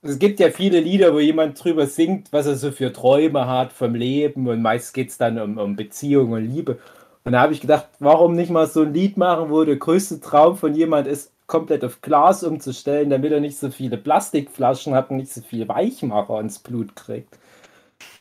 es 0.03 0.19
gibt 0.19 0.41
ja 0.41 0.51
viele 0.51 0.81
Lieder, 0.81 1.15
wo 1.15 1.21
jemand 1.21 1.63
drüber 1.63 1.87
singt, 1.87 2.33
was 2.33 2.47
er 2.47 2.57
so 2.57 2.73
für 2.73 2.93
Träume 2.93 3.47
hat 3.47 3.73
vom 3.73 3.95
Leben 3.95 4.49
und 4.49 4.61
meist 4.61 4.95
geht 4.95 5.11
es 5.11 5.19
dann 5.19 5.39
um, 5.39 5.59
um 5.59 5.77
Beziehung 5.77 6.33
und 6.33 6.45
Liebe. 6.45 6.79
Und 7.25 7.33
da 7.33 7.41
habe 7.41 7.53
ich 7.53 7.61
gedacht, 7.61 7.89
warum 8.01 8.35
nicht 8.35 8.51
mal 8.51 8.67
so 8.67 8.83
ein 8.83 8.93
Lied 8.95 9.17
machen, 9.17 9.51
wo 9.51 9.65
der 9.65 9.77
größte 9.77 10.21
Traum 10.21 10.57
von 10.57 10.75
jemand 10.75 11.07
ist, 11.07 11.33
komplett 11.47 11.85
auf 11.85 12.01
Glas 12.01 12.43
umzustellen, 12.43 13.11
damit 13.11 13.31
er 13.33 13.41
nicht 13.41 13.59
so 13.59 13.71
viele 13.71 13.97
Plastikflaschen 13.97 14.95
hat 14.95 15.11
und 15.11 15.19
nicht 15.19 15.33
so 15.33 15.41
viel 15.43 15.69
Weichmacher 15.69 16.41
ins 16.41 16.59
Blut 16.59 16.97
kriegt. 16.97 17.39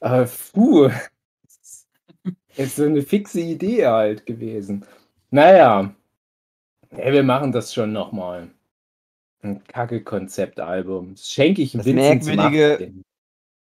Äh, 0.01 0.27
puh. 0.53 0.89
Ist 2.57 2.75
so 2.75 2.83
eine 2.83 3.01
fixe 3.01 3.39
Idee 3.41 3.87
halt 3.87 4.25
gewesen. 4.25 4.85
Naja. 5.31 5.95
Ey, 6.91 7.13
wir 7.13 7.23
machen 7.23 7.51
das 7.51 7.73
schon 7.73 7.93
nochmal. 7.93 8.49
Ein 9.41 9.63
kacke 9.63 10.03
Konzeptalbum. 10.03 11.15
Das 11.15 11.29
schenke 11.29 11.61
ich 11.61 11.71
Das 11.73 11.85
Vincent 11.85 12.25
Merkwürdige- 12.25 12.73
18. 12.75 13.03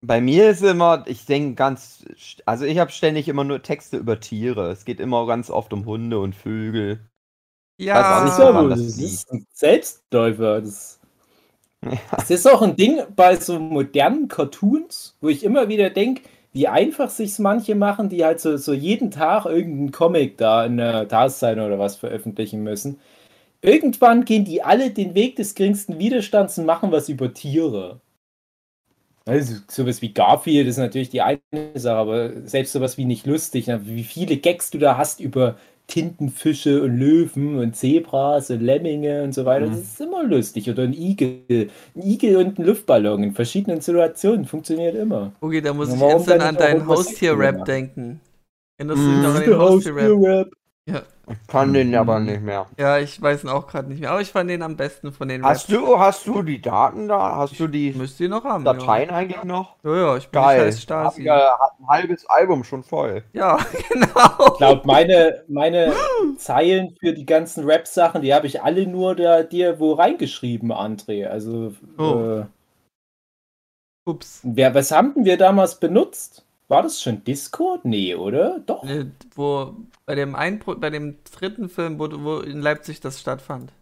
Bei 0.05 0.21
mir 0.21 0.51
ist 0.51 0.63
immer, 0.65 1.05
ich 1.07 1.27
denke 1.27 1.55
ganz, 1.55 2.05
also 2.45 2.65
ich 2.65 2.79
habe 2.79 2.91
ständig 2.91 3.29
immer 3.29 3.45
nur 3.45 3.63
Texte 3.63 3.99
über 3.99 4.19
Tiere. 4.19 4.73
Es 4.73 4.85
geht 4.85 4.99
immer 4.99 5.27
ganz 5.29 5.49
oft 5.49 5.73
um 5.73 5.85
Hunde 5.87 6.19
und 6.19 6.35
Vögel. 6.35 6.99
Ja, 7.79 8.25
nicht, 8.25 8.33
aber, 8.35 8.69
das 8.71 8.81
das 8.85 8.99
ist 8.99 9.33
ein 9.33 9.47
Selbstläufer. 9.53 10.61
Das, 10.61 10.99
Ja. 11.85 11.99
das 12.13 12.31
ist 12.31 12.49
auch 12.51 12.63
ein 12.63 12.77
Ding 12.77 13.01
bei 13.17 13.37
so 13.37 13.59
modernen 13.59 14.29
Cartoons, 14.29 15.17
wo 15.21 15.29
ich 15.29 15.43
immer 15.45 15.69
wieder 15.69 15.91
denke, 15.91 16.23
wie 16.53 16.69
einfach 16.69 17.11
sich's 17.11 17.39
manche 17.39 17.75
machen, 17.75 18.09
die 18.09 18.25
halt 18.25 18.41
so, 18.41 18.57
so 18.57 18.73
jeden 18.73 19.11
Tag 19.11 19.47
irgendeinen 19.47 19.93
Comic 19.93 20.39
da 20.39 20.65
in 20.67 20.77
der 20.77 21.09
Tageszeitung 21.09 21.67
oder 21.67 21.79
was 21.79 21.97
veröffentlichen 21.97 22.63
müssen. 22.63 22.99
Irgendwann 23.63 24.25
gehen 24.25 24.45
die 24.45 24.63
alle 24.63 24.91
den 24.91 25.15
Weg 25.15 25.37
des 25.37 25.55
geringsten 25.55 25.99
Widerstands 25.99 26.59
und 26.59 26.67
machen 26.67 26.93
was 26.93 27.09
über 27.09 27.33
Tiere. 27.35 28.01
Also 29.25 29.57
sowas 29.69 30.03
wie 30.03 30.13
Garfield 30.13 30.67
ist 30.67 30.79
natürlich 30.79 31.11
die 31.11 31.23
eine 31.23 31.41
Sache, 31.75 31.97
aber 31.97 32.47
selbst 32.47 32.73
sowas 32.73 32.99
wie 32.99 33.05
nicht 33.05 33.25
lustig, 33.27 33.69
wie 33.69 34.03
viele 34.05 34.37
Gags 34.37 34.71
du 34.71 34.79
da 34.79 34.97
hast 34.97 35.21
über 35.21 35.57
Tintenfische 35.89 36.83
und 36.83 36.97
Löwen 36.99 37.59
und 37.59 37.77
Zebras 37.77 38.51
und 38.51 38.61
Lemminge 38.61 39.23
und 39.25 39.35
so 39.35 39.45
weiter, 39.45 39.67
Mhm. 39.67 39.71
das 39.73 39.81
ist 39.81 40.01
immer 40.01 40.23
lustig. 40.25 40.71
Oder 40.71 40.85
ein 40.85 40.95
Igel. 40.95 41.69
Ein 41.95 42.03
Igel 42.03 42.37
und 42.37 42.59
ein 42.59 42.65
Luftballon 42.65 43.23
in 43.25 43.33
verschiedenen 43.35 43.81
Situationen 43.81 44.45
funktioniert 44.47 44.95
immer. 44.95 45.33
okay, 45.41 45.61
da 45.61 45.75
muss 45.75 45.93
ich 45.93 45.99
dann 46.01 46.41
an 46.41 46.57
deinen 46.57 46.87
Haustier-Rap 46.87 47.65
denken. 47.65 48.21
Erinnerst 48.79 49.03
du 49.03 49.07
Mhm. 49.07 49.15
dich 49.15 49.23
noch 49.23 49.35
an 49.35 49.43
den 49.45 49.59
Haustier-Rap? 49.59 50.49
Haustier-Rap. 50.89 51.07
Ich 51.31 51.47
kann 51.47 51.73
den 51.73 51.95
aber 51.95 52.19
nicht 52.19 52.43
mehr. 52.43 52.67
Ja, 52.77 52.99
ich 52.99 53.21
weiß 53.23 53.45
ihn 53.45 53.49
auch 53.49 53.67
gerade 53.69 53.89
nicht 53.89 54.01
mehr, 54.01 54.11
aber 54.11 54.21
ich 54.21 54.33
fand 54.33 54.51
den 54.51 54.63
am 54.63 54.77
besten 54.77 55.13
von 55.13 55.29
den 55.29 55.45
Hast 55.45 55.71
Raps. 55.71 55.81
du, 55.81 55.99
hast 55.99 56.27
du 56.27 56.43
die 56.43 56.61
Daten 56.61 57.07
da? 57.09 57.37
Hast 57.37 57.59
du 57.61 57.69
die 57.69 57.93
Müsst 57.93 58.19
ihr 58.21 58.29
noch 58.29 58.45
haben. 58.45 58.65
Dateien 58.65 59.11
eigentlich 59.11 59.43
noch? 59.45 59.77
Ja, 59.85 59.97
ja, 59.97 60.17
ich 60.17 60.29
bin 60.29 60.43
Geil. 60.43 60.61
scheiß 60.61 60.83
Stasi. 60.83 61.23
Ja, 61.23 61.57
hat 61.59 61.79
ein 61.79 61.87
halbes 61.87 62.27
Album 62.29 62.65
schon 62.65 62.83
voll. 62.83 63.23
Ja, 63.33 63.57
genau. 63.89 64.47
Ich 64.53 64.59
glaube, 64.59 64.83
meine, 64.85 65.45
meine 65.49 65.95
Zeilen 66.39 66.97
für 66.99 67.13
die 67.15 67.25
ganzen 67.27 67.65
Rap-Sachen, 67.65 68.23
die 68.23 68.35
habe 68.35 68.47
ich 68.49 68.63
alle 68.63 68.87
nur 68.87 69.15
da 69.15 69.43
dir 69.45 69.79
wo 69.79 69.93
reingeschrieben, 69.93 70.73
André. 70.73 71.27
Also, 71.27 71.73
Oh. 71.99 72.41
äh, 72.41 72.45
Ups. 74.05 74.41
wer, 74.43 74.75
was 74.75 74.91
haben 74.91 75.25
wir 75.25 75.37
damals 75.39 75.79
benutzt? 75.79 76.45
War 76.73 76.83
das 76.83 77.03
schon 77.03 77.23
Discord? 77.23 77.85
Nee, 77.85 78.15
oder? 78.15 78.61
Doch. 78.61 78.83
Äh, 78.85 79.05
Wo, 79.35 79.77
bei 80.07 80.15
dem 80.15 80.35
einen, 80.35 80.59
bei 80.79 80.89
dem 80.89 81.19
dritten 81.25 81.69
Film, 81.69 81.99
wo, 81.99 82.09
wo 82.25 82.41
in 82.41 82.61
Leipzig 82.63 83.01
das 83.01 83.21
stattfand. 83.21 83.73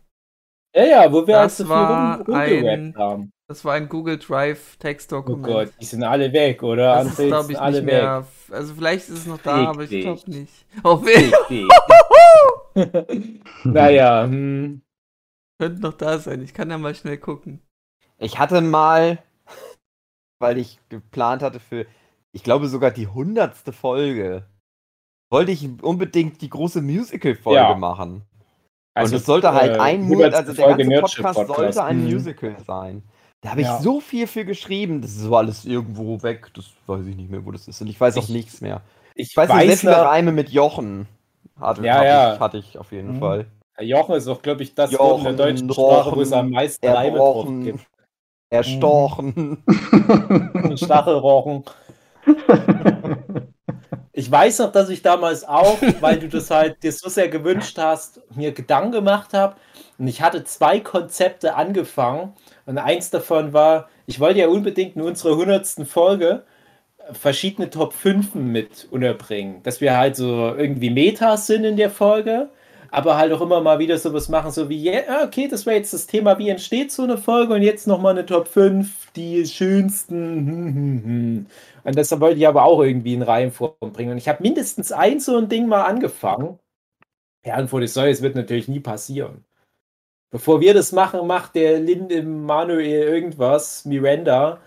Ja, 0.74 0.84
ja, 0.84 1.12
wo 1.12 1.24
wir 1.24 1.36
Das 1.36 1.58
so 1.58 1.64
viel 1.64 1.70
war 1.70 2.20
rum, 2.20 2.34
ein- 2.34 2.94
haben. 2.96 3.30
Das 3.48 3.64
war 3.64 3.74
ein 3.74 3.88
Google 3.88 4.18
Drive 4.18 4.74
Oh 4.74 4.80
Textdokument. 4.80 5.44
Gott, 5.46 5.72
die 5.80 5.84
sind 5.84 6.02
alle 6.02 6.32
weg, 6.32 6.64
oder? 6.64 6.94
das 6.94 7.06
ist, 7.06 7.18
André, 7.20 7.26
glaube 7.28 7.44
sind 7.44 7.52
ich, 7.54 7.60
alle 7.60 7.76
nicht 7.82 7.84
mehr. 7.86 8.26
Also, 8.50 8.74
vielleicht 8.74 9.08
ist 9.08 9.18
es 9.18 9.26
noch 9.26 9.38
da, 9.38 9.58
Fick 9.58 9.68
aber 9.68 9.82
ich 9.84 10.00
glaube 10.02 10.30
nicht. 10.30 10.66
Oh, 10.82 11.00
weh. 11.04 11.32
weg. 12.74 13.30
naja, 13.64 14.24
hm. 14.24 14.82
Könnte 15.60 15.80
noch 15.82 15.94
da 15.94 16.18
sein. 16.18 16.42
Ich 16.42 16.54
kann 16.54 16.70
ja 16.70 16.78
mal 16.78 16.94
schnell 16.94 17.18
gucken. 17.18 17.60
Ich 18.18 18.38
hatte 18.38 18.60
mal, 18.60 19.22
weil 20.40 20.58
ich 20.58 20.78
geplant 20.88 21.42
hatte 21.42 21.60
für, 21.60 21.86
ich 22.32 22.42
glaube 22.42 22.68
sogar 22.68 22.90
die 22.90 23.06
hundertste 23.08 23.72
Folge, 23.72 24.44
wollte 25.30 25.52
ich 25.52 25.68
unbedingt 25.82 26.40
die 26.42 26.50
große 26.50 26.82
Musical-Folge 26.82 27.60
Ja. 27.60 27.74
machen. 27.74 28.22
Also, 28.94 29.14
und 29.14 29.20
es 29.20 29.26
sollte 29.26 29.52
halt 29.52 29.76
äh, 29.76 29.80
ein 29.80 30.02
Monat, 30.02 30.34
100. 30.34 30.34
also 30.34 30.52
der 30.52 30.68
ganze 30.76 31.00
Podcast, 31.00 31.38
Podcast. 31.38 31.56
sollte 31.56 31.84
ein 31.84 32.04
Mhm. 32.04 32.12
Musical 32.12 32.56
sein. 32.66 33.02
Da 33.42 33.50
habe 33.50 33.60
ich 33.62 33.66
Ja. 33.68 33.78
so 33.80 34.00
viel 34.00 34.26
für 34.26 34.44
geschrieben, 34.44 35.00
das 35.00 35.12
ist 35.12 35.20
so 35.22 35.36
alles 35.36 35.64
irgendwo 35.64 36.22
weg, 36.22 36.50
das 36.54 36.66
weiß 36.86 37.06
ich 37.06 37.16
nicht 37.16 37.30
mehr, 37.30 37.44
wo 37.46 37.52
das 37.52 37.68
ist. 37.68 37.80
Und 37.80 37.86
ich 37.86 38.00
weiß 38.00 38.16
auch 38.18 38.24
Ich- 38.24 38.28
nichts 38.28 38.60
mehr. 38.60 38.82
ich 39.14 39.30
Ich 39.30 39.36
weiß, 39.36 39.48
weiß 39.48 39.80
viele 39.80 39.92
noch, 39.92 40.04
Reime 40.04 40.32
mit 40.32 40.50
Jochen. 40.50 41.06
Hatte, 41.58 41.84
Ja, 41.84 42.04
ja. 42.04 42.34
Ich, 42.34 42.40
hatte 42.40 42.58
ich 42.58 42.76
auf 42.78 42.90
jeden 42.92 43.14
Mhm. 43.16 43.20
Fall. 43.20 43.46
Jochen 43.80 44.14
ist 44.16 44.28
auch, 44.28 44.42
glaube 44.42 44.62
ich, 44.62 44.74
das 44.74 44.92
Wort 44.98 45.18
in 45.18 45.24
der 45.24 45.32
Jochen, 45.32 45.36
deutschen 45.38 45.72
Sprache, 45.72 46.16
wo 46.16 46.20
es 46.20 46.32
am 46.32 46.50
meisten 46.50 46.86
Reime 46.86 47.16
drauf 47.16 47.46
gibt. 47.62 47.86
erstochen. 48.52 49.62
Stachelrochen. 50.76 51.64
Ich 54.12 54.30
weiß 54.30 54.58
noch, 54.58 54.72
dass 54.72 54.90
ich 54.90 55.02
damals 55.02 55.44
auch, 55.44 55.78
weil 56.00 56.18
du 56.18 56.28
das 56.28 56.50
halt 56.50 56.82
dir 56.82 56.92
so 56.92 57.08
sehr 57.08 57.28
gewünscht 57.28 57.78
hast, 57.78 58.20
mir 58.34 58.52
Gedanken 58.52 58.92
gemacht 58.92 59.32
habe. 59.32 59.56
Und 59.98 60.08
ich 60.08 60.20
hatte 60.20 60.44
zwei 60.44 60.80
Konzepte 60.80 61.54
angefangen. 61.54 62.34
Und 62.66 62.76
eins 62.78 63.10
davon 63.10 63.52
war, 63.52 63.88
ich 64.06 64.20
wollte 64.20 64.40
ja 64.40 64.48
unbedingt 64.48 64.96
in 64.96 65.02
unserer 65.02 65.32
100. 65.32 65.86
Folge 65.88 66.42
verschiedene 67.12 67.70
Top 67.70 67.92
5 67.92 68.34
mit 68.34 68.88
unterbringen. 68.90 69.62
Dass 69.62 69.80
wir 69.80 69.96
halt 69.96 70.16
so 70.16 70.54
irgendwie 70.54 70.90
Metas 70.90 71.46
sind 71.46 71.64
in 71.64 71.76
der 71.76 71.90
Folge, 71.90 72.50
aber 72.90 73.16
halt 73.16 73.32
auch 73.32 73.40
immer 73.40 73.60
mal 73.60 73.78
wieder 73.78 73.98
sowas 73.98 74.28
machen, 74.28 74.50
so 74.50 74.68
wie, 74.68 74.82
ja, 74.82 75.00
ah, 75.08 75.24
okay, 75.24 75.48
das 75.48 75.66
wäre 75.66 75.76
jetzt 75.76 75.92
das 75.92 76.06
Thema, 76.06 76.38
wie 76.38 76.48
entsteht 76.48 76.92
so 76.92 77.02
eine 77.02 77.18
Folge 77.18 77.54
und 77.54 77.62
jetzt 77.62 77.86
nochmal 77.86 78.12
eine 78.12 78.26
Top 78.26 78.48
5, 78.48 79.12
die 79.12 79.46
schönsten. 79.46 81.46
Und 81.82 81.96
das 81.96 82.20
wollte 82.20 82.38
ich 82.38 82.46
aber 82.46 82.64
auch 82.64 82.82
irgendwie 82.82 83.14
in 83.14 83.22
Reihenform 83.22 83.72
bringen. 83.80 84.10
Und 84.10 84.18
ich 84.18 84.28
habe 84.28 84.42
mindestens 84.42 84.92
ein 84.92 85.18
so 85.18 85.38
ein 85.38 85.48
Ding 85.48 85.66
mal 85.66 85.84
angefangen. 85.84 86.58
Ja, 87.46 87.58
und 87.58 87.68
vor 87.68 87.80
das 87.80 87.94
soll, 87.94 88.08
es 88.08 88.20
wird 88.20 88.34
natürlich 88.34 88.68
nie 88.68 88.80
passieren. 88.80 89.46
Bevor 90.30 90.60
wir 90.60 90.74
das 90.74 90.92
machen, 90.92 91.26
macht 91.26 91.54
der 91.54 91.80
Linde 91.80 92.22
Manuel 92.22 93.08
irgendwas, 93.08 93.86
Miranda, 93.86 94.60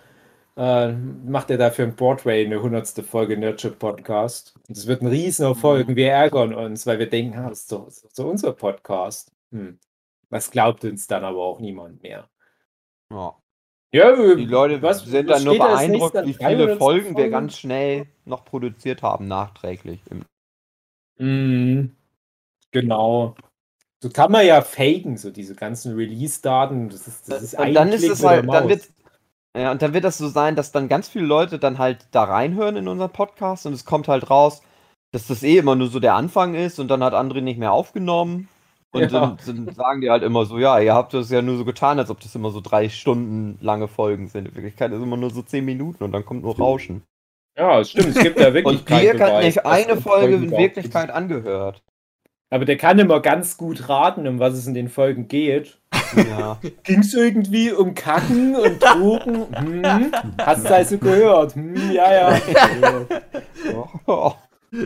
äh, 0.55 0.91
macht 0.91 1.49
er 1.49 1.57
dafür 1.57 1.85
ein 1.85 1.95
Broadway 1.95 2.45
eine 2.45 2.55
100. 2.57 2.87
Folge 3.05 3.37
Nerdship 3.37 3.79
Podcast. 3.79 4.55
Und 4.67 4.77
es 4.77 4.87
wird 4.87 5.01
ein 5.01 5.07
Riesenerfolg 5.07 5.87
und 5.87 5.95
wir 5.95 6.11
ärgern 6.11 6.53
uns, 6.53 6.85
weil 6.85 6.99
wir 6.99 7.09
denken, 7.09 7.37
ah, 7.39 7.49
das 7.49 7.61
ist 7.61 7.71
doch, 7.71 7.85
das 7.85 8.03
ist 8.03 8.19
doch 8.19 8.25
unser 8.25 8.53
Podcast. 8.53 9.31
Hm. 9.51 9.79
Das 10.29 10.51
glaubt 10.51 10.83
uns 10.85 11.07
dann 11.07 11.23
aber 11.23 11.41
auch 11.43 11.59
niemand 11.59 12.01
mehr. 12.03 12.27
Ja. 13.11 13.35
Ja, 13.91 14.15
Die 14.35 14.45
Leute 14.45 14.81
was- 14.81 15.05
sind 15.05 15.27
was 15.29 15.43
dann 15.43 15.45
nur 15.45 15.57
beeindruckt, 15.59 16.15
wie 16.25 16.33
viele 16.33 16.57
300. 16.65 16.77
Folgen 16.79 17.15
wir 17.15 17.29
ganz 17.29 17.57
schnell 17.59 18.07
noch 18.25 18.43
produziert 18.43 19.03
haben, 19.03 19.27
nachträglich. 19.27 20.01
Im- 20.09 20.25
Mhm. 21.19 21.95
Genau. 22.71 23.35
So 24.01 24.09
kann 24.09 24.31
man 24.31 24.45
ja 24.45 24.61
faken, 24.61 25.15
so 25.17 25.29
diese 25.29 25.53
ganzen 25.55 25.95
Release-Daten. 25.95 26.89
Das 26.89 27.07
ist, 27.07 27.29
das 27.31 27.43
ist 27.43 27.59
und 27.59 27.73
dann 27.75 27.89
ist 27.89 28.03
es 28.03 28.23
halt, 28.23 28.51
dann 28.51 28.67
wird, 28.67 28.89
ja, 29.55 29.71
und 29.71 29.81
dann 29.81 29.93
wird 29.93 30.03
das 30.03 30.17
so 30.17 30.27
sein, 30.27 30.55
dass 30.55 30.71
dann 30.71 30.89
ganz 30.89 31.07
viele 31.09 31.25
Leute 31.25 31.59
dann 31.59 31.77
halt 31.77 32.07
da 32.11 32.23
reinhören 32.23 32.75
in 32.75 32.87
unseren 32.87 33.11
Podcast 33.11 33.65
und 33.65 33.73
es 33.73 33.85
kommt 33.85 34.07
halt 34.07 34.29
raus, 34.29 34.61
dass 35.11 35.27
das 35.27 35.43
eh 35.43 35.57
immer 35.57 35.75
nur 35.75 35.87
so 35.87 35.99
der 35.99 36.15
Anfang 36.15 36.55
ist 36.55 36.79
und 36.79 36.87
dann 36.87 37.03
hat 37.03 37.13
André 37.13 37.41
nicht 37.41 37.59
mehr 37.59 37.71
aufgenommen. 37.71 38.49
Und 38.91 39.11
Ja. 39.11 39.35
dann, 39.45 39.65
dann 39.65 39.75
sagen 39.75 40.01
die 40.01 40.09
halt 40.09 40.23
immer 40.23 40.45
so, 40.45 40.59
ja, 40.59 40.79
ihr 40.79 40.93
habt 40.93 41.13
das 41.13 41.31
ja 41.31 41.41
nur 41.41 41.57
so 41.57 41.65
getan, 41.65 41.97
als 41.99 42.09
ob 42.09 42.19
das 42.19 42.35
immer 42.35 42.51
so 42.51 42.61
drei 42.61 42.89
Stunden 42.89 43.57
lange 43.61 43.87
Folgen 43.87 44.27
sind. 44.27 44.47
In 44.47 44.55
Wirklichkeit 44.55 44.91
ist 44.91 45.01
immer 45.01 45.17
nur 45.17 45.31
so 45.31 45.41
zehn 45.41 45.65
Minuten 45.65 46.03
und 46.03 46.11
dann 46.11 46.25
kommt 46.25 46.43
nur 46.43 46.55
Rauschen. 46.57 47.03
Ja, 47.57 47.79
es 47.79 47.91
stimmt, 47.91 48.15
es 48.15 48.23
gibt 48.23 48.39
ja 48.39 48.53
wirklich 48.53 48.79
Und 48.79 48.89
Dirk 48.89 49.19
hat 49.19 49.43
nicht 49.43 49.65
eine 49.65 49.97
Folge 49.97 50.35
in 50.35 50.51
Wirklichkeit 50.51 51.11
angehört. 51.11 51.83
Aber 52.49 52.65
der 52.65 52.77
kann 52.77 52.99
immer 52.99 53.19
ganz 53.19 53.57
gut 53.57 53.89
raten, 53.89 54.27
um 54.27 54.39
was 54.39 54.53
es 54.53 54.67
in 54.67 54.75
den 54.75 54.89
Folgen 54.89 55.27
geht. 55.27 55.79
Ja. 56.15 56.59
Ging 56.83 56.99
es 56.99 57.13
irgendwie 57.13 57.71
um 57.71 57.93
Kacken 57.93 58.55
und 58.55 58.81
Drogen? 58.81 59.47
Hm? 59.55 60.11
Hast 60.37 60.65
du 60.65 60.75
also 60.75 60.97
gehört? 60.97 61.55
Hm, 61.55 61.91
ja, 61.91 62.13
ja. 62.13 62.41
Oh. 64.05 64.33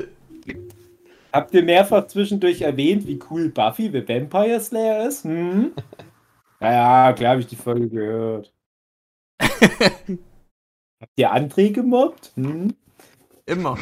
Habt 1.33 1.53
ihr 1.53 1.63
mehrfach 1.63 2.07
zwischendurch 2.07 2.61
erwähnt, 2.61 3.05
wie 3.05 3.19
cool 3.29 3.49
Buffy 3.49 3.91
the 3.91 4.07
Vampire 4.07 4.59
Slayer 4.59 5.07
ist? 5.07 5.23
Hm? 5.23 5.73
Ja, 6.61 6.71
ja, 7.07 7.13
klar 7.13 7.31
habe 7.31 7.41
ich 7.41 7.47
die 7.47 7.55
Folge 7.55 7.89
gehört. 7.89 8.53
Habt 9.39 11.11
ihr 11.15 11.31
André 11.31 11.71
gemobbt? 11.71 12.31
Hm? 12.35 12.73
Immer. 13.45 13.77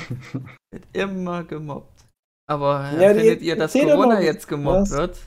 Wird 0.71 0.83
immer 0.93 1.43
gemobbt. 1.43 2.05
Aber 2.47 2.91
äh, 2.93 3.01
Ja, 3.01 3.13
findet 3.13 3.41
ihr, 3.41 3.55
dass 3.55 3.73
Corona 3.73 4.21
jetzt 4.21 4.47
gemobbt 4.47 4.81
was? 4.81 4.91
wird? 4.91 5.19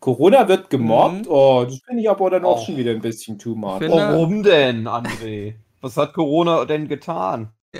Corona 0.00 0.46
wird 0.48 0.70
gemobbt? 0.70 1.26
Mhm. 1.26 1.30
Oh, 1.32 1.64
das 1.64 1.80
finde 1.86 2.02
ich 2.02 2.10
aber 2.10 2.30
dann 2.30 2.44
auch 2.44 2.60
Oh. 2.62 2.64
schon 2.66 2.76
wieder 2.76 2.92
ein 2.92 3.00
bisschen 3.00 3.38
too 3.38 3.54
much. 3.54 3.78
Finde- 3.78 3.96
Warum 3.96 4.42
denn, 4.42 4.86
André? 4.86 5.54
Was 5.80 5.96
hat 5.96 6.12
Corona 6.14 6.64
denn 6.64 6.88
getan? 6.88 7.50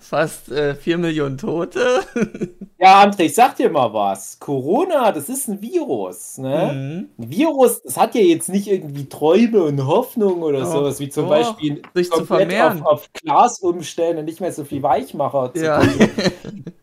Fast 0.00 0.50
äh, 0.50 0.74
4 0.74 0.98
Millionen 0.98 1.38
Tote. 1.38 2.00
Ja, 2.82 3.02
André, 3.04 3.24
ich 3.24 3.34
sag 3.34 3.56
dir 3.56 3.68
mal 3.68 3.92
was. 3.92 4.38
Corona, 4.40 5.12
das 5.12 5.28
ist 5.28 5.48
ein 5.48 5.60
Virus, 5.60 6.38
ne? 6.38 6.70
Mhm. 7.18 7.22
Ein 7.22 7.30
Virus, 7.30 7.82
das 7.82 7.98
hat 7.98 8.14
ja 8.14 8.22
jetzt 8.22 8.48
nicht 8.48 8.68
irgendwie 8.68 9.06
Träume 9.06 9.64
und 9.64 9.86
Hoffnung 9.86 10.40
oder 10.40 10.60
Doch, 10.60 10.72
sowas, 10.72 10.98
wie 10.98 11.10
zum 11.10 11.24
doch. 11.24 11.28
Beispiel 11.32 11.82
Sich 11.92 12.10
zu 12.10 12.24
vermehren. 12.24 12.80
auf, 12.80 12.86
auf 12.86 13.12
Glas 13.12 13.58
umstellen 13.60 14.16
und 14.16 14.24
nicht 14.24 14.40
mehr 14.40 14.50
so 14.50 14.64
viel 14.64 14.82
Weichmacher 14.82 15.52
zu 15.52 15.62
Ja. 15.62 15.82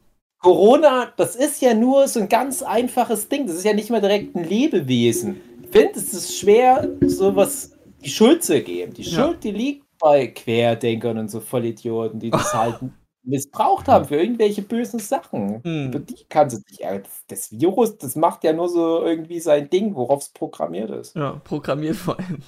Corona, 0.47 1.11
das 1.17 1.35
ist 1.35 1.61
ja 1.61 1.73
nur 1.73 2.07
so 2.07 2.21
ein 2.21 2.29
ganz 2.29 2.63
einfaches 2.63 3.27
Ding. 3.27 3.47
Das 3.47 3.57
ist 3.57 3.65
ja 3.65 3.73
nicht 3.73 3.89
mal 3.89 3.99
direkt 3.99 4.33
ein 4.33 4.45
Lebewesen. 4.45 5.41
Ich 5.61 5.69
finde, 5.71 5.99
es 5.99 6.13
ist 6.13 6.37
schwer, 6.37 6.87
sowas 7.01 7.77
die 8.01 8.09
Schuld 8.09 8.45
zu 8.45 8.61
geben. 8.63 8.93
Die 8.93 9.01
Ja. 9.01 9.25
Schuld, 9.25 9.43
die 9.43 9.51
liegt 9.51 9.83
bei 9.99 10.27
Querdenkern 10.27 11.17
und 11.17 11.29
so 11.29 11.41
Vollidioten, 11.41 12.21
die 12.21 12.29
das 12.29 12.53
halt 12.53 12.77
missbraucht 13.25 13.89
haben 13.89 14.05
für 14.05 14.15
irgendwelche 14.15 14.61
bösen 14.61 14.99
Sachen. 14.99 15.61
Hm. 15.65 15.87
Über 15.87 15.99
die 15.99 16.15
kannst 16.29 16.59
du 16.59 16.61
dich. 16.63 16.79
ja, 16.79 16.97
Das, 16.97 17.23
das 17.27 17.51
Virus, 17.51 17.97
das 17.97 18.15
macht 18.15 18.45
ja 18.45 18.53
nur 18.53 18.69
so 18.69 19.03
irgendwie 19.03 19.41
sein 19.41 19.69
Ding, 19.69 19.95
worauf 19.95 20.21
es 20.21 20.29
programmiert 20.29 20.91
ist. 20.91 21.13
ja, 21.17 21.41
programmiert 21.43 21.97
vor 21.97 22.17
allem. 22.17 22.41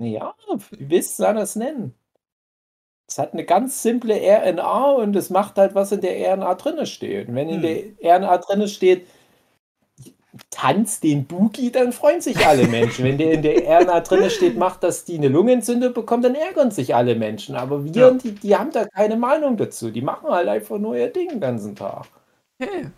Ja, 0.00 0.34
wie 0.70 0.90
willst 0.90 1.16
du 1.20 1.22
das 1.22 1.54
nennen? 1.54 1.94
Es 3.10 3.18
hat 3.18 3.32
eine 3.32 3.44
ganz 3.44 3.82
simple 3.82 4.14
RNA 4.14 4.92
und 4.92 5.16
es 5.16 5.30
macht 5.30 5.56
halt, 5.58 5.74
was 5.74 5.90
in 5.90 6.00
der 6.00 6.32
RNA 6.32 6.54
drinne 6.54 6.86
steht. 6.86 7.28
Und 7.28 7.34
wenn 7.34 7.48
in 7.48 7.62
Hm. 7.62 7.96
der 8.00 8.16
RNA 8.18 8.38
drinne 8.38 8.68
steht, 8.68 9.06
tanz 10.50 11.00
den 11.00 11.24
Boogie, 11.26 11.72
dann 11.72 11.92
freuen 11.92 12.20
sich 12.20 12.46
alle 12.46 12.68
Menschen. 12.68 13.04
wenn 13.04 13.18
der 13.18 13.32
in 13.32 13.42
der 13.42 13.66
RNA 13.66 14.00
drinne 14.00 14.30
steht, 14.30 14.56
macht, 14.56 14.84
dass 14.84 15.04
die 15.04 15.16
eine 15.18 15.26
Lungenentzündung 15.28 15.92
bekommt, 15.92 16.24
dann 16.24 16.36
ärgern 16.36 16.70
sich 16.70 16.94
alle 16.94 17.16
Menschen. 17.16 17.56
Aber 17.56 17.84
wir, 17.84 17.92
Ja. 17.92 18.10
die, 18.12 18.32
die 18.32 18.54
haben 18.56 18.70
da 18.70 18.84
keine 18.84 19.16
Meinung 19.16 19.56
dazu. 19.56 19.90
Die 19.90 20.02
machen 20.02 20.30
halt 20.30 20.46
einfach 20.46 20.78
nur 20.78 20.96
ihr 20.96 21.08
Ding 21.12 21.30
den 21.30 21.40
ganzen 21.40 21.74
Tag. 21.74 22.06
Okay. 22.62 22.90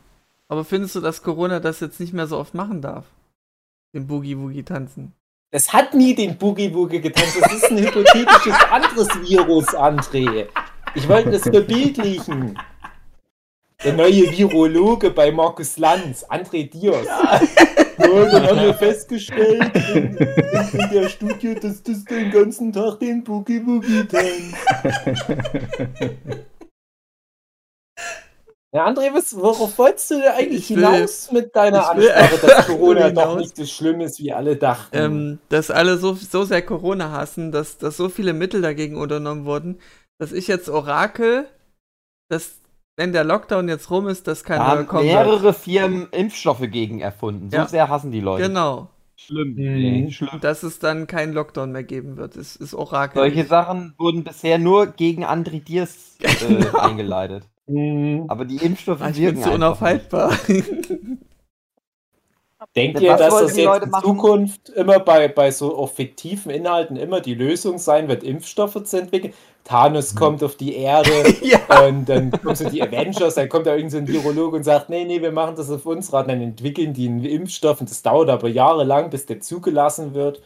Aber 0.49 0.65
findest 0.65 0.95
du, 0.97 1.01
dass 1.01 1.23
Corona 1.23 1.59
das 1.61 1.81
jetzt 1.81 2.01
nicht 2.01 2.13
mehr 2.13 2.27
so 2.27 2.37
oft 2.37 2.53
machen 2.53 2.83
darf? 2.83 3.07
Den 3.95 4.07
Boogie-Woogie 4.07 4.65
tanzen. 4.65 5.15
Das 5.53 5.71
hat 5.71 5.93
nie 5.93 6.15
den 6.15 6.39
Boogie 6.39 6.71
Boogie 6.71 6.99
getanzt. 6.99 7.37
Das 7.39 7.53
ist 7.53 7.71
ein 7.71 7.77
hypothetisches 7.77 8.55
anderes 8.71 9.09
Virus, 9.21 9.69
André. 9.69 10.47
Ich 10.95 11.07
wollte 11.07 11.31
das 11.31 11.43
verbildlichen. 11.43 12.59
Der 13.85 13.93
neue 13.93 14.31
Virologe 14.33 15.11
bei 15.11 15.31
Markus 15.31 15.77
Lanz, 15.77 16.25
André 16.25 16.71
Dios. 16.71 17.05
Ja. 17.05 17.39
dann 17.99 18.47
haben 18.47 18.61
wir 18.63 18.73
festgestellt 18.75 19.73
in, 19.95 20.17
in, 20.17 20.91
der 20.91 21.09
Studie, 21.11 21.55
dass 21.57 21.83
das 21.83 22.03
den 22.07 22.31
ganzen 22.31 22.73
Tag 22.73 23.01
den 23.01 23.23
Boogie 23.23 23.61
Boogie 23.61 24.05
tanzt. 24.05 24.57
Ja, 28.75 28.87
André, 28.87 29.13
was, 29.13 29.37
worauf 29.37 29.77
wolltest 29.77 30.11
du 30.11 30.15
denn 30.15 30.33
eigentlich 30.33 30.71
Ich 30.71 30.77
will- 30.77 30.87
hinaus 30.91 31.31
mit 31.31 31.55
deiner 31.55 31.91
Ansprache, 31.91 32.39
dass 32.47 32.67
Corona 32.67 33.11
doch 33.11 33.37
nicht 33.37 33.55
so 33.55 33.67
schlimm 33.67 34.01
ist, 34.01 34.19
wie 34.19 34.33
alle 34.33 34.57
dachten? 34.57 34.97
Ähm, 34.97 35.39
dass 35.51 35.71
alle 35.71 35.99
so, 35.99 36.15
so 36.15 36.45
sehr 36.45 36.63
Corona 36.63 37.11
hassen, 37.11 37.53
dass, 37.53 37.77
dass 37.77 37.99
so 37.99 38.09
viele 38.09 38.33
Mittel 38.33 38.63
dagegen 38.63 38.97
unternommen 38.97 39.45
wurden, 39.45 39.79
dass 40.19 40.33
ich 40.33 40.47
jetzt 40.49 40.71
Orakel, 40.71 41.47
dass 42.31 42.61
wenn 42.97 43.13
der 43.13 43.25
Lockdown 43.25 43.69
jetzt 43.69 43.91
rum 43.91 44.09
ist, 44.09 44.27
dass 44.27 44.43
kein 44.45 44.59
Da 44.59 44.67
haben 44.69 44.91
wird. 44.91 45.05
mehrere 45.05 45.53
Firmen 45.53 46.09
Impfstoffe 46.11 46.61
gegen 46.71 47.01
erfunden. 47.01 47.51
So 47.51 47.57
Ja. 47.57 47.67
sehr 47.69 47.89
hassen 47.91 48.11
die 48.11 48.21
Leute. 48.21 48.45
Genau. 48.49 48.89
Schlimm. 49.17 49.55
Mhm. 49.55 50.11
Schlimm. 50.11 50.41
Dass 50.41 50.63
es 50.63 50.79
dann 50.79 51.07
keinen 51.07 51.33
Lockdown 51.35 51.73
mehr 51.73 51.85
geben 51.85 52.17
wird. 52.17 52.37
Es 52.37 52.57
ist 52.57 52.75
Orakel. 52.75 53.21
Solche 53.21 53.45
Sachen 53.45 53.95
wurden 53.99 54.25
bisher 54.25 54.59
nur 54.59 54.87
gegen 54.87 55.25
André 55.27 55.63
Diers 55.63 56.17
äh, 56.21 56.29
Genau. 56.47 56.79
eingeleitet. 56.79 57.45
Mhm. 57.73 58.25
Aber 58.29 58.45
die 58.45 58.57
Impfstoffe 58.57 59.01
Ah, 59.01 59.11
ich 59.11 59.19
wirken 59.19 59.43
so 59.43 59.51
unaufhaltbar. 59.53 60.33
Denkt 62.77 63.01
ihr, 63.01 63.17
dass 63.17 63.35
das 63.35 63.57
jetzt 63.57 63.67
Leute 63.67 63.85
in 63.87 63.91
machen? 63.91 64.05
Zukunft 64.05 64.69
immer 64.71 65.01
bei, 65.01 65.29
bei 65.29 65.51
so 65.51 65.77
auch 65.77 65.91
fiktiven 65.91 66.51
Inhalten 66.51 66.97
immer 66.97 67.21
die 67.21 67.35
Lösung 67.35 67.79
sein 67.79 68.09
wird, 68.09 68.23
Impfstoffe 68.23 68.83
zu 68.85 68.99
entwickeln? 68.99 69.35
Thanos 69.65 70.15
kommt 70.15 70.43
auf 70.43 70.57
die 70.57 70.75
Erde 70.77 71.11
ja. 71.43 71.87
und 71.87 72.09
dann 72.09 72.31
kommen 72.31 72.55
so 72.55 72.69
die 72.69 72.83
Avengers, 72.83 73.35
dann 73.35 73.49
kommt 73.49 73.67
da 73.67 73.75
irgendein 73.75 74.07
so 74.07 74.13
ein 74.13 74.23
Virologe 74.23 74.57
und 74.57 74.65
sagt, 74.65 74.91
nee, 74.91 75.05
nee, 75.05 75.21
wir 75.21 75.33
machen 75.33 75.55
das 75.57 75.71
auf 75.71 75.87
uns 75.87 76.13
Rat, 76.13 76.29
dann 76.29 76.41
entwickeln 76.41 76.95
die 76.95 77.09
einen 77.09 77.25
Impfstoff 77.25 77.81
und 77.81 77.91
das 77.91 78.03
dauert 78.03 78.31
aber 78.31 78.49
jahrelang, 78.49 79.11
bis 79.11 79.27
der 79.27 79.41
zugelassen 79.41 80.15
wird. 80.15 80.43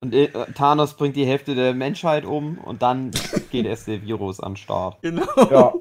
Und 0.00 0.14
äh, 0.14 0.28
Thanos 0.54 0.94
bringt 0.94 1.16
die 1.16 1.26
Hälfte 1.26 1.54
der 1.54 1.74
Menschheit 1.74 2.24
um 2.24 2.58
und 2.58 2.82
dann 2.82 3.10
geht 3.50 3.66
erst 3.66 3.88
der 3.88 4.02
Virus 4.02 4.40
an 4.40 4.52
den 4.52 4.56
Start. 4.56 4.98
Genau. 5.02 5.24
Ja, 5.50 5.74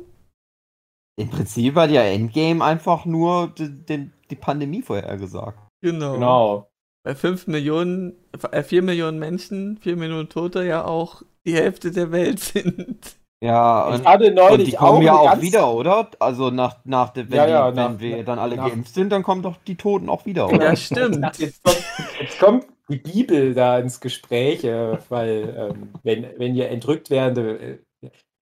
Im 1.18 1.30
Prinzip 1.30 1.76
hat 1.76 1.92
ja 1.92 2.02
Endgame 2.04 2.64
einfach 2.64 3.06
nur 3.06 3.48
die, 3.58 3.70
die, 3.86 4.10
die 4.30 4.36
Pandemie 4.36 4.82
vorhergesagt. 4.82 5.60
Genau. 5.82 6.14
genau. 6.14 6.68
Bei 7.04 7.16
5 7.16 7.48
Millionen, 7.48 8.14
äh, 8.52 8.64
4 8.64 8.82
Millionen 8.84 9.20
Menschen, 9.20 9.78
4 9.82 9.96
Millionen 9.98 10.30
Tote 10.30 10.64
ja 10.64 10.86
auch 10.86 11.24
die 11.46 11.54
Hälfte 11.56 11.92
der 11.92 12.12
Welt 12.12 12.40
sind. 12.40 13.18
Ja, 13.44 13.90
Ich 13.90 14.00
und, 14.02 14.06
hatte 14.08 14.28
und 14.28 14.36
neulich 14.36 14.70
die 14.70 14.76
kommen 14.76 15.00
auch 15.00 15.02
ja 15.02 15.14
auch 15.16 15.42
wieder, 15.42 15.74
oder? 15.74 16.12
Also 16.20 16.52
nach, 16.52 16.78
nach 16.86 17.10
der, 17.10 17.28
wenn, 17.32 17.38
Ja, 17.38 17.48
ja, 17.48 17.72
die, 17.72 17.78
wenn 17.78 17.84
nach- 17.94 18.00
wir 18.00 18.24
dann 18.24 18.38
alle 18.40 18.56
nach- 18.56 18.70
geimpft 18.70 18.94
sind, 18.94 19.10
dann 19.12 19.24
kommen 19.24 19.42
doch 19.42 19.58
die 19.66 19.76
Toten 19.76 20.10
auch 20.10 20.26
wieder, 20.28 20.48
oder? 20.48 20.64
Ja, 20.64 20.76
stimmt. 20.76 21.26
Jetzt 21.40 21.64
kommt, 21.64 21.84
jetzt 22.22 22.40
kommt 22.40 22.66
die 22.88 22.98
Bibel 22.98 23.56
da 23.56 23.80
ins 23.80 24.00
Gespräch, 24.00 24.64
äh, 24.64 24.98
weil 25.10 25.72
ähm, 25.72 25.90
wenn, 26.04 26.28
wenn 26.38 26.56
ihr 26.56 26.70
entrückt 26.70 27.10
werde, 27.10 27.58
äh, 27.60 27.78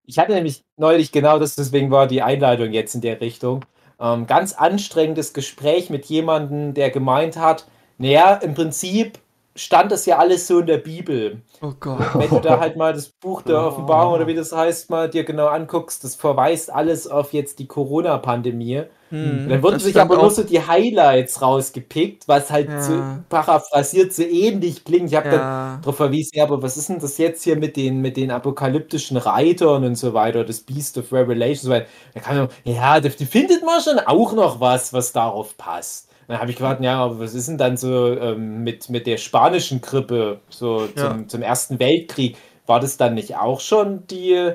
ich 0.10 0.18
hatte 0.18 0.34
nämlich 0.34 0.64
neulich 0.76 1.12
genau 1.12 1.38
das, 1.38 1.56
deswegen 1.56 1.92
war 1.92 2.08
die 2.08 2.24
Einleitung 2.24 2.74
jetzt 2.74 2.96
in 2.96 3.02
der 3.02 3.22
Richtung, 3.22 3.64
ähm, 4.00 4.26
ganz 4.26 4.54
anstrengendes 4.54 5.34
Gespräch 5.34 5.92
mit 5.92 6.06
jemandem, 6.06 6.74
der 6.74 6.90
gemeint 6.90 7.38
hat, 7.38 7.68
naja, 8.00 8.34
im 8.34 8.56
Prinzip 8.56 9.20
stand 9.56 9.92
das 9.92 10.08
ja 10.08 10.18
alles 10.18 10.48
so 10.48 10.60
in 10.60 10.66
der 10.66 10.78
Bibel. 10.80 11.42
Oh 11.62 11.74
Gott. 11.80 12.00
Wenn 12.16 12.30
du 12.30 12.40
da 12.40 12.60
halt 12.60 12.76
mal 12.76 12.94
das 12.94 13.10
Buch 13.10 13.44
der 13.44 13.62
Offenbarung 13.62 14.14
oder 14.16 14.26
wie 14.26 14.34
das 14.34 14.52
heißt, 14.52 14.90
mal 14.90 15.10
dir 15.10 15.26
genau 15.26 15.48
anguckst, 15.48 16.04
das 16.04 16.16
verweist 16.16 16.74
alles 16.74 17.08
auf 17.08 17.34
jetzt 17.34 17.60
die 17.60 17.68
Corona-Pandemie. 17.68 18.84
Hm, 19.12 19.48
Dann 19.50 19.64
wurden 19.64 19.80
das 19.80 19.84
sich 19.84 20.00
aber 20.02 20.18
nur 20.18 20.30
so 20.30 20.44
die 20.44 20.62
Highlights 20.66 21.42
rausgepickt, 21.42 22.28
was 22.28 22.52
halt 22.52 22.70
Ja. 22.70 22.82
so 22.82 23.06
paraphrasiert 23.30 24.14
so 24.14 24.24
ähnlich 24.24 24.84
klingt. 24.86 25.10
Ich 25.10 25.16
habe 25.16 25.28
dann 25.30 25.42
Ja. 25.42 25.82
darauf 25.82 25.98
verwiesen, 25.98 26.32
ja, 26.36 26.44
aber 26.44 26.62
was 26.62 26.78
ist 26.78 26.90
denn 26.90 27.00
das 27.00 27.18
jetzt 27.18 27.44
hier 27.44 27.56
mit 27.56 27.76
den, 27.76 28.02
mit 28.02 28.18
den 28.18 28.30
apokalyptischen 28.32 29.18
Reitern 29.18 29.84
und 29.84 29.96
so 29.96 30.14
weiter, 30.14 30.44
das 30.46 30.62
Beast 30.62 30.98
of 30.98 31.12
Revelation 31.12 31.72
und 31.72 31.76
so 31.76 31.82
weiter. 31.82 31.88
Da 32.14 32.20
kann 32.20 32.38
man, 32.38 32.50
ja, 32.66 33.00
da, 33.00 33.10
da 33.10 33.26
findet 33.26 33.64
man 33.66 33.82
schon 33.82 34.00
auch 34.00 34.34
noch 34.34 34.60
was, 34.60 34.94
was 34.94 35.12
darauf 35.12 35.58
passt. 35.58 36.10
Dann 36.28 36.40
habe 36.40 36.52
ich 36.52 36.58
gefragt, 36.58 36.84
ja, 36.84 37.04
aber 37.04 37.20
was 37.20 37.34
ist 37.34 37.48
denn 37.48 37.58
dann 37.58 37.78
so 37.78 38.14
ähm, 38.16 38.64
mit, 38.64 38.90
mit 38.90 39.08
der 39.08 39.18
spanischen 39.18 39.82
Grippe, 39.82 40.42
so 40.50 40.88
Ja. 40.96 41.18
zum, 41.18 41.28
zum 41.28 41.42
Ersten 41.42 41.80
Weltkrieg? 41.80 42.38
War 42.68 42.80
das 42.80 42.98
dann 42.98 43.16
nicht 43.16 43.36
auch 43.38 43.60
schon 43.62 44.06
die 44.08 44.52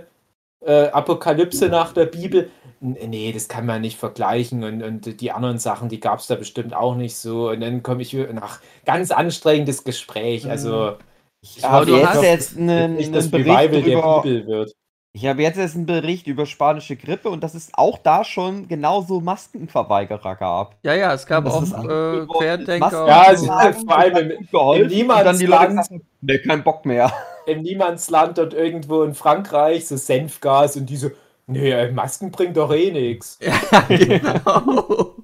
äh, 0.61 0.89
Apokalypse 0.89 1.69
nach 1.69 1.93
der 1.93 2.07
Bibel? 2.07 2.51
Nee, 2.87 3.33
das 3.33 3.49
kann 3.49 3.65
man 3.65 3.81
nicht 3.81 3.99
vergleichen 3.99 4.63
und, 4.63 4.83
und 4.83 5.21
die 5.23 5.33
anderen 5.33 5.59
Sachen, 5.59 5.89
die 5.89 6.01
gab 6.01 6.19
es 6.19 6.27
da 6.27 6.35
bestimmt 6.35 6.75
auch 6.75 6.95
nicht 6.97 7.17
so. 7.17 7.49
Und 7.49 7.61
dann 7.61 7.83
komme 7.83 8.03
ich 8.03 8.13
nach 8.13 8.61
ganz 8.85 9.11
anstrengendes 9.11 9.85
Gespräch. 9.85 10.51
Also, 10.51 10.97
ich 11.41 11.63
du 11.63 11.97
jetzt 11.97 12.23
jetzt 12.23 12.59
einen, 12.59 12.97
nicht 12.97 13.15
das 13.15 13.25
einen 13.25 13.31
Bericht 13.31 13.49
Revival 13.49 13.83
der 13.83 13.99
über, 13.99 14.23
Bibel 14.23 14.47
wird. 14.47 14.73
Ich 15.17 15.25
habe 15.27 15.43
jetzt 15.43 15.57
erst 15.57 15.77
einen 15.77 15.87
Bericht 15.87 16.27
über 16.27 16.45
spanische 16.45 16.97
Grippe 16.97 17.31
und 17.31 17.43
dass 17.43 17.55
es 17.55 17.71
auch 17.73 17.97
da 17.97 18.23
schon 18.23 18.69
genauso 18.69 19.21
Maskenverweigerer 19.21 20.35
gab. 20.37 20.77
Ja, 20.83 20.93
ja, 20.95 21.15
es 21.15 21.25
gab 21.25 21.45
Das 21.47 21.73
auch 21.73 21.85
äh, 21.85 22.27
Querdenker. 22.27 22.81
Masken- 22.81 23.07
Ja, 23.09 23.29
und 23.29 23.35
es 23.35 23.41
so. 23.41 23.69
ist 23.81 23.89
vor 23.89 23.97
allem 23.97 24.31
im, 24.31 24.31
im 24.31 24.49
und 24.53 25.09
dann 25.09 25.39
die 25.39 25.47
Leute 25.47 25.69
Niemandsland. 25.69 26.03
nee, 26.21 26.39
kein 26.39 26.65
Bock 26.65 26.85
mehr. 26.85 27.13
im 27.47 27.63
Niemandsland 27.63 28.37
dort 28.39 28.53
irgendwo 28.55 29.03
in 29.05 29.15
Frankreich, 29.15 29.87
so 29.87 29.97
Senfgas 29.97 30.77
und 30.77 30.87
die 30.87 30.97
so, 30.97 31.11
nee, 31.47 31.91
Masken 31.91 32.31
bringen 32.31 32.55
doch 32.55 32.73
eh 32.73 32.91
nichts. 32.91 33.39
Ja, 33.43 33.81
genau. 33.89 35.17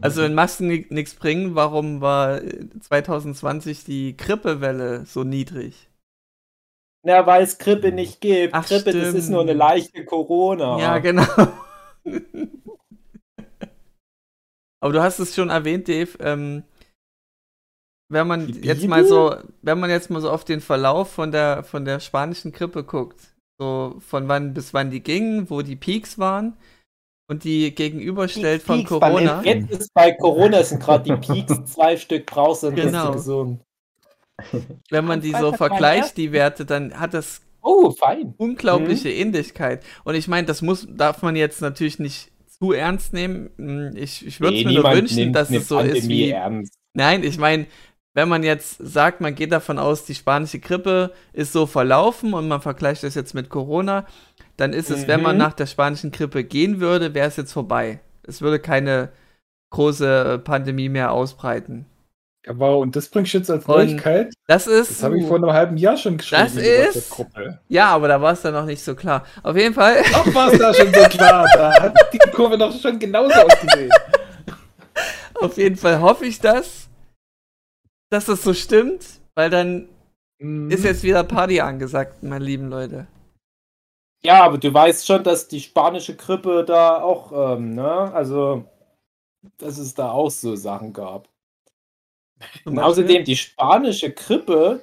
Also 0.00 0.22
wenn 0.22 0.34
Masken 0.34 0.66
nichts 0.66 1.14
bringen, 1.14 1.54
warum 1.54 2.00
war 2.00 2.42
äh, 2.42 2.68
2020 2.80 3.84
die 3.84 4.16
Grippewelle 4.16 5.04
so 5.06 5.22
niedrig? 5.22 5.88
Na, 7.04 7.24
weil 7.24 7.44
es 7.44 7.58
Grippe 7.58 7.92
nicht 7.92 8.20
gibt. 8.20 8.52
Ach, 8.52 8.66
Grippe, 8.66 8.92
das 8.92 9.14
ist 9.14 9.28
nur 9.28 9.42
eine 9.42 9.50
stimmt. 9.50 9.60
leichte 9.60 10.04
Corona. 10.04 10.78
Ja, 10.80 10.98
genau. 10.98 11.24
Aber 14.80 14.92
du 14.92 15.00
hast 15.02 15.20
es 15.20 15.34
schon 15.34 15.50
erwähnt, 15.50 15.86
Dave. 15.88 16.18
Ähm, 16.20 16.64
wenn 18.08 18.26
man 18.26 18.48
jetzt 18.48 18.86
mal 18.86 19.04
so, 19.04 19.36
wenn 19.62 19.80
man 19.80 19.90
jetzt 19.90 20.10
mal 20.10 20.20
so 20.20 20.30
auf 20.30 20.44
den 20.44 20.60
Verlauf 20.60 21.10
von 21.12 21.32
der 21.32 21.64
von 21.64 21.84
der 21.84 22.00
spanischen 22.00 22.52
Grippe 22.52 22.84
guckt, 22.84 23.35
so 23.58 23.96
von 24.00 24.28
wann 24.28 24.54
bis 24.54 24.74
wann 24.74 24.90
die 24.90 25.02
gingen, 25.02 25.48
wo 25.50 25.62
die 25.62 25.76
Peaks 25.76 26.18
waren 26.18 26.56
und 27.28 27.44
die 27.44 27.74
gegenüberstellt 27.74 28.62
von 28.62 28.78
Peaks 28.78 28.88
Corona. 28.90 29.42
Jetzt 29.44 29.70
ist 29.70 29.94
bei 29.94 30.12
Corona 30.12 30.62
sind 30.62 30.82
gerade 30.82 31.04
die 31.04 31.16
Peaks, 31.16 31.64
zwei 31.72 31.96
Stück 31.96 32.26
brauchst 32.26 32.64
und 32.64 32.74
bist 32.74 32.86
Genau. 32.88 33.06
du 33.08 33.12
gesund. 33.12 33.60
Wenn 34.90 35.04
man 35.06 35.20
die 35.20 35.32
so 35.32 35.52
vergleicht, 35.52 36.16
die 36.16 36.32
Werte, 36.32 36.66
dann 36.66 36.98
hat 36.98 37.14
das 37.14 37.40
Oh, 37.62 37.90
fein. 37.90 38.34
unglaubliche 38.36 39.10
Ähnlichkeit. 39.10 39.82
Und 40.04 40.14
ich 40.14 40.28
meine, 40.28 40.46
das 40.46 40.62
muss, 40.62 40.86
darf 40.88 41.22
man 41.22 41.34
jetzt 41.36 41.60
natürlich 41.62 41.98
nicht 41.98 42.30
zu 42.46 42.72
ernst 42.72 43.12
nehmen. 43.12 43.50
Hm, 43.56 43.96
Ich, 43.96 44.24
ich 44.26 44.40
würde 44.40 44.58
es 44.58 44.64
mir 44.64 44.72
nur 44.74 44.92
wünschen, 44.92 45.32
dass 45.32 45.50
es 45.50 45.66
so 45.68 45.80
ist 45.80 46.02
Pandemie 46.02 46.08
wie. 46.08 46.30
ernst. 46.30 46.74
Nein, 46.94 47.24
ich 47.24 47.38
meine, 47.38 47.66
wenn 48.16 48.28
man 48.30 48.42
jetzt 48.42 48.76
sagt, 48.80 49.20
man 49.20 49.34
geht 49.34 49.52
davon 49.52 49.78
aus, 49.78 50.04
die 50.06 50.14
spanische 50.14 50.58
Grippe 50.58 51.12
ist 51.34 51.52
so 51.52 51.66
verlaufen 51.66 52.32
und 52.32 52.48
man 52.48 52.62
vergleicht 52.62 53.02
das 53.02 53.14
jetzt 53.14 53.34
mit 53.34 53.50
Corona, 53.50 54.06
dann 54.56 54.72
ist 54.72 54.90
es, 54.90 55.06
wenn 55.06 55.20
man 55.20 55.36
Mhm. 55.36 55.42
nach 55.42 55.52
der 55.52 55.66
spanischen 55.66 56.10
Grippe 56.12 56.42
gehen 56.42 56.80
würde, 56.80 57.12
wäre 57.12 57.28
es 57.28 57.36
jetzt 57.36 57.52
vorbei. 57.52 58.00
Es 58.26 58.40
würde 58.40 58.58
keine 58.58 59.10
große 59.70 60.34
äh, 60.34 60.38
Pandemie 60.38 60.88
mehr 60.88 61.12
ausbreiten. 61.12 61.84
Ja, 62.46 62.58
wow, 62.58 62.80
und 62.80 62.96
das 62.96 63.08
bringst 63.08 63.34
du 63.34 63.38
jetzt 63.38 63.50
als 63.50 63.66
Und 63.66 63.76
Neuigkeit? 63.76 64.32
Das 64.46 64.66
ist. 64.66 64.90
Das 64.92 65.02
habe 65.02 65.18
ich 65.18 65.26
vor 65.26 65.36
einem 65.36 65.52
halben 65.52 65.76
Jahr 65.76 65.96
schon 65.98 66.16
geschrieben. 66.16 66.42
Das 66.44 66.56
ist- 66.56 67.12
ja, 67.68 67.88
aber 67.88 68.08
da 68.08 68.22
war 68.22 68.32
es 68.32 68.40
dann 68.40 68.54
noch 68.54 68.64
nicht 68.64 68.82
so 68.82 68.94
klar. 68.94 69.24
Auf 69.42 69.56
jeden 69.56 69.74
Fall. 69.74 69.96
Doch 70.12 70.32
war 70.34 70.50
es 70.52 70.58
da 70.58 70.72
schon 70.72 70.86
so 70.94 71.00
klar. 71.10 71.44
Da 71.56 71.82
hat 71.82 71.94
die 72.14 72.18
Kurve 72.30 72.56
doch 72.56 72.72
schon 72.80 72.98
genauso 72.98 73.34
ausgesehen. 73.34 73.90
Auf 75.34 75.56
jeden 75.58 75.76
Fall 75.76 76.00
hoffe 76.00 76.24
ich 76.24 76.40
das, 76.40 76.88
dass 78.10 78.26
das 78.26 78.42
so 78.42 78.54
stimmt, 78.54 79.04
weil 79.34 79.50
dann 79.50 79.88
Mhm. 80.38 80.70
ist 80.70 80.84
jetzt 80.84 81.02
wieder 81.02 81.24
Party 81.24 81.60
angesagt, 81.60 82.22
meine 82.22 82.44
lieben 82.44 82.68
Leute. 82.68 83.06
Ja, 84.24 84.42
aber 84.44 84.58
du 84.58 84.72
weißt 84.74 85.06
schon, 85.06 85.22
dass 85.24 85.48
die 85.48 85.60
spanische 85.60 86.16
Grippe 86.16 86.64
da 86.66 87.00
auch, 87.02 87.32
ähm, 87.56 87.74
ne, 87.74 88.12
also, 88.12 88.64
dass 89.58 89.78
es 89.78 89.94
da 89.94 90.10
auch 90.12 90.30
so 90.30 90.56
Sachen 90.56 90.92
gab. 90.94 91.28
Und 92.64 92.78
außerdem, 92.78 93.24
die 93.24 93.36
spanische 93.36 94.10
Grippe, 94.12 94.82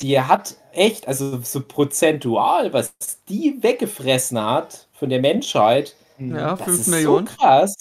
die 0.00 0.20
hat 0.20 0.56
echt, 0.72 1.08
also 1.08 1.40
so 1.42 1.62
prozentual, 1.62 2.72
was 2.72 2.94
die 3.28 3.62
weggefressen 3.62 4.40
hat 4.42 4.88
von 4.92 5.10
der 5.10 5.20
Menschheit, 5.20 5.96
Ja, 6.18 6.56
das 6.56 6.64
5 6.64 6.80
ist 6.80 6.88
Millionen. 6.88 7.26
so 7.26 7.36
krass. 7.36 7.74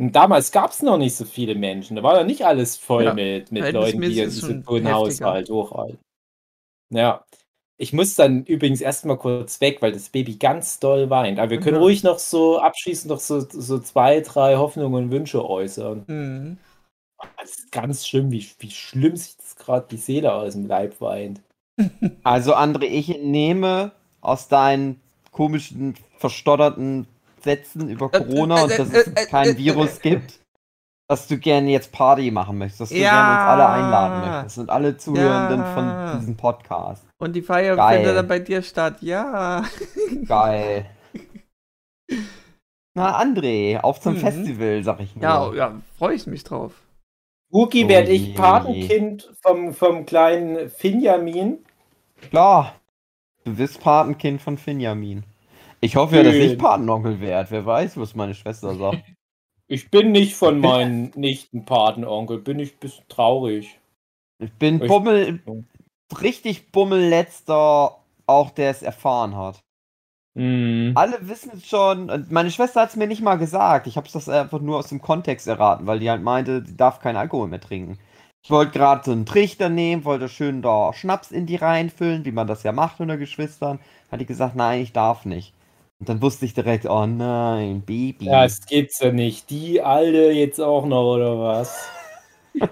Und 0.00 0.12
damals 0.16 0.50
gab 0.50 0.70
es 0.70 0.82
noch 0.82 0.96
nicht 0.96 1.14
so 1.14 1.26
viele 1.26 1.54
Menschen. 1.54 1.96
Da 1.96 2.02
war 2.02 2.16
ja 2.16 2.24
nicht 2.24 2.46
alles 2.46 2.76
voll 2.76 3.04
Ja, 3.04 3.14
mit, 3.14 3.52
mit 3.52 3.70
Leuten, 3.72 4.00
die 4.00 4.08
diesen 4.08 4.40
schon 4.40 4.66
hohen 4.66 4.86
heftiger. 4.86 4.94
Haushalt 4.94 5.48
durchhalten. 5.50 5.98
Ja. 6.90 7.24
Ich 7.76 7.92
muss 7.92 8.14
dann 8.14 8.44
übrigens 8.44 8.80
erstmal 8.80 9.18
kurz 9.18 9.60
weg, 9.60 9.78
weil 9.80 9.92
das 9.92 10.08
Baby 10.10 10.36
ganz 10.36 10.80
doll 10.80 11.10
weint. 11.10 11.38
Aber 11.38 11.50
wir 11.50 11.60
können 11.60 11.76
Mhm. 11.76 11.82
ruhig 11.82 12.02
noch 12.02 12.18
so 12.18 12.58
abschließend 12.58 13.10
noch 13.10 13.20
so, 13.20 13.40
so 13.40 13.78
zwei, 13.78 14.20
drei 14.20 14.56
Hoffnungen 14.56 15.04
und 15.04 15.10
Wünsche 15.10 15.46
äußern. 15.48 16.04
Mhm. 16.06 16.58
Das 17.38 17.50
ist 17.58 17.72
ganz 17.72 18.06
schlimm, 18.06 18.30
wie, 18.30 18.46
wie 18.58 18.70
schlimm 18.70 19.16
sich 19.16 19.36
das 19.36 19.56
gerade 19.56 19.86
die 19.90 19.98
Seele 19.98 20.32
aus 20.32 20.54
dem 20.54 20.66
Leib 20.66 21.00
weint. 21.00 21.42
Also, 22.24 22.54
André, 22.54 22.84
ich 22.84 23.10
entnehme 23.14 23.92
aus 24.22 24.48
deinen 24.48 25.00
komischen, 25.30 25.94
verstotterten 26.18 27.06
Sätzen 27.42 27.88
über 27.88 28.06
Äh, 28.12 28.18
Corona 28.24 28.58
äh, 28.60 28.62
und 28.64 28.70
dass 28.78 28.90
äh, 28.92 28.98
es 28.98 29.06
äh, 29.08 29.22
äh, 29.22 29.26
kein 29.26 29.56
Virus 29.56 30.00
gibt, 30.00 30.40
dass 31.08 31.26
du 31.26 31.38
gerne 31.38 31.70
jetzt 31.70 31.90
Party 31.92 32.30
machen 32.30 32.58
möchtest, 32.58 32.80
dass 32.82 32.88
du 32.90 32.96
Ja. 32.96 33.10
gerne 33.10 33.30
uns 33.32 33.48
alle 33.50 33.68
einladen 33.68 34.30
möchtest 34.30 34.58
und 34.58 34.70
alle 34.70 34.96
Zuhörenden 34.96 35.60
Ja. 35.60 35.74
von 36.12 36.18
diesem 36.20 36.36
Podcast. 36.36 37.04
Und 37.18 37.34
die 37.34 37.42
Feier 37.42 37.76
Geil. 37.76 37.98
findet 37.98 38.16
dann 38.16 38.28
bei 38.28 38.38
dir 38.38 38.62
statt. 38.62 38.96
Ja. 39.00 39.64
Geil. 40.26 40.86
Na, 42.94 43.20
André, 43.22 43.78
auf 43.80 44.00
zum 44.00 44.14
Mhm. 44.14 44.18
Festival, 44.18 44.82
sag 44.84 45.00
ich 45.00 45.14
nur. 45.14 45.22
Ja, 45.22 45.54
ja, 45.54 45.80
freue 45.96 46.14
ich 46.14 46.26
mich 46.26 46.42
drauf. 46.44 46.72
Wookie 47.52 47.88
werde 47.88 48.10
ich 48.10 48.34
Patenkind 48.34 49.30
vom, 49.42 49.74
vom 49.74 50.06
kleinen 50.06 50.70
Finjamin. 50.70 51.58
Klar. 52.30 52.74
Du 53.44 53.54
bist 53.56 53.80
Patenkind 53.80 54.40
von 54.42 54.58
Finjamin. 54.58 55.24
Ich 55.80 55.96
hoffe 55.96 56.16
ja, 56.16 56.22
dass 56.22 56.34
ich. 56.34 56.58
Patenonkel 56.58 57.20
werde. 57.20 57.50
Wer 57.50 57.66
weiß, 57.66 57.96
was 57.96 58.14
meine 58.14 58.34
Schwester 58.34 58.74
sagt. 58.74 59.02
Ich 59.72 59.88
bin 59.88 60.10
nicht 60.10 60.34
von 60.34 60.58
meinen 60.58 61.12
Nichten 61.14 61.64
Patenonkel, 61.64 62.38
bin 62.38 62.58
ich 62.58 62.72
ein 62.74 62.78
bisschen 62.80 63.04
traurig. 63.08 63.78
Ich 64.42 64.52
bin 64.54 64.82
Ich- 64.82 64.88
Bummel, 64.88 65.40
richtig 66.20 66.72
Bummelletzter, 66.72 67.96
auch 68.26 68.50
der 68.50 68.70
es 68.70 68.82
erfahren 68.82 69.36
hat. 69.36 69.60
Mhm. 70.34 70.92
Alle 70.96 71.28
wissen 71.28 71.52
es 71.54 71.68
schon. 71.68 72.26
Meine 72.30 72.50
Schwester 72.50 72.80
hat 72.80 72.90
es 72.90 72.96
mir 72.96 73.06
nicht 73.06 73.22
mal 73.22 73.36
gesagt. 73.36 73.86
Ich 73.86 73.96
habe 73.96 74.08
es 74.08 74.12
das 74.12 74.28
einfach 74.28 74.60
nur 74.60 74.78
aus 74.78 74.88
dem 74.88 75.00
Kontext 75.00 75.46
erraten, 75.46 75.86
weil 75.86 76.00
die 76.00 76.10
halt 76.10 76.22
meinte, 76.22 76.62
die 76.62 76.76
darf 76.76 76.98
keinen 76.98 77.16
Alkohol 77.16 77.46
mehr 77.46 77.60
trinken. 77.60 77.96
Ich 78.42 78.50
wollte 78.50 78.72
gerade 78.72 79.04
so 79.04 79.12
einen 79.12 79.24
Trichter 79.24 79.68
nehmen, 79.68 80.04
wollte 80.04 80.28
schön 80.28 80.62
da 80.62 80.92
Schnaps 80.94 81.30
in 81.30 81.46
die 81.46 81.56
reinfüllen, 81.56 82.24
wie 82.24 82.32
man 82.32 82.48
das 82.48 82.64
ja 82.64 82.72
macht 82.72 82.98
unter 83.00 83.18
Geschwistern. 83.18 83.78
Hat 84.10 84.20
die 84.20 84.26
gesagt, 84.26 84.56
nein, 84.56 84.80
ich 84.82 84.92
darf 84.92 85.24
nicht. 85.26 85.54
Und 86.00 86.08
dann 86.08 86.22
wusste 86.22 86.46
ich 86.46 86.54
direkt, 86.54 86.86
oh 86.86 87.04
nein, 87.04 87.82
Baby. 87.82 88.24
Ja, 88.24 88.46
es 88.46 88.64
geht's 88.64 88.98
ja 89.00 89.12
nicht. 89.12 89.50
Die 89.50 89.82
Alte 89.82 90.30
jetzt 90.32 90.58
auch 90.58 90.86
noch, 90.86 91.14
oder 91.14 91.38
was? 91.38 91.88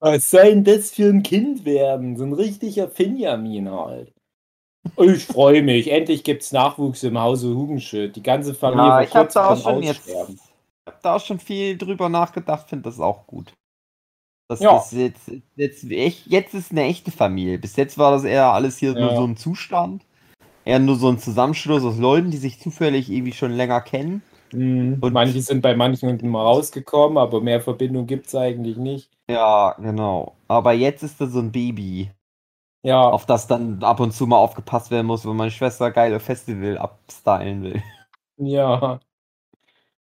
was 0.00 0.30
soll 0.30 0.44
denn 0.50 0.64
das 0.64 0.90
für 0.90 1.08
ein 1.08 1.22
Kind 1.22 1.64
werden? 1.64 2.18
So 2.18 2.24
ein 2.24 2.34
richtiger 2.34 2.90
Finjamin 2.90 3.70
halt. 3.70 4.12
Ich 4.98 5.24
freue 5.24 5.62
mich. 5.62 5.90
Endlich 5.90 6.24
gibt's 6.24 6.52
Nachwuchs 6.52 7.02
im 7.04 7.18
Hause 7.18 7.54
Hugenschütt. 7.54 8.14
Die 8.14 8.22
ganze 8.22 8.54
Familie 8.54 8.84
ja, 8.84 8.90
war 8.96 9.02
ich 9.02 9.14
habe 9.14 9.24
kurz 9.24 9.34
da 9.34 9.48
auch 9.48 9.56
schon 9.56 9.82
jetzt, 9.82 10.06
ich 10.06 10.16
hab 10.86 11.00
da 11.00 11.16
auch 11.16 11.24
schon 11.24 11.38
viel 11.40 11.78
drüber 11.78 12.10
nachgedacht, 12.10 12.68
finde 12.68 12.82
das 12.82 13.00
auch 13.00 13.26
gut. 13.26 13.54
Das 14.48 14.60
Ja. 14.60 14.76
ist 14.76 14.92
jetzt, 14.92 15.30
jetzt, 15.56 15.90
echt, 15.90 16.26
jetzt 16.26 16.52
ist 16.52 16.70
eine 16.70 16.82
echte 16.82 17.10
Familie. 17.10 17.58
Bis 17.58 17.76
jetzt 17.76 17.96
war 17.96 18.10
das 18.10 18.24
eher 18.24 18.52
alles 18.52 18.76
hier 18.76 18.92
nur 18.92 19.12
Ja. 19.12 19.16
so 19.16 19.24
ein 19.24 19.38
Zustand. 19.38 20.04
Eher 20.64 20.78
nur 20.78 20.96
so 20.96 21.08
ein 21.08 21.18
Zusammenschluss 21.18 21.84
aus 21.84 21.98
Leuten, 21.98 22.30
die 22.30 22.36
sich 22.38 22.58
zufällig 22.60 23.10
irgendwie 23.10 23.32
schon 23.32 23.52
länger 23.52 23.80
kennen. 23.80 24.22
Mhm. 24.52 24.98
Und- 25.00 25.12
Manche 25.12 25.40
sind 25.40 25.60
bei 25.62 25.74
manchen 25.76 26.28
mal 26.30 26.42
rausgekommen, 26.42 27.18
aber 27.18 27.40
mehr 27.40 27.60
Verbindung 27.60 28.06
gibt's 28.06 28.34
eigentlich 28.34 28.76
nicht. 28.76 29.10
Ja, 29.28 29.74
genau. 29.78 30.34
Aber 30.48 30.72
jetzt 30.72 31.02
ist 31.02 31.20
da 31.20 31.26
so 31.26 31.38
ein 31.40 31.52
Baby, 31.52 32.10
Ja, 32.82 33.08
auf 33.08 33.26
das 33.26 33.46
dann 33.46 33.82
ab 33.82 34.00
und 34.00 34.12
zu 34.12 34.26
mal 34.26 34.36
aufgepasst 34.36 34.90
werden 34.90 35.06
muss, 35.06 35.26
wenn 35.26 35.36
meine 35.36 35.50
Schwester 35.50 35.90
geile 35.90 36.20
Festival 36.20 36.78
abstylen 36.78 37.62
will. 37.62 37.82
ja. 38.36 39.00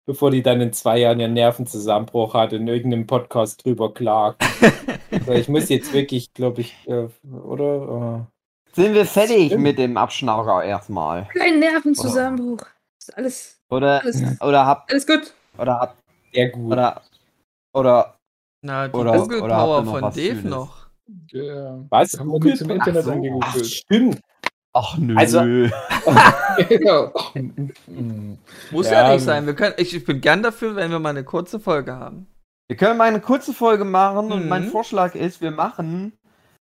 Bevor 0.08 0.32
die 0.32 0.42
dann 0.42 0.60
in 0.62 0.74
zwei 0.74 0.98
Jahren 1.00 1.20
ihren 1.20 1.34
Nervenzusammenbruch 1.34 2.34
hat 2.34 2.54
und 2.54 2.62
in 2.62 2.68
irgendeinem 2.68 3.06
Podcast 3.08 3.64
drüber 3.64 3.94
klagt. 3.94 4.42
also 5.12 5.32
ich 5.34 5.48
muss 5.48 5.70
jetzt 5.70 5.94
wirklich, 5.94 6.34
glaube 6.34 6.62
ich, 6.62 6.76
äh, 6.88 7.08
oder? 7.32 8.28
Sind 8.74 8.94
wir 8.94 9.06
fertig 9.06 9.48
Stimmt. 9.48 9.64
mit 9.64 9.78
dem 9.78 9.98
Abschnauger 9.98 10.64
erstmal? 10.64 11.26
Kleinen 11.30 11.60
Nervenzusammenbruch. 11.60 12.62
Ist 13.00 13.18
alles, 13.18 13.60
Oder, 13.70 14.02
alles, 14.02 14.22
oder 14.42 14.66
habt, 14.66 14.92
alles 14.92 15.08
gut. 15.08 15.34
oder 15.58 15.80
habt, 15.80 15.98
sehr 16.34 16.50
gut. 16.50 16.72
oder, 16.72 17.02
oder, 17.74 18.16
Na, 18.64 18.88
die 18.88 18.94
Oder- 18.94 19.18
Google 19.18 19.42
oder 19.42 19.56
habt 19.58 19.64
ihr 19.64 19.66
Power 19.66 19.82
noch 19.84 19.92
von 20.00 20.02
Dave 20.14 20.36
Schönes? 20.36 20.44
noch. 20.46 20.88
Ja. 21.32 21.80
Was? 21.90 22.20
Haben 22.20 22.32
wir 22.32 22.40
nichts 22.40 22.62
im 22.62 22.70
Internet 22.70 23.04
so. 23.04 23.12
Angegoogelt. 23.12 23.66
stimmt. 23.66 24.22
ach 24.74 24.98
nö. 24.98 25.16
Also- 25.18 25.40
ja. 25.42 27.12
Muss 28.72 28.90
ja, 28.90 29.08
Ja, 29.08 29.14
nicht 29.14 29.24
sein. 29.26 29.46
Wir 29.46 29.56
können, 29.56 29.74
ich, 29.78 29.96
ich 29.96 30.06
bin 30.06 30.22
gern 30.22 30.44
dafür, 30.44 30.76
wenn 30.76 30.92
wir 30.92 31.00
mal 31.00 31.10
eine 31.10 31.24
kurze 31.24 31.60
Folge 31.60 31.94
haben. 31.96 32.28
Wir 32.70 32.78
können 32.78 32.98
mal 32.98 33.06
eine 33.10 33.20
kurze 33.20 33.54
Folge 33.54 33.84
machen 33.84 34.32
und 34.32 34.44
Mhm. 34.44 34.50
mein 34.50 34.64
Vorschlag 34.70 35.16
ist, 35.16 35.42
wir 35.42 35.52
machen. 35.52 36.14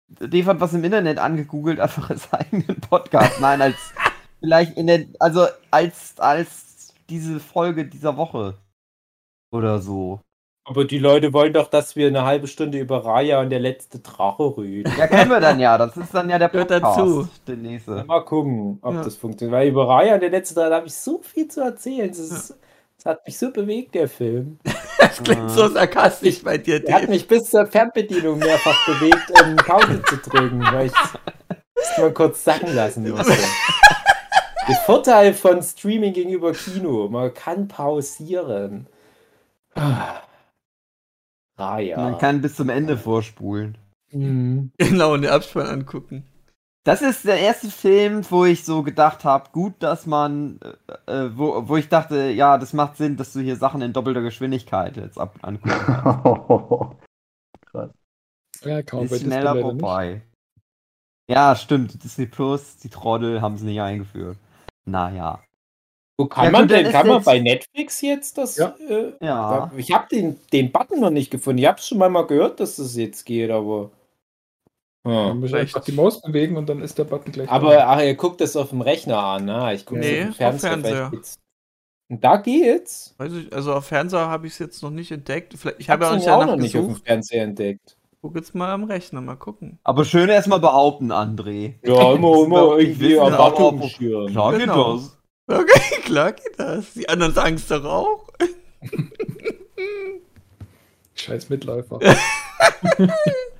Dave 0.08 0.46
hat 0.46 0.60
was 0.60 0.74
im 0.74 0.84
Internet 0.84 1.18
angegoogelt, 1.18 1.80
einfach 1.80 2.10
als 2.10 2.32
eigenen 2.32 2.80
Podcast. 2.80 3.40
Nein, 3.40 3.62
als 3.62 3.76
vielleicht 4.40 4.76
in 4.76 4.86
der, 4.86 5.06
also 5.20 5.46
als, 5.70 6.14
als 6.18 6.94
diese 7.08 7.40
Folge 7.40 7.86
dieser 7.86 8.16
Woche. 8.16 8.54
Oder 9.52 9.78
so. 9.80 10.20
Aber 10.64 10.84
die 10.84 10.98
Leute 10.98 11.32
wollen 11.32 11.52
doch, 11.52 11.68
dass 11.68 11.96
wir 11.96 12.06
eine 12.06 12.24
halbe 12.24 12.46
Stunde 12.46 12.78
über 12.78 13.04
Raya 13.04 13.40
und 13.40 13.50
der 13.50 13.58
letzte 13.58 13.98
Drache 13.98 14.56
reden. 14.56 14.92
Ja, 14.96 15.08
können 15.08 15.28
wir 15.30 15.40
dann 15.40 15.58
ja. 15.58 15.76
Das 15.76 15.96
ist 15.96 16.14
dann 16.14 16.30
ja 16.30 16.38
der 16.38 16.48
Podcast. 16.48 16.82
dazu. 16.84 17.28
Der 17.48 17.56
nächste. 17.56 18.04
Mal 18.04 18.24
gucken, 18.24 18.78
ob 18.80 18.94
Ja. 18.94 19.02
das 19.02 19.16
funktioniert. 19.16 19.58
Weil 19.58 19.68
über 19.70 19.88
Raya 19.88 20.14
und 20.14 20.20
der 20.20 20.30
letzte 20.30 20.54
Drache 20.54 20.72
habe 20.74 20.86
ich 20.86 20.94
so 20.94 21.18
viel 21.20 21.48
zu 21.48 21.62
erzählen. 21.62 22.08
Das, 22.08 22.18
ist, 22.20 22.58
das 23.02 23.14
hat 23.14 23.26
mich 23.26 23.38
so 23.38 23.50
bewegt, 23.50 23.94
der 23.94 24.08
Film. 24.08 24.58
Das 24.98 25.20
klingt 25.20 25.50
so 25.50 25.68
sarkastisch 25.68 26.44
bei 26.44 26.58
dir, 26.58 26.78
Der 26.78 26.94
hat 26.94 27.08
mich 27.08 27.26
bis 27.26 27.50
zur 27.50 27.66
Fernbedienung 27.66 28.38
mehrfach 28.38 28.86
bewegt, 28.86 29.32
um 29.42 29.56
Pause 29.56 30.00
zu 30.04 30.16
drücken, 30.16 30.62
weil 30.62 30.86
ich 30.86 30.92
es 31.74 31.98
mal 31.98 32.12
kurz 32.12 32.44
sacken 32.44 32.72
lassen 32.72 33.10
musste. 33.10 33.32
Der 34.68 34.76
Vorteil 34.86 35.34
von 35.34 35.60
Streaming 35.60 36.12
gegenüber 36.12 36.52
Kino, 36.52 37.08
man 37.08 37.34
kann 37.34 37.66
pausieren. 37.66 38.86
Ah. 39.74 40.22
Raya. 41.58 41.96
Man 41.96 42.18
kann 42.18 42.40
bis 42.40 42.54
zum 42.54 42.68
Ende 42.68 42.96
vorspulen. 42.96 43.76
Mhm. 44.12 44.70
Genau, 44.78 45.14
und 45.14 45.22
den 45.22 45.32
Abspann 45.32 45.66
angucken. 45.66 46.24
Das 46.84 47.00
ist 47.00 47.24
der 47.24 47.38
erste 47.38 47.70
Film, 47.70 48.28
wo 48.30 48.44
ich 48.44 48.64
so 48.64 48.82
gedacht 48.82 49.24
habe, 49.24 49.50
gut, 49.52 49.74
dass 49.80 50.04
man, 50.06 50.58
äh, 51.06 51.26
äh, 51.26 51.36
wo, 51.38 51.68
wo 51.68 51.76
ich 51.76 51.88
dachte, 51.88 52.30
ja, 52.30 52.58
das 52.58 52.72
macht 52.72 52.96
Sinn, 52.96 53.16
dass 53.16 53.32
du 53.32 53.40
hier 53.40 53.56
Sachen 53.56 53.82
in 53.82 53.92
doppelter 53.92 54.20
Geschwindigkeit 54.22 54.96
jetzt 54.96 55.18
ab 55.18 55.38
angucken 55.42 55.70
kannst. 55.86 56.96
Ja, 58.64 58.82
kann 58.82 59.00
man 59.00 59.08
bei 59.08 59.16
Ist 59.16 59.24
Disney 59.24 59.32
schneller 59.32 59.54
nicht. 59.54 59.62
vorbei. 59.62 60.22
Ja, 61.28 61.56
stimmt. 61.56 62.02
Disney 62.04 62.26
Plus, 62.26 62.76
die 62.78 62.90
Trottel 62.90 63.40
haben 63.40 63.54
es 63.54 63.62
nicht 63.62 63.80
eingeführt. 63.80 64.38
Naja. 64.84 65.42
Wo 66.18 66.26
kann 66.26 66.44
Ja, 66.46 66.50
man 66.50 66.62
gut, 66.62 66.70
denn? 66.72 66.90
Kann 66.90 67.06
man 67.08 67.22
bei 67.24 67.40
Netflix 67.40 68.00
jetzt 68.00 68.38
das? 68.38 68.56
Ja. 68.56 68.76
Äh, 68.88 69.14
Ja. 69.20 69.70
Ich 69.76 69.92
habe 69.92 70.08
den, 70.08 70.38
den 70.52 70.72
Button 70.72 71.00
noch 71.00 71.10
nicht 71.10 71.30
gefunden. 71.30 71.58
Ich 71.58 71.66
habe 71.66 71.80
schon 71.80 71.98
mal, 71.98 72.10
mal 72.10 72.26
gehört, 72.26 72.60
dass 72.60 72.76
das 72.76 72.96
jetzt 72.96 73.24
geht, 73.24 73.50
aber. 73.50 73.90
Man 75.04 75.30
Hm. 75.32 75.40
muss 75.40 75.50
Vielleicht. 75.50 75.74
einfach 75.74 75.84
die 75.84 75.92
Maus 75.92 76.22
bewegen 76.22 76.56
und 76.56 76.68
dann 76.68 76.80
ist 76.80 76.96
der 76.98 77.04
Button 77.04 77.32
gleich 77.32 77.48
Aber 77.50 77.88
ach, 77.88 78.00
ihr 78.00 78.14
guckt 78.14 78.40
das 78.40 78.54
auf 78.56 78.68
dem 78.70 78.82
Rechner 78.82 79.18
an, 79.18 79.44
ne? 79.46 79.74
Ich 79.74 79.84
gucke 79.84 80.00
Nee, 80.00 80.20
auf 80.20 80.26
dem 80.26 80.34
Fernseher. 80.34 80.70
Fernseher. 80.70 80.94
vielleicht 80.94 81.10
geht's- 81.12 81.38
Und 82.08 82.22
da 82.24 82.36
geht's. 82.36 83.14
Weiß 83.18 83.32
ich, 83.32 83.52
also 83.52 83.74
auf 83.74 83.86
Fernseher 83.86 84.28
habe 84.28 84.46
ich 84.46 84.52
es 84.52 84.58
jetzt 84.60 84.82
noch 84.82 84.90
nicht 84.90 85.10
entdeckt. 85.10 85.54
Vielleicht, 85.56 85.80
ich 85.80 85.86
Ich 85.86 85.90
habe 85.90 86.04
ja 86.04 86.10
auch 86.10 86.14
nicht 86.14 86.26
ja 86.26 86.36
auch 86.36 86.46
noch 86.46 86.56
nicht 86.56 86.76
auf 86.76 86.86
dem. 86.86 86.96
Fernseher 86.96 87.42
entdeckt. 87.44 87.96
Guck 88.20 88.36
jetzt 88.36 88.54
mal 88.54 88.70
am 88.70 88.84
Rechner, 88.84 89.20
mal 89.20 89.34
gucken. 89.34 89.80
Aber 89.82 90.04
schön 90.04 90.28
erstmal 90.28 90.60
behaupten, 90.60 91.10
André. 91.10 91.74
Ja, 91.84 92.12
immer, 92.12 92.44
immer 92.44 92.78
irgendwie 92.78 93.14
Erwartungen 93.14 93.88
schüren. 93.88 94.30
Klar 94.30 94.52
geht 94.52 94.60
Genau. 94.60 94.96
das. 94.98 95.18
Okay, 95.48 96.00
klar 96.04 96.30
geht 96.32 96.56
das. 96.58 96.92
Die 96.94 97.08
anderen 97.08 97.34
sagen 97.34 97.56
es 97.56 97.66
doch 97.66 97.84
auch. 97.84 98.28
Scheiß 101.14 101.48
Mitläufer. 101.48 101.98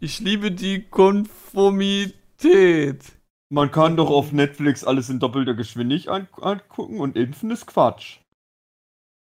Ich 0.00 0.20
liebe 0.20 0.52
die 0.52 0.82
Konformität. 0.82 3.02
Man 3.50 3.70
kann 3.72 3.96
doch 3.96 4.10
auf 4.10 4.32
Netflix 4.32 4.84
alles 4.84 5.08
in 5.08 5.18
doppelter 5.18 5.54
Geschwindigkeit 5.54 6.26
an 6.40 6.60
angucken 6.60 7.00
und 7.00 7.16
impfen 7.16 7.50
ist 7.50 7.66
Quatsch. 7.66 8.18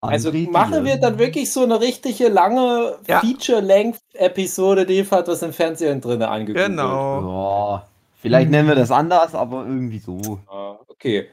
Also 0.00 0.30
André 0.30 0.50
machen 0.50 0.84
wir 0.84 0.96
dann 0.96 1.18
wirklich 1.18 1.52
so 1.52 1.62
eine 1.62 1.80
richtige 1.80 2.28
lange 2.28 2.96
Ja. 3.06 3.20
Feature-Length-Episode, 3.20 4.86
die 4.86 5.08
hat 5.08 5.28
was 5.28 5.42
im 5.42 5.52
Fernsehen 5.52 6.00
drin 6.00 6.22
angeguckt. 6.22 6.66
Genau. 6.66 7.20
Ja, 7.20 7.86
vielleicht 8.20 8.50
nennen 8.50 8.68
wir 8.68 8.74
das 8.74 8.90
anders, 8.90 9.34
aber 9.34 9.64
irgendwie 9.64 9.98
so. 9.98 10.40
Ah, 10.48 10.78
Okay. 10.88 11.28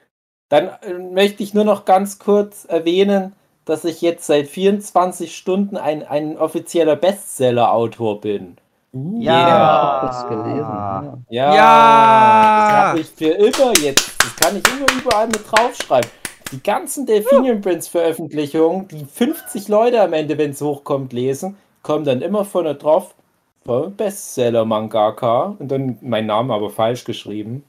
Dann 0.49 0.69
äh, 0.81 0.93
möchte 0.93 1.43
ich 1.43 1.53
nur 1.53 1.63
noch 1.63 1.85
ganz 1.85 2.19
kurz 2.19 2.65
erwähnen, 2.65 3.33
dass 3.63 3.85
ich 3.85 4.01
jetzt 4.01 4.25
seit 4.25 4.47
24 4.47 5.35
Stunden 5.35 5.77
ein, 5.77 6.03
ein 6.03 6.37
offizieller 6.37 6.97
Bestseller-Autor 6.97 8.19
bin. 8.19 8.57
Ja. 8.93 10.01
das 10.01 10.27
gelesen. 10.27 10.57
Ja. 10.57 11.17
Ja, 11.29 11.55
Ja. 11.55 12.61
das 12.67 12.71
habe 12.89 12.99
ich 12.99 13.07
für 13.09 13.25
immer 13.25 13.77
jetzt. 13.77 14.21
Das 14.21 14.35
kann 14.35 14.57
ich 14.57 14.63
immer 14.67 14.91
überall 15.01 15.27
mit 15.27 15.41
draufschreiben. 15.49 16.09
Die 16.51 16.61
ganzen 16.61 17.05
Delphinium 17.05 17.61
Prince 17.61 17.89
Veröffentlichungen, 17.89 18.87
die 18.89 19.05
50 19.05 19.69
Leute 19.69 20.01
am 20.01 20.11
Ende, 20.11 20.37
wenn 20.37 20.51
es 20.51 20.61
hochkommt, 20.61 21.13
lesen, 21.13 21.55
kommen 21.81 22.03
dann 22.03 22.21
immer 22.21 22.43
vorne 22.43 22.75
drauf 22.75 23.15
von 23.63 23.95
Bestseller 23.95 24.65
Mangaka 24.65 25.55
und 25.59 25.69
dann 25.69 25.97
mein 26.01 26.25
Name 26.25 26.53
aber 26.53 26.69
falsch 26.69 27.05
geschrieben. 27.05 27.63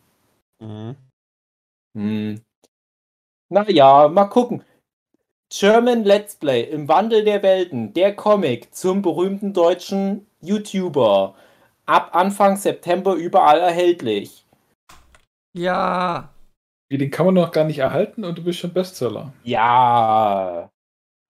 Mhm. 0.60 0.96
Hm. 1.96 2.40
Naja, 3.50 4.08
mal 4.08 4.24
gucken. 4.24 4.64
German 5.55 6.05
Let's 6.05 6.34
Play 6.36 6.62
im 6.62 6.88
Wandel 6.88 7.24
der 7.24 7.42
Welten, 7.42 7.92
der 7.92 8.16
Comic 8.16 8.74
zum 8.74 9.03
berühmten 9.03 9.53
deutschen 9.53 10.26
YouTuber. 10.40 11.34
Ab 11.84 12.11
Anfang 12.16 12.57
September 12.57 13.14
überall 13.14 13.61
erhältlich. 13.61 14.46
Ja. 15.53 16.30
Den 16.90 17.11
kann 17.11 17.26
man 17.26 17.34
noch 17.34 17.53
gar 17.53 17.64
nicht 17.64 17.80
erhalten 17.80 18.24
und 18.24 18.38
du 18.38 18.44
bist 18.44 18.61
schon 18.61 18.72
Bestseller. 18.72 19.34
Ja, 19.44 20.70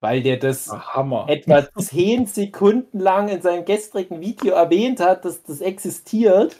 weil 0.01 0.23
der 0.23 0.37
das 0.37 0.71
Ah, 0.71 0.95
Hammer. 0.95 1.27
etwa 1.29 1.67
10 1.77 2.27
Sekunden 2.27 3.01
lang 3.01 3.29
in 3.29 3.43
seinem 3.43 3.65
gestrigen 3.65 4.21
Video 4.21 4.55
erwähnt 4.55 5.01
hat, 5.01 5.25
dass 5.25 5.43
das 5.43 5.61
existiert. 5.61 6.57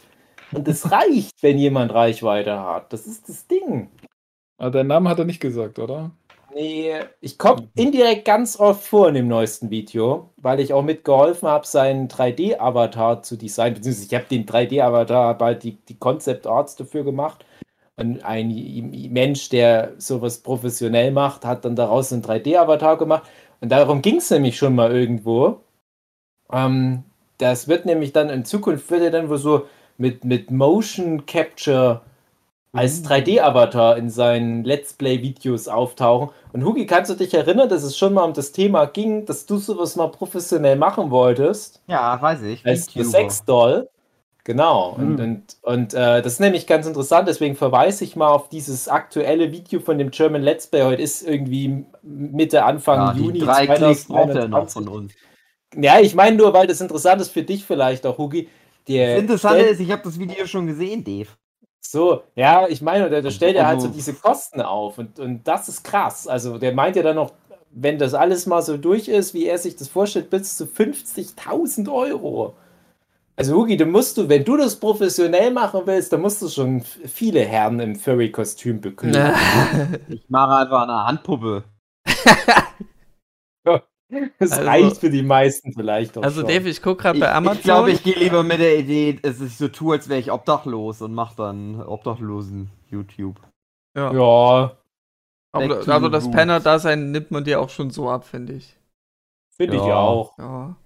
Und 0.53 0.67
das 0.67 0.91
reicht, 0.91 1.41
wenn 1.43 1.59
jemand 1.59 1.95
Reichweite 1.95 2.61
hat. 2.61 2.93
Das 2.93 3.07
ist 3.07 3.29
das 3.29 3.47
Ding. 3.47 3.89
Aber 4.59 4.71
deinen 4.73 4.89
Namen 4.89 5.09
hat 5.09 5.19
er 5.21 5.25
nicht 5.25 5.41
gesagt, 5.41 5.79
oder? 5.79 6.11
Nee, 6.55 7.01
ich 7.21 7.39
komme 7.39 7.69
indirekt 7.77 8.27
ganz 8.27 8.59
oft 8.61 8.85
vor 8.85 9.09
in 9.09 9.15
dem 9.15 9.29
neuesten 9.29 9.71
Video, 9.71 10.31
weil 10.37 10.61
ich 10.61 10.73
auch 10.75 10.83
mitgeholfen 10.83 11.49
habe, 11.49 11.67
seinen 11.67 12.09
3D-Avatar 12.09 13.23
zu 13.23 13.37
designen. 13.37 13.75
Beziehungsweise 13.75 14.07
ich 14.07 14.15
habe 14.15 14.27
den 14.31 14.45
3D-Avatar, 14.47 15.39
bald 15.39 15.63
die, 15.63 15.77
die 15.89 15.99
Concept 15.99 16.47
Arts 16.47 16.77
dafür 16.77 17.05
gemacht. 17.05 17.45
Und 17.97 18.25
ein 18.25 19.09
Mensch, 19.11 19.49
der 19.49 19.95
sowas 19.99 20.39
professionell 20.39 21.11
macht, 21.11 21.45
hat 21.45 21.65
dann 21.65 21.77
daraus 21.77 22.13
einen 22.13 22.23
3D-Avatar 22.23 22.99
gemacht. 22.99 23.29
Und 23.61 23.71
darum 23.71 24.03
ging 24.03 24.17
es 24.17 24.31
nämlich 24.31 24.57
schon 24.59 24.75
mal 24.75 24.93
irgendwo. 24.95 25.61
Ähm, 26.53 27.05
das 27.39 27.69
wird 27.69 27.87
nämlich 27.87 28.13
dann 28.13 28.31
in 28.31 28.45
Zukunft, 28.45 28.91
wird 28.91 29.03
er 29.03 29.11
dann 29.11 29.29
wohl 29.31 29.39
so 29.39 29.67
mit, 29.99 30.25
mit 30.25 30.51
Motion 30.51 31.25
Capture 31.27 32.03
als 32.73 33.05
3D-Avatar 33.05 33.97
in 33.99 34.09
seinen 34.11 34.65
Let's 34.65 34.95
Play-Videos 34.95 35.69
auftauchen. 35.69 36.31
Und 36.53 36.65
Hugi, 36.65 36.87
kannst 36.87 37.11
du 37.11 37.15
dich 37.15 37.35
erinnern, 37.35 37.69
dass 37.69 37.83
es 37.83 37.97
schon 37.99 38.15
mal 38.15 38.25
um 38.25 38.33
das 38.33 38.53
Thema 38.53 38.87
ging, 38.87 39.27
dass 39.27 39.47
du 39.47 39.59
sowas 39.59 39.97
mal 39.97 40.09
professionell 40.09 40.77
machen 40.77 41.11
wolltest? 41.11 41.83
Ja, 41.87 42.21
weiß 42.21 42.43
ich. 42.43 42.65
Als. 42.67 42.87
Sexdoll. 42.87 43.89
Genau. 44.45 44.95
Und, 44.99 45.19
Hm. 45.19 45.21
und, 45.21 45.57
und 45.63 45.95
äh, 45.95 46.21
das 46.23 46.35
ist 46.35 46.41
nämlich 46.41 46.67
ganz 46.67 46.87
interessant, 46.87 47.29
deswegen 47.29 47.55
verweise 47.55 48.05
ich 48.05 48.17
mal 48.17 48.29
auf 48.31 48.49
dieses 48.49 48.89
aktuelle 48.89 49.53
Video 49.53 49.79
von 49.81 49.99
dem 49.99 50.11
German 50.11 50.43
Let's 50.43 50.67
Play. 50.67 50.83
Heute 50.83 51.03
ist 51.03 51.23
irgendwie 51.23 51.85
Mitte, 52.03 52.65
Anfang 52.65 52.99
Ja, 52.99 53.13
Juni 53.13 53.39
drei 53.39 53.67
Klicks 53.69 54.07
braucht 54.07 54.35
er 54.35 54.49
noch 54.49 54.67
2021. 54.67 54.73
von 54.73 54.89
uns. 54.89 55.13
Ja, 55.77 56.01
ich 56.01 56.15
meine 56.15 56.37
nur, 56.37 56.53
weil 56.55 56.67
das 56.67 56.81
interessant 56.81 57.21
ist 57.21 57.31
für 57.31 57.43
dich 57.43 57.65
vielleicht 57.65 58.05
auch, 58.07 58.19
Hugi. 58.19 58.49
Der 58.89 59.15
Das 59.15 59.23
Interessante 59.23 59.63
ist, 59.63 59.81
ich 59.81 59.91
habe 59.93 60.03
das 60.03 60.19
Video 60.19 60.47
schon 60.47 60.67
gesehen, 60.67 61.05
Dave. 61.05 61.29
So, 61.85 62.23
ja, 62.37 62.67
ich 62.69 62.81
meine, 62.81 63.11
der, 63.11 63.23
der 63.23 63.31
stellt 63.31 63.57
ja 63.57 63.67
halt 63.67 63.81
so 63.81 63.89
Also- 63.89 63.97
diese 63.97 64.15
Kosten 64.15 64.61
auf 64.63 64.99
und, 64.99 65.19
und 65.19 65.47
das 65.47 65.69
ist 65.69 65.83
krass. 65.85 66.27
Also 66.29 66.59
der 66.59 66.73
meint 66.75 66.97
ja 66.97 67.03
dann 67.03 67.17
noch, 67.17 67.33
wenn 67.73 67.99
das 67.99 68.15
alles 68.15 68.47
mal 68.47 68.63
so 68.63 68.77
durch 68.77 69.09
ist, 69.09 69.35
wie 69.35 69.47
er 69.47 69.59
sich 69.59 69.77
das 69.77 69.89
vorstellt, 69.89 70.31
bis 70.31 70.57
zu 70.57 70.65
50.000 70.65 71.93
Euro. 71.93 72.55
Also 73.35 73.57
Hugi, 73.57 73.77
du 73.79 73.87
musst 73.87 74.19
du, 74.19 74.29
wenn 74.29 74.45
du 74.45 74.57
das 74.59 74.77
professionell 74.77 75.51
machen 75.51 75.81
willst, 75.87 76.13
dann 76.13 76.21
musst 76.21 76.41
du 76.43 76.49
schon 76.49 76.83
viele 76.83 77.41
Herren 77.41 77.81
im 77.81 77.97
Furry-Kostüm 77.97 78.81
beglücken. 78.81 79.33
Ich 80.09 80.29
mache 80.29 80.57
einfach 80.59 80.83
eine 80.83 81.05
Handpuppe. 81.07 81.65
Das 84.39 84.53
Also- 84.53 84.65
reicht 84.67 84.97
für 84.99 85.11
die 85.11 85.23
meisten 85.23 85.73
vielleicht 85.73 86.19
auch 86.19 86.23
Also 86.23 86.41
schon. 86.41 86.49
Dave, 86.51 86.69
ich 86.69 86.83
gucke 86.83 87.03
gerade 87.03 87.19
Ich, 87.19 87.25
bei 87.25 87.33
Amazon. 87.33 87.57
ich 87.59 87.63
glaube, 87.65 87.91
ich 87.93 88.03
gehe 88.03 88.15
lieber 88.17 88.43
mit 88.43 88.61
der 88.61 88.79
Idee, 88.79 89.15
dass 89.15 89.41
ich 89.41 89.57
so 89.57 89.69
tue, 89.69 89.97
als 89.97 90.09
wäre 90.09 90.21
ich 90.21 90.31
obdachlos 90.31 91.01
und 91.03 91.15
mache 91.15 91.35
dann 91.37 91.81
obdachlosen 91.83 92.71
YouTube. 92.91 93.41
ja. 93.97 94.13
Ja, 94.13 94.77
Aber, 95.55 95.77
also 95.87 96.09
das. 96.09 96.31
Penner-Dasein 96.31 97.11
nimmt 97.11 97.31
man 97.31 97.45
dir 97.45 97.61
auch 97.61 97.69
schon 97.71 97.91
so 97.91 98.09
ab, 98.11 98.25
finde 98.25 98.55
ich. 98.55 98.77
finde 99.57 99.77
ich 99.77 99.85
Ja. 99.85 99.97
auch. 99.97 100.39
Ja. 100.39 100.77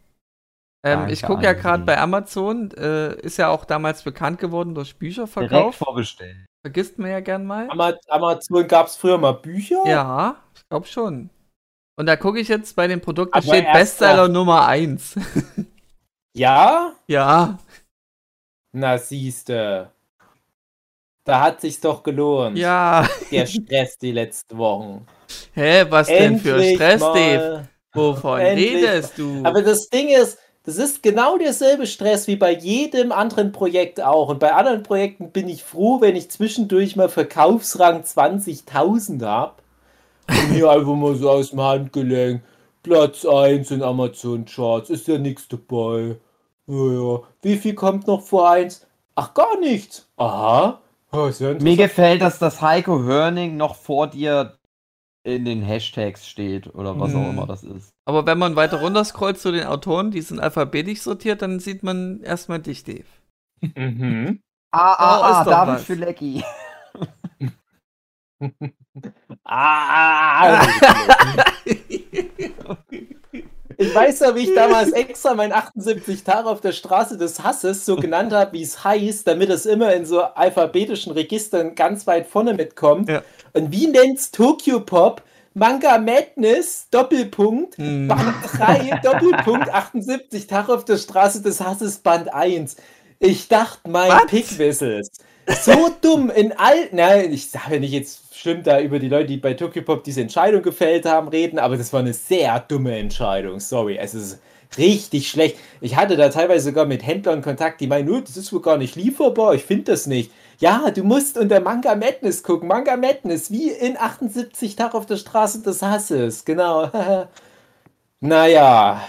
Ähm, 0.84 1.08
ich 1.08 1.22
gucke 1.22 1.42
ja 1.44 1.52
gerade 1.52 1.84
bei 1.84 1.98
Amazon, 1.98 2.70
äh, 2.72 3.14
ist 3.20 3.38
ja 3.38 3.48
auch 3.48 3.64
damals 3.64 4.02
bekannt 4.02 4.38
geworden 4.38 4.74
durch 4.74 4.88
Direkt 4.90 4.98
Bücherverkauf. 5.00 5.76
vorbestellen. 5.76 6.46
Vergisst 6.64 6.98
man 6.98 7.10
ja 7.10 7.20
gern 7.20 7.46
mal. 7.46 7.68
Ama- 7.70 7.94
Amazon 8.08 8.66
gab 8.68 8.86
es 8.88 8.96
früher 8.96 9.18
mal 9.18 9.32
Bücher? 9.34 9.82
Ja, 9.86 10.36
ich 10.54 10.68
glaube 10.68 10.86
schon. 10.86 11.30
Und 11.96 12.06
da 12.06 12.16
gucke 12.16 12.38
ich 12.40 12.48
jetzt 12.48 12.76
bei 12.76 12.86
den 12.86 13.00
Produkten, 13.00 13.34
Aber 13.34 13.42
steht 13.46 13.72
Bestseller 13.72 14.28
Nummer 14.28 14.66
1. 14.66 15.14
Ja? 16.34 16.92
ja, 17.06 17.58
Na, 18.72 18.98
siehste. 18.98 19.90
Da 21.24 21.40
hat 21.40 21.62
sich's 21.62 21.80
doch 21.80 22.02
gelohnt. 22.02 22.58
ja. 22.58 23.08
Der 23.30 23.46
Stress 23.46 23.96
die 23.96 24.12
letzten 24.12 24.58
Wochen. 24.58 25.06
Hä, 25.54 25.86
was 25.88 26.08
denn 26.08 26.38
für 26.38 26.50
Endlich 26.50 26.74
Stress, 26.76 27.00
mal. 27.00 27.14
Dave? 27.14 27.68
Wovon 27.94 28.38
Endlich. 28.40 28.74
redest 28.74 29.16
du? 29.16 29.40
Aber 29.44 29.62
das 29.62 29.88
Ding 29.88 30.08
ist, 30.08 30.38
das 30.64 30.76
ist 30.76 31.02
genau 31.02 31.38
derselbe 31.38 31.86
Stress 31.86 32.26
wie 32.26 32.36
bei 32.36 32.52
jedem 32.52 33.12
anderen 33.12 33.50
Projekt 33.52 34.02
auch. 34.02 34.28
Und 34.28 34.38
bei 34.38 34.52
anderen 34.52 34.82
Projekten 34.82 35.30
bin 35.32 35.48
ich 35.48 35.64
froh, 35.64 36.02
wenn 36.02 36.16
ich 36.16 36.30
zwischendurch 36.30 36.96
mal 36.96 37.08
Verkaufsrang 37.08 38.02
20.000 38.02 39.24
habe. 39.24 39.54
Und 40.28 40.50
hier 40.52 40.70
einfach 40.70 40.94
mal 40.94 41.14
so 41.16 41.30
aus 41.30 41.50
dem 41.50 41.60
Handgelenk. 41.60 42.42
Platz 42.82 43.24
1 43.24 43.70
in 43.70 43.82
Amazon-Charts. 43.82 44.90
Ist 44.90 45.08
ja 45.08 45.18
nichts 45.18 45.48
dabei. 45.48 46.16
Naja, 46.66 47.20
wie 47.42 47.56
viel 47.56 47.74
kommt 47.74 48.06
noch 48.06 48.22
vor 48.22 48.50
1? 48.50 48.86
Ach, 49.14 49.34
gar 49.34 49.58
nichts. 49.60 50.08
Aha. 50.16 50.80
Oh, 51.12 51.28
ja 51.38 51.54
Mir 51.54 51.76
gefällt, 51.76 52.20
dass 52.22 52.38
das 52.38 52.60
Heiko 52.62 53.02
Hörning 53.02 53.56
noch 53.56 53.76
vor 53.76 54.08
dir 54.08 54.58
in 55.24 55.44
den 55.44 55.62
Hashtags 55.62 56.26
steht 56.28 56.74
oder 56.74 56.98
was 57.00 57.14
auch 57.14 57.28
Hm. 57.28 57.30
immer 57.30 57.46
das 57.46 57.62
ist. 57.64 57.94
Aber 58.04 58.26
wenn 58.26 58.38
man 58.38 58.56
weiter 58.56 58.78
runter 58.80 59.04
scrollt 59.04 59.38
zu 59.38 59.52
den 59.52 59.66
Autoren, 59.66 60.10
die 60.10 60.22
sind 60.22 60.40
alphabetisch 60.40 61.02
sortiert, 61.02 61.42
dann 61.42 61.60
sieht 61.60 61.82
man 61.82 62.22
erstmal 62.22 62.60
dich, 62.60 62.84
Dave. 62.84 63.04
Mhm. 63.76 64.40
Ah, 64.72 64.96
Oh, 64.98 65.22
ah, 65.22 65.30
ah, 65.40 65.40
ist 65.40 65.44
doch 65.44 65.50
David 65.50 65.66
was. 65.66 65.82
Filecki. 65.82 66.44
Ah, 69.44 70.66
Ich 73.78 73.94
weiß 73.94 74.20
ja, 74.20 74.34
wie 74.34 74.44
ich 74.48 74.54
damals 74.54 74.92
extra 74.92 75.34
mein 75.34 75.52
78 75.52 76.24
Tage 76.24 76.48
auf 76.48 76.62
der 76.62 76.72
Straße 76.72 77.18
des 77.18 77.42
Hasses 77.42 77.84
so 77.84 77.96
genannt 77.96 78.32
habe, 78.32 78.54
wie 78.54 78.62
es 78.62 78.82
heißt, 78.82 79.26
damit 79.28 79.50
es 79.50 79.66
immer 79.66 79.92
in 79.92 80.06
so 80.06 80.22
alphabetischen 80.22 81.12
Registern 81.12 81.74
ganz 81.74 82.06
weit 82.06 82.26
vorne 82.26 82.54
mitkommt. 82.54 83.10
Ja. 83.10 83.22
Und 83.52 83.72
wie 83.72 83.86
nennt's 83.86 84.30
Tokyo 84.30 84.80
Pop? 84.80 85.22
Manga 85.52 85.98
Madness, 85.98 86.88
Doppelpunkt, 86.90 87.76
Hm. 87.76 88.08
Band 88.08 88.34
3, 88.58 89.00
Doppelpunkt, 89.02 89.70
78 89.72 90.46
Tage 90.46 90.72
auf 90.72 90.84
der 90.84 90.96
Straße 90.96 91.42
des 91.42 91.60
Hasses, 91.60 91.98
Band 91.98 92.32
1. 92.32 92.76
Ich 93.18 93.48
dachte, 93.48 93.88
mein? 93.90 94.26
Pickwissels. 94.26 95.10
So 95.48 95.90
dumm 96.00 96.30
in 96.30 96.52
all. 96.52 96.88
Nein, 96.92 97.32
ich 97.32 97.50
sage 97.50 97.78
nicht 97.78 97.92
jetzt 97.92 98.34
schlimm 98.36 98.62
da 98.62 98.80
über 98.80 98.98
die 98.98 99.08
Leute, 99.08 99.26
die 99.26 99.36
bei 99.36 99.54
Tokyo 99.54 99.82
Pop 99.82 100.02
diese 100.04 100.20
Entscheidung 100.20 100.62
gefällt 100.62 101.06
haben, 101.06 101.28
reden, 101.28 101.58
aber 101.58 101.76
das 101.76 101.92
war 101.92 102.00
eine 102.00 102.12
sehr 102.12 102.58
dumme 102.60 102.98
Entscheidung. 102.98 103.60
Sorry, 103.60 103.96
es 103.96 104.14
ist 104.14 104.40
richtig 104.76 105.28
schlecht. 105.28 105.56
Ich 105.80 105.96
hatte 105.96 106.16
da 106.16 106.28
teilweise 106.28 106.66
sogar 106.66 106.84
mit 106.84 107.06
Händlern 107.06 107.42
Kontakt, 107.42 107.80
die 107.80 107.86
meinen, 107.86 108.10
"Oh, 108.10 108.20
das 108.20 108.36
ist 108.36 108.52
wohl 108.52 108.60
gar 108.60 108.76
nicht 108.76 108.96
lieferbar, 108.96 109.54
ich 109.54 109.64
finde 109.64 109.92
das 109.92 110.06
nicht. 110.06 110.32
Ja, 110.58 110.90
du 110.90 111.04
musst 111.04 111.36
unter 111.38 111.60
Manga 111.60 111.94
Madness 111.94 112.42
gucken. 112.42 112.68
Manga 112.68 112.96
Madness, 112.96 113.50
wie 113.50 113.70
in 113.70 113.96
78 113.96 114.74
Tag 114.74 114.94
auf 114.94 115.06
der 115.06 115.16
Straße 115.16 115.62
des 115.62 115.82
Hasses. 115.82 116.44
Genau. 116.44 116.90
naja. 118.20 119.02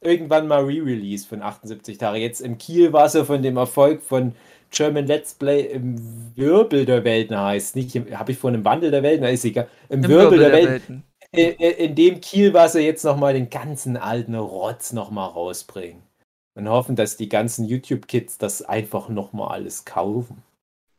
Irgendwann 0.00 0.48
mal 0.48 0.64
Re-Release 0.64 1.26
von 1.26 1.42
78 1.42 1.96
Tage. 1.96 2.18
Jetzt 2.18 2.40
im 2.40 2.58
Kiel 2.58 2.92
war 2.92 3.06
es 3.06 3.14
ja 3.14 3.24
von 3.24 3.42
dem 3.42 3.56
Erfolg 3.56 4.02
von 4.02 4.34
German 4.74 5.06
Let's 5.06 5.34
Play 5.34 5.62
im 5.66 5.96
Wirbel 6.36 6.84
der 6.84 7.04
Welten 7.04 7.38
heißt. 7.38 7.76
Nicht, 7.76 7.94
habe 8.12 8.32
ich 8.32 8.38
vorhin 8.38 8.60
im 8.60 8.64
Wandel 8.64 8.90
der 8.90 9.02
Welten? 9.02 9.22
Na, 9.24 9.30
ist 9.30 9.44
egal. 9.44 9.68
Im, 9.88 10.04
Im 10.04 10.08
Wirbel, 10.10 10.38
der, 10.38 10.52
Welten. 10.52 11.04
Welten. 11.32 11.58
In, 11.58 11.88
in 11.88 11.94
dem 11.94 12.20
Kiel 12.20 12.52
war 12.54 12.68
sie 12.68 12.80
jetzt 12.80 13.04
nochmal 13.04 13.34
den 13.34 13.50
ganzen 13.50 13.96
alten 13.96 14.34
Rotz 14.34 14.92
nochmal 14.92 15.28
rausbringen. 15.30 16.02
Und 16.56 16.68
hoffen, 16.68 16.94
dass 16.94 17.16
die 17.16 17.28
ganzen 17.28 17.64
YouTube-Kids 17.64 18.38
das 18.38 18.62
einfach 18.62 19.08
nochmal 19.08 19.48
alles 19.48 19.84
kaufen. 19.84 20.42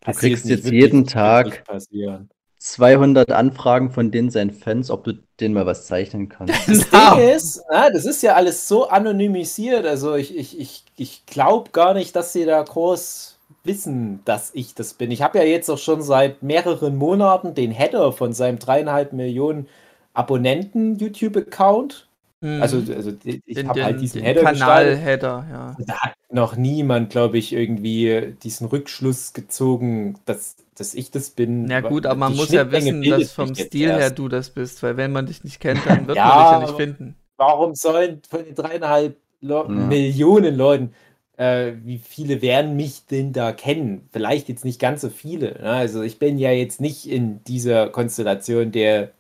Du 0.06 0.12
kriegst 0.12 0.46
jetzt 0.46 0.70
jeden 0.70 1.06
Tag- 1.08 1.46
wird 1.46 1.56
nicht 1.56 1.66
passieren. 1.66 2.30
200 2.60 3.32
Anfragen 3.32 3.92
von 3.92 4.10
denen 4.12 4.32
seinen 4.32 4.52
Fans, 4.52 4.90
ob 4.90 5.04
du 5.04 5.14
denen 5.40 5.54
mal 5.54 5.66
was 5.68 5.86
zeichnen 5.86 6.30
kannst. 6.30 6.54
Das 6.68 6.90
Genau. 6.90 7.16
Ding 7.16 7.30
ist, 7.30 7.62
ah, 7.70 7.90
das 7.92 8.06
ist 8.06 8.24
ja 8.24 8.34
alles 8.34 8.68
so 8.68 8.88
anonymisiert. 8.88 9.86
Also 9.86 10.16
ich, 10.16 10.36
ich, 10.36 10.60
ich, 10.60 10.84
ich 10.98 11.26
glaube 11.28 11.70
gar 11.72 11.94
nicht, 11.94 12.16
dass 12.16 12.34
sie 12.34 12.46
da 12.46 12.62
groß 12.64 13.35
wissen, 13.66 14.22
dass 14.26 14.51
ich 14.53 14.76
das 14.76 14.93
bin. 14.93 15.11
Ich 15.11 15.22
habe 15.22 15.38
ja 15.39 15.43
jetzt 15.43 15.70
auch 15.70 15.78
schon 15.78 16.01
seit 16.01 16.43
mehreren 16.43 16.95
Monaten 16.95 17.53
den 17.55 17.72
Header 17.72 18.11
von 18.11 18.34
seinem 18.34 18.59
dreieinhalb 18.59 19.13
Millionen 19.13 19.68
Abonnenten 20.13 20.97
YouTube-Account. 20.97 22.07
Hm. 22.41 22.61
Also, 22.61 22.78
also 22.93 23.11
ich 23.24 23.66
habe 23.66 23.84
halt 23.84 24.01
diesen 24.01 24.20
den 24.20 24.26
Header 24.26 24.45
gestaltet. 24.45 24.99
Kanal-Header, 25.03 25.45
ja. 25.51 25.78
Da 25.86 25.93
hat 26.01 26.13
noch 26.30 26.55
niemand, 26.55 27.09
glaube 27.09 27.38
ich, 27.38 27.53
irgendwie 27.53 28.36
diesen 28.43 28.68
Rückschluss 28.68 29.34
gezogen, 29.34 30.20
dass, 30.26 30.57
dass 30.76 30.93
ich 30.93 31.11
das 31.11 31.30
bin. 31.32 31.70
Ja 31.70 31.82
gut, 31.82 32.05
aber 32.05 32.20
man 32.20 32.34
die 32.34 32.38
muss 32.38 32.51
ja 32.51 32.72
wissen, 32.72 33.01
dass 33.03 33.32
vom 33.32 33.55
Stil 33.55 33.93
her 33.97 33.99
erst. 33.99 34.20
du 34.20 34.28
das 34.30 34.49
bist, 34.51 34.84
weil 34.84 34.97
wenn 34.97 35.11
man 35.11 35.26
dich 35.26 35.43
nicht 35.43 35.59
kennt, 35.59 35.86
dann 35.86 36.07
wird 36.07 36.18
Ja, 36.18 36.28
man 36.28 36.38
dich 36.39 36.51
ja 36.51 36.59
nicht 36.59 36.76
finden. 36.76 37.16
Warum 37.38 37.76
sollen 37.76 38.22
von 38.30 38.43
den 38.45 38.55
dreieinhalb 38.55 39.18
Le 39.41 39.66
Ja. 39.68 39.88
Millionen 39.88 40.55
Leuten, 40.55 40.93
äh, 41.38 41.74
wie 41.84 41.98
viele 42.00 42.42
werden 42.42 42.76
mich 42.76 43.06
denn 43.08 43.34
da 43.34 43.52
kennen? 43.52 44.08
Vielleicht 44.12 44.50
jetzt 44.50 44.66
nicht 44.66 44.80
ganz 44.80 45.02
so 45.02 45.10
viele. 45.10 45.54
Ne? 45.62 45.70
Also 45.70 46.02
ich 46.02 46.20
bin 46.20 46.38
ja 46.38 46.52
jetzt 46.52 46.82
nicht 46.82 47.10
in 47.10 47.44
dieser 47.44 47.90
Konstellation 47.90 48.72
der 48.72 49.12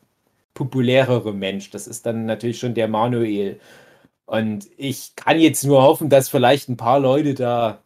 populärere 0.53 1.33
Mensch. 1.33 1.69
Das 1.71 1.87
ist 1.87 2.05
dann 2.05 2.25
natürlich 2.25 2.59
schon 2.59 2.73
der 2.75 2.87
Manuel. 2.87 3.59
Und 4.25 4.67
ich 4.77 5.15
kann 5.15 5.39
jetzt 5.39 5.63
nur 5.65 5.83
hoffen, 5.83 6.09
dass 6.09 6.29
vielleicht 6.29 6.69
ein 6.69 6.77
paar 6.77 6.99
Leute 6.99 7.33
da 7.35 7.83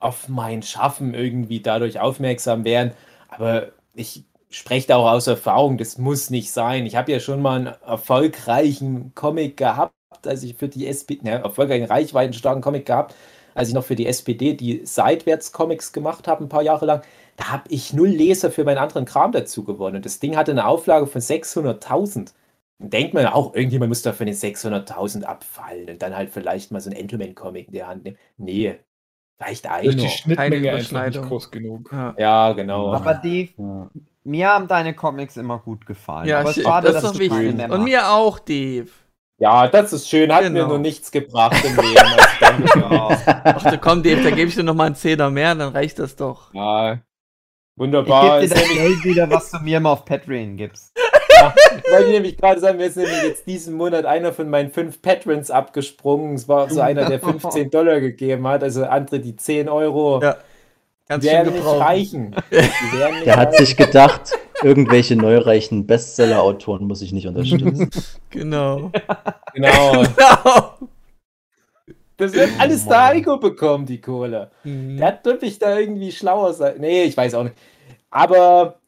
auf 0.00 0.28
mein 0.28 0.62
Schaffen 0.62 1.14
irgendwie 1.14 1.60
dadurch 1.60 2.00
aufmerksam 2.00 2.64
werden. 2.64 2.92
Aber 3.28 3.72
ich 3.94 4.24
spreche 4.50 4.88
da 4.88 4.96
auch 4.96 5.10
aus 5.10 5.26
Erfahrung, 5.26 5.78
das 5.78 5.98
muss 5.98 6.30
nicht 6.30 6.52
sein. 6.52 6.86
Ich 6.86 6.96
habe 6.96 7.12
ja 7.12 7.20
schon 7.20 7.42
mal 7.42 7.56
einen 7.56 7.66
erfolgreichen 7.86 9.14
Comic 9.14 9.56
gehabt, 9.56 9.94
als 10.26 10.42
ich 10.42 10.54
für 10.54 10.68
die 10.68 10.86
SPD, 10.86 11.22
ne, 11.22 11.42
erfolgreichen, 11.42 11.84
reichweitenstarken 11.86 12.62
Comic 12.62 12.86
gehabt, 12.86 13.14
als 13.54 13.68
ich 13.68 13.74
noch 13.74 13.84
für 13.84 13.94
die 13.96 14.06
SPD 14.06 14.54
die 14.54 14.84
Seitwärts-Comics 14.84 15.92
gemacht 15.92 16.26
habe, 16.28 16.44
ein 16.44 16.48
paar 16.48 16.62
Jahre 16.62 16.86
lang. 16.86 17.02
Da 17.36 17.50
habe 17.50 17.64
ich 17.68 17.92
null 17.92 18.08
Leser 18.08 18.50
für 18.50 18.64
meinen 18.64 18.78
anderen 18.78 19.04
Kram 19.04 19.32
dazu 19.32 19.64
gewonnen. 19.64 19.96
Und 19.96 20.04
das 20.04 20.20
Ding 20.20 20.36
hatte 20.36 20.50
eine 20.52 20.66
Auflage 20.66 21.06
von 21.06 21.20
600.000. 21.20 22.32
Dann 22.80 22.90
denkt 22.90 23.14
man 23.14 23.26
auch, 23.26 23.54
irgendjemand 23.54 23.90
muss 23.90 24.02
da 24.02 24.12
von 24.12 24.26
den 24.26 24.34
600.000 24.34 25.22
abfallen 25.22 25.88
und 25.90 26.02
dann 26.02 26.16
halt 26.16 26.30
vielleicht 26.30 26.72
mal 26.72 26.80
so 26.80 26.90
einen 26.90 26.98
Entelman-Comic 26.98 27.68
in 27.68 27.72
der 27.74 27.86
Hand 27.86 28.04
nehmen. 28.04 28.16
Nee, 28.36 28.76
reicht 29.40 29.64
ist 29.66 29.70
einer. 29.70 29.92
die 29.94 30.08
Schnittmenge 30.08 30.72
einfach 30.72 31.06
nicht 31.06 31.22
groß 31.22 31.50
genug. 31.50 31.90
Ja, 31.92 32.14
Ja, 32.18 32.52
genau. 32.52 32.92
Aber 32.92 33.14
Dave, 33.14 33.50
Ja. 33.56 33.90
mir 34.24 34.48
haben 34.48 34.66
deine 34.68 34.94
Comics 34.94 35.36
immer 35.36 35.58
gut 35.58 35.86
gefallen. 35.86 36.28
ja 36.28 36.40
aber 36.40 36.50
ich, 36.50 36.62
schade, 36.62 36.88
das 36.88 37.02
ist 37.04 37.10
dass 37.10 37.18
wichtig. 37.18 37.70
Und 37.70 37.84
mir 37.84 38.10
auch, 38.10 38.38
Dave. 38.38 38.88
Ja, 39.44 39.68
das 39.68 39.92
ist 39.92 40.08
schön. 40.08 40.32
Hat 40.34 40.42
mir 40.44 40.50
Genau. 40.50 40.68
nur 40.68 40.78
nichts 40.78 41.10
gebracht 41.10 41.62
im 41.64 41.76
Leben. 41.76 41.98
Also. 41.98 42.64
Ja. 42.90 43.08
Ach, 43.44 43.62
da 43.62 43.76
komm, 43.76 44.02
Dave, 44.02 44.22
da 44.22 44.30
gebe 44.30 44.48
ich 44.48 44.54
dir 44.54 44.62
noch 44.62 44.74
mal 44.74 44.84
einen 44.86 44.94
Zehner 44.94 45.30
mehr, 45.30 45.54
dann 45.54 45.72
reicht 45.72 45.98
das 45.98 46.16
doch. 46.16 46.52
ja, 46.54 46.94
Ich 46.94 46.98
wunderbar. 47.76 48.40
gebe 48.40 48.54
dir 48.54 48.60
das 48.60 48.68
Geld 48.70 49.04
wieder, 49.04 49.30
was 49.30 49.50
du 49.50 49.58
mir 49.58 49.78
immer 49.78 49.90
auf 49.90 50.04
Patreon 50.06 50.56
gibst. 50.56 50.92
Ich 51.84 51.92
wollte 51.92 52.10
nämlich 52.10 52.36
gerade 52.38 52.58
sagen, 52.60 52.78
mir 52.78 52.86
ist 52.86 52.96
nämlich 52.96 53.22
jetzt 53.22 53.46
diesen 53.46 53.74
Monat 53.74 54.06
einer 54.06 54.32
von 54.32 54.48
meinen 54.48 54.70
fünf 54.70 55.02
Patrons 55.02 55.50
abgesprungen. 55.50 56.36
Es 56.36 56.48
war 56.48 56.70
so 56.70 56.80
einer, 56.80 57.04
der 57.06 57.18
15 57.20 57.70
Dollar 57.70 58.00
gegeben 58.00 58.46
hat. 58.46 58.62
Also 58.62 58.84
andere 58.84 59.18
die 59.20 59.36
10 59.36 59.68
Euro. 59.68 60.22
Ja, 60.22 60.36
Ganz 61.08 61.24
werden 61.24 61.52
nicht 61.52 61.66
reichen. 61.66 62.34
Werden 62.50 63.14
nicht 63.16 63.26
Der 63.26 63.36
hat 63.36 63.54
sich 63.56 63.76
gedacht, 63.76 64.32
irgendwelche 64.62 65.16
neureichen 65.16 65.86
Bestseller-Autoren 65.86 66.86
muss 66.86 67.02
ich 67.02 67.12
nicht 67.12 67.26
unterstützen. 67.26 67.90
Genau. 68.30 68.90
Genau. 69.54 70.02
genau. 70.16 70.74
Das 72.16 72.32
wird 72.32 72.50
alles 72.58 72.86
Oh 72.86 72.88
der 72.88 72.98
Mann. 72.98 73.06
Heiko 73.08 73.36
bekommen, 73.38 73.86
die 73.86 74.00
Kohle. 74.00 74.50
Mhm. 74.64 74.96
Der 74.96 75.06
hat 75.08 75.24
wirklich 75.24 75.58
da 75.58 75.78
irgendwie 75.78 76.10
schlauer 76.10 76.52
sein. 76.52 76.76
Nee, 76.78 77.04
ich 77.04 77.16
weiß 77.16 77.34
auch 77.34 77.44
nicht. 77.44 77.56
Aber 78.10 78.80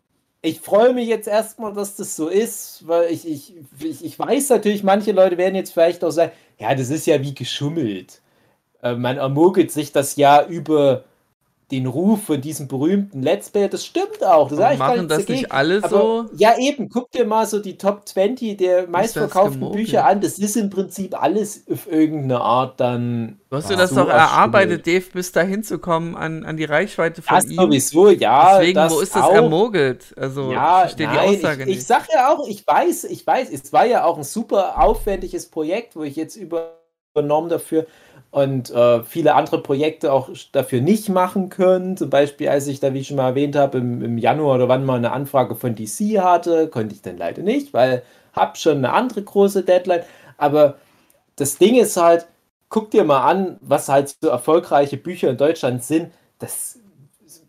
ich 0.43 0.61
freue 0.61 0.95
mich 0.95 1.09
jetzt 1.09 1.29
erstmal, 1.29 1.75
dass 1.75 1.97
das 1.97 2.17
so 2.17 2.29
ist, 2.29 2.87
weil 2.87 3.13
ich, 3.13 3.29
ich, 3.29 3.55
ich, 3.81 4.05
ich 4.05 4.19
weiß 4.19 4.49
natürlich, 4.51 4.83
manche 4.83 5.13
Leute 5.13 5.39
werden 5.39 5.55
jetzt 5.55 5.73
vielleicht 5.73 6.03
auch 6.05 6.11
sagen, 6.11 6.33
ja, 6.59 6.75
das 6.75 6.91
ist 6.91 7.07
ja 7.07 7.21
wie 7.23 7.35
geschummelt. 7.35 8.21
Äh, 8.83 8.95
man 8.95 9.17
ermogelt 9.17 9.71
sich 9.71 9.93
das 9.93 10.17
ja 10.17 10.45
über 10.47 11.05
den 11.71 11.87
Ruf 11.87 12.25
von 12.25 12.41
diesem 12.41 12.69
berühmten 12.69 13.23
Let's 13.23 13.51
Player, 13.51 13.69
das 13.69 13.85
stimmt 13.85 14.23
auch. 14.25 14.49
Das 14.49 14.59
gar 14.59 14.77
Machen 14.77 15.09
das 15.09 15.29
nicht 15.29 15.29
dagegen. 15.29 15.51
alle 15.51 15.83
Aber, 15.83 15.89
so? 15.89 16.27
Ja, 16.37 16.57
eben, 16.59 16.89
guck 16.89 17.11
dir 17.11 17.25
mal 17.27 17.47
so 17.47 17.59
die 17.61 17.77
Top 17.77 18.07
20 18.09 18.57
der 18.57 18.87
meistverkauften? 18.89 19.71
Bücher 19.73 20.05
an. 20.07 20.21
Das 20.21 20.39
ist 20.39 20.57
im 20.57 20.71
Prinzip 20.71 21.21
alles 21.21 21.65
auf 21.71 21.87
irgendeine 21.91 22.41
Art 22.41 22.81
dann. 22.81 23.41
Du 23.51 23.57
hast 23.57 23.71
dir 23.71 23.75
Ja, 23.75 23.77
das 23.77 23.91
so 23.91 23.97
doch 23.97 24.09
erarbeitet, 24.09 24.87
erstellt. 24.87 24.87
Dave, 24.87 25.05
bis 25.13 25.33
dahin 25.33 25.63
zu 25.63 25.79
kommen 25.79 26.17
an, 26.17 26.45
an 26.45 26.57
die 26.57 26.65
Reichweite 26.65 27.23
von 27.23 27.37
Das 27.37 27.47
ihm. 27.47 27.57
sowieso, 27.57 28.11
ja. 28.11 28.61
Deswegen, 28.61 28.75
das 28.75 28.93
wo 28.93 29.01
ist 29.01 29.15
das 29.15 29.31
auch. 29.31 29.33
ermogelt? 29.33 30.15
Also, 30.17 30.51
Ja, 30.51 30.85
ich 30.85 30.97
verstehe 30.97 31.09
die 31.09 31.19
Aussage 31.19 31.63
ich, 31.63 31.69
nicht. 31.69 31.79
ich 31.81 31.87
sag 31.87 32.09
ja 32.13 32.33
auch, 32.33 32.47
ich 32.49 32.67
weiß, 32.67 33.05
ich 33.05 33.27
weiß, 33.27 33.51
es 33.51 33.73
war 33.73 33.87
ja 33.87 34.05
auch 34.05 34.19
ein 34.19 34.25
super 34.25 34.81
aufwendiges 34.83 35.51
Projekt, 35.51 35.97
wo 35.97 36.03
ich 36.05 36.17
jetzt 36.17 36.37
übernommen 36.37 37.49
dafür 37.49 37.87
und 38.31 38.71
äh, 38.71 39.03
viele 39.05 39.35
andere 39.35 39.63
Projekte 39.63 40.13
auch 40.13 40.29
dafür 40.53 40.81
nicht 40.81 41.09
machen 41.09 41.49
können. 41.49 41.97
Zum 41.97 42.11
Beispiel, 42.11 42.49
als 42.49 42.67
ich 42.67 42.81
da, 42.81 42.93
wie 42.95 43.01
ich 43.01 43.09
schon 43.09 43.17
mal 43.17 43.29
erwähnt 43.29 43.57
habe, 43.57 43.79
im, 43.79 44.03
im 44.03 44.19
Januar 44.19 44.57
oder 44.57 44.69
wann 44.69 44.85
mal 44.85 44.97
eine 44.97 45.13
Anfrage 45.13 45.55
von 45.57 45.75
DC 45.75 46.19
hatte, 46.21 46.69
konnte 46.69 46.95
ich 46.95 47.03
dann 47.03 47.17
leider 47.17 47.43
nicht, 47.43 47.73
weil 47.73 48.03
hab 48.33 48.59
schon 48.59 48.79
eine 48.79 48.93
andere 48.93 49.23
große 49.23 49.63
Deadline. 49.63 50.03
Aber 50.37 50.77
das 51.37 51.59
Ding 51.59 51.77
ist 51.77 51.97
halt, 51.97 52.27
guck 52.69 52.91
dir 52.91 53.05
mal 53.05 53.23
an, 53.23 53.59
was 53.63 53.89
halt 53.89 54.17
so 54.21 54.29
erfolgreiche 54.29 54.97
Bücher 54.97 55.31
in 55.31 55.37
Deutschland 55.39 55.83
sind. 55.85 56.13
Das 56.39 56.79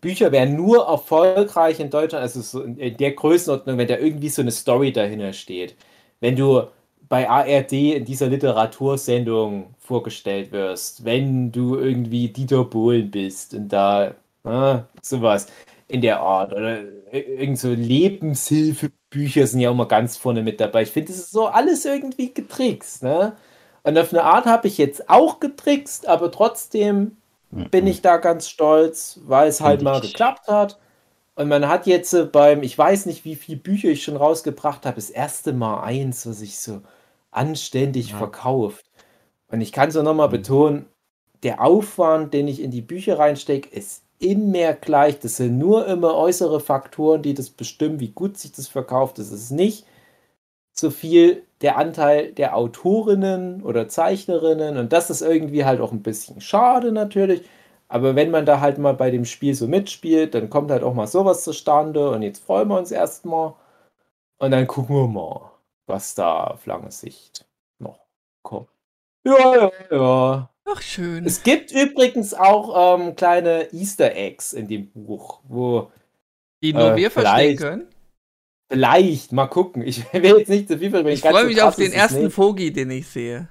Bücher 0.00 0.32
wären 0.32 0.56
nur 0.56 0.86
erfolgreich 0.86 1.80
in 1.80 1.90
Deutschland, 1.90 2.22
also 2.22 2.40
so 2.40 2.62
in 2.62 2.96
der 2.96 3.12
Größenordnung, 3.12 3.78
wenn 3.78 3.88
da 3.88 3.96
irgendwie 3.98 4.28
so 4.28 4.42
eine 4.42 4.50
Story 4.52 4.92
dahinter 4.92 5.32
steht. 5.32 5.76
Wenn 6.20 6.36
du 6.36 6.62
bei 7.08 7.28
ARD 7.28 7.72
in 7.72 8.04
dieser 8.04 8.28
Literatursendung 8.28 9.74
vorgestellt 9.78 10.52
wirst, 10.52 11.04
wenn 11.04 11.50
du 11.52 11.76
irgendwie 11.76 12.28
Dieter 12.28 12.64
Bohlen 12.64 13.10
bist 13.10 13.54
und 13.54 13.68
da 13.68 14.14
äh, 14.44 14.78
sowas 15.00 15.46
in 15.88 16.02
der 16.02 16.20
Art 16.20 16.52
oder 16.52 16.80
irgend 17.10 17.58
so 17.58 17.70
Lebenshilfebücher 17.70 19.46
sind 19.46 19.60
ja 19.60 19.72
mal 19.72 19.86
ganz 19.86 20.18
vorne 20.18 20.42
mit 20.42 20.60
dabei. 20.60 20.82
Ich 20.82 20.90
finde, 20.90 21.08
das 21.12 21.18
ist 21.18 21.30
so 21.30 21.46
alles 21.46 21.84
irgendwie 21.86 22.34
getrickst, 22.34 23.02
ne? 23.02 23.36
Und 23.84 23.96
auf 23.96 24.12
eine 24.12 24.24
Art 24.24 24.44
habe 24.44 24.68
ich 24.68 24.76
jetzt 24.76 25.08
auch 25.08 25.40
getrickst, 25.40 26.06
aber 26.06 26.30
trotzdem 26.30 27.16
bin 27.50 27.86
ich 27.86 28.02
da 28.02 28.18
ganz 28.18 28.48
stolz, 28.48 29.20
weil 29.24 29.48
es 29.48 29.62
halt 29.62 29.80
mal 29.80 30.00
geklappt 30.00 30.48
hat. 30.48 30.78
Und 31.34 31.48
man 31.48 31.68
hat 31.68 31.86
jetzt 31.86 32.12
äh, 32.12 32.24
beim, 32.24 32.62
ich 32.62 32.76
weiß 32.76 33.06
nicht, 33.06 33.24
wie 33.24 33.36
viele 33.36 33.58
Bücher 33.58 33.88
ich 33.88 34.02
schon 34.02 34.16
rausgebracht 34.16 34.84
habe, 34.84 34.96
das 34.96 35.08
erste 35.08 35.52
Mal 35.52 35.82
eins, 35.82 36.26
was 36.26 36.40
ich 36.40 36.58
so 36.58 36.82
anständig 37.38 38.10
Ja. 38.10 38.18
verkauft. 38.18 38.84
Und 39.50 39.60
ich 39.60 39.72
kann 39.72 39.90
so 39.90 40.02
nochmal 40.02 40.28
betonen, 40.28 40.86
der 41.42 41.62
Aufwand, 41.62 42.34
den 42.34 42.48
ich 42.48 42.60
in 42.62 42.70
die 42.70 42.82
Bücher 42.82 43.18
reinstecke, 43.18 43.68
ist 43.70 44.02
immer 44.18 44.74
gleich. 44.74 45.20
Das 45.20 45.36
sind 45.36 45.58
nur 45.58 45.86
immer 45.86 46.14
äußere 46.16 46.60
Faktoren, 46.60 47.22
die 47.22 47.34
das 47.34 47.50
bestimmen, 47.50 48.00
wie 48.00 48.10
gut 48.10 48.36
sich 48.38 48.52
das 48.52 48.68
verkauft. 48.68 49.18
Das 49.18 49.30
ist 49.30 49.50
nicht 49.52 49.86
so 50.72 50.90
viel 50.90 51.44
der 51.60 51.76
Anteil 51.78 52.32
der 52.32 52.56
Autorinnen 52.56 53.62
oder 53.62 53.88
Zeichnerinnen. 53.88 54.76
Und 54.76 54.92
das 54.92 55.10
ist 55.10 55.22
irgendwie 55.22 55.64
halt 55.64 55.80
auch 55.80 55.92
ein 55.92 56.02
bisschen 56.02 56.40
schade 56.40 56.92
natürlich. 56.92 57.42
Aber 57.88 58.16
wenn 58.16 58.30
man 58.30 58.46
da 58.46 58.60
halt 58.60 58.78
mal 58.78 58.94
bei 58.94 59.10
dem 59.10 59.24
Spiel 59.24 59.54
so 59.54 59.66
mitspielt, 59.68 60.34
dann 60.34 60.50
kommt 60.50 60.70
halt 60.70 60.82
auch 60.82 60.94
mal 60.94 61.06
sowas 61.06 61.44
zustande. 61.44 62.10
Und 62.10 62.22
jetzt 62.22 62.44
freuen 62.44 62.68
wir 62.68 62.78
uns 62.78 62.90
erstmal. 62.92 63.54
Und 64.38 64.50
dann 64.52 64.66
gucken 64.66 64.96
wir 64.96 65.08
mal, 65.08 65.50
was 65.88 66.14
da 66.14 66.44
auf 66.44 66.66
lange 66.66 66.90
Sicht 66.90 67.46
noch 67.78 68.00
kommt. 68.42 68.68
Ja, 69.26 69.56
ja, 69.56 69.70
ja. 69.90 70.50
Ach, 70.70 70.82
schön. 70.82 71.24
Es 71.24 71.42
gibt 71.42 71.72
übrigens 71.72 72.34
auch 72.34 72.98
ähm, 73.00 73.16
kleine 73.16 73.72
Easter 73.72 74.14
Eggs 74.14 74.52
in 74.52 74.68
dem 74.68 74.90
Buch, 74.90 75.40
wo 75.48 75.90
Die 76.62 76.72
nur 76.72 76.92
äh, 76.92 76.96
wir 76.96 77.10
verstehen 77.10 77.56
können. 77.56 77.86
vielleicht, 78.70 79.32
mal 79.32 79.46
gucken, 79.46 79.82
ich 79.82 80.04
will 80.12 80.38
jetzt 80.38 80.48
nicht 80.48 80.68
zu 80.68 80.78
viel 80.78 80.90
verwenden. 80.90 81.12
Ich 81.12 81.20
freue 81.22 81.46
mich 81.46 81.62
auf 81.62 81.76
den 81.76 81.92
ersten 81.92 82.30
Vogi, 82.36 82.72
den 82.72 82.90
ich 82.90 83.08
sehe. 83.08 83.48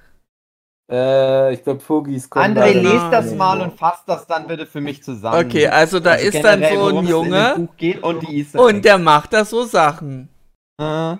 Äh, 0.89 1.53
ich 1.53 1.63
glaube, 1.63 1.81
Fogis 1.81 2.29
kommen 2.29 2.57
André, 2.57 2.71
lest 2.71 3.11
das 3.11 3.33
mal 3.35 3.59
und 3.61 3.77
fasst 3.77 4.07
das 4.07 4.25
dann 4.25 4.47
bitte 4.47 4.65
für 4.65 4.79
mich 4.79 5.03
zusammen. 5.03 5.45
Okay, 5.45 5.67
also 5.67 5.99
da 5.99 6.11
Also 6.11 6.27
ist 6.27 6.43
dann 6.43 6.63
so 6.63 6.87
ein 6.87 7.07
Junge 7.07 7.67
und 8.01 8.21
die 8.21 8.37
Easter 8.37 8.61
und 8.61 8.75
Eggs. 8.75 8.81
der 8.83 8.97
macht 8.97 9.33
da 9.33 9.43
so 9.43 9.65
Sachen. 9.65 10.29
Äh, 10.79 11.17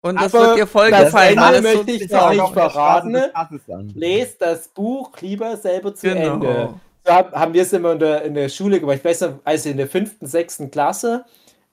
Und 0.00 0.20
das 0.20 0.34
Aber 0.34 0.48
wird 0.48 0.58
dir 0.58 0.66
voll 0.66 0.90
das 0.90 1.06
gefallen. 1.06 1.38
Ende 1.38 1.52
das 1.52 1.62
möchte 1.62 1.90
ich 1.90 2.04
Straße 2.04 2.52
verraten. 2.52 3.22
Lest 3.94 4.40
das 4.40 4.68
Buch 4.68 5.10
lieber 5.20 5.56
selber 5.56 5.94
zu 5.94 6.06
Genau. 6.08 6.34
Ende. 6.34 6.74
So 7.04 7.12
hab, 7.12 7.32
haben 7.32 7.54
wir 7.54 7.62
es 7.62 7.72
immer 7.72 7.92
in 7.92 7.98
der, 7.98 8.22
in 8.22 8.34
der 8.34 8.48
Schule 8.48 8.80
gemacht. 8.80 8.98
Ich 8.98 9.04
weiß 9.04 9.22
noch, 9.22 9.32
als 9.44 9.66
in 9.66 9.76
der 9.76 9.88
fünften, 9.88 10.26
sechsten 10.26 10.70
Klasse, 10.70 11.24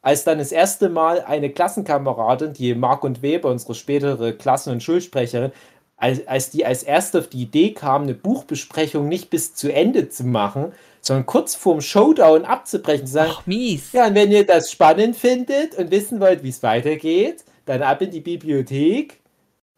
als 0.01 0.23
dann 0.23 0.37
das 0.39 0.51
erste 0.51 0.89
Mal 0.89 1.21
eine 1.21 1.49
Klassenkameradin, 1.49 2.53
die 2.53 2.73
Mark 2.73 3.03
und 3.03 3.21
Weber, 3.21 3.49
unsere 3.49 3.75
spätere 3.75 4.33
Klassen- 4.33 4.71
und 4.71 4.81
Schulsprecherin, 4.83 5.51
als, 5.97 6.27
als 6.27 6.49
die 6.49 6.65
als 6.65 6.83
erste 6.83 7.19
auf 7.19 7.27
die 7.27 7.41
Idee 7.43 7.73
kam, 7.73 8.03
eine 8.03 8.13
Buchbesprechung 8.13 9.07
nicht 9.07 9.29
bis 9.29 9.55
zu 9.55 9.71
Ende 9.71 10.09
zu 10.09 10.23
machen, 10.25 10.73
sondern 11.01 11.25
kurz 11.25 11.55
vorm 11.55 11.81
Showdown 11.81 12.45
abzubrechen, 12.45 13.05
zu 13.07 13.13
sagen, 13.13 13.31
Ach, 13.33 13.45
mies. 13.45 13.91
ja, 13.93 14.07
und 14.07 14.15
wenn 14.15 14.31
ihr 14.31 14.45
das 14.45 14.71
spannend 14.71 15.15
findet 15.15 15.75
und 15.77 15.91
wissen 15.91 16.19
wollt, 16.19 16.43
wie 16.43 16.49
es 16.49 16.63
weitergeht, 16.63 17.43
dann 17.65 17.81
ab 17.81 18.01
in 18.01 18.11
die 18.11 18.21
Bibliothek 18.21 19.21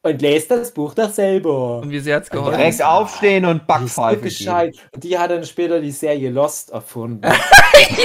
und 0.03 0.21
lest 0.21 0.51
das 0.51 0.73
Buch 0.73 0.93
doch 0.93 1.09
selber. 1.09 1.79
Und 1.81 1.89
wie 1.89 1.99
sehr 1.99 2.17
hat's 2.17 2.29
geholfen? 2.29 2.57
Direkt 2.57 2.83
aufstehen 2.83 3.45
und 3.45 3.67
Backpfeife 3.67 4.15
geben. 4.17 4.29
gescheit. 4.29 4.77
Und 4.93 5.03
die 5.03 5.17
hat 5.17 5.31
dann 5.31 5.43
später 5.43 5.81
die 5.81 5.91
Serie 5.91 6.29
Lost 6.29 6.71
erfunden. 6.71 7.21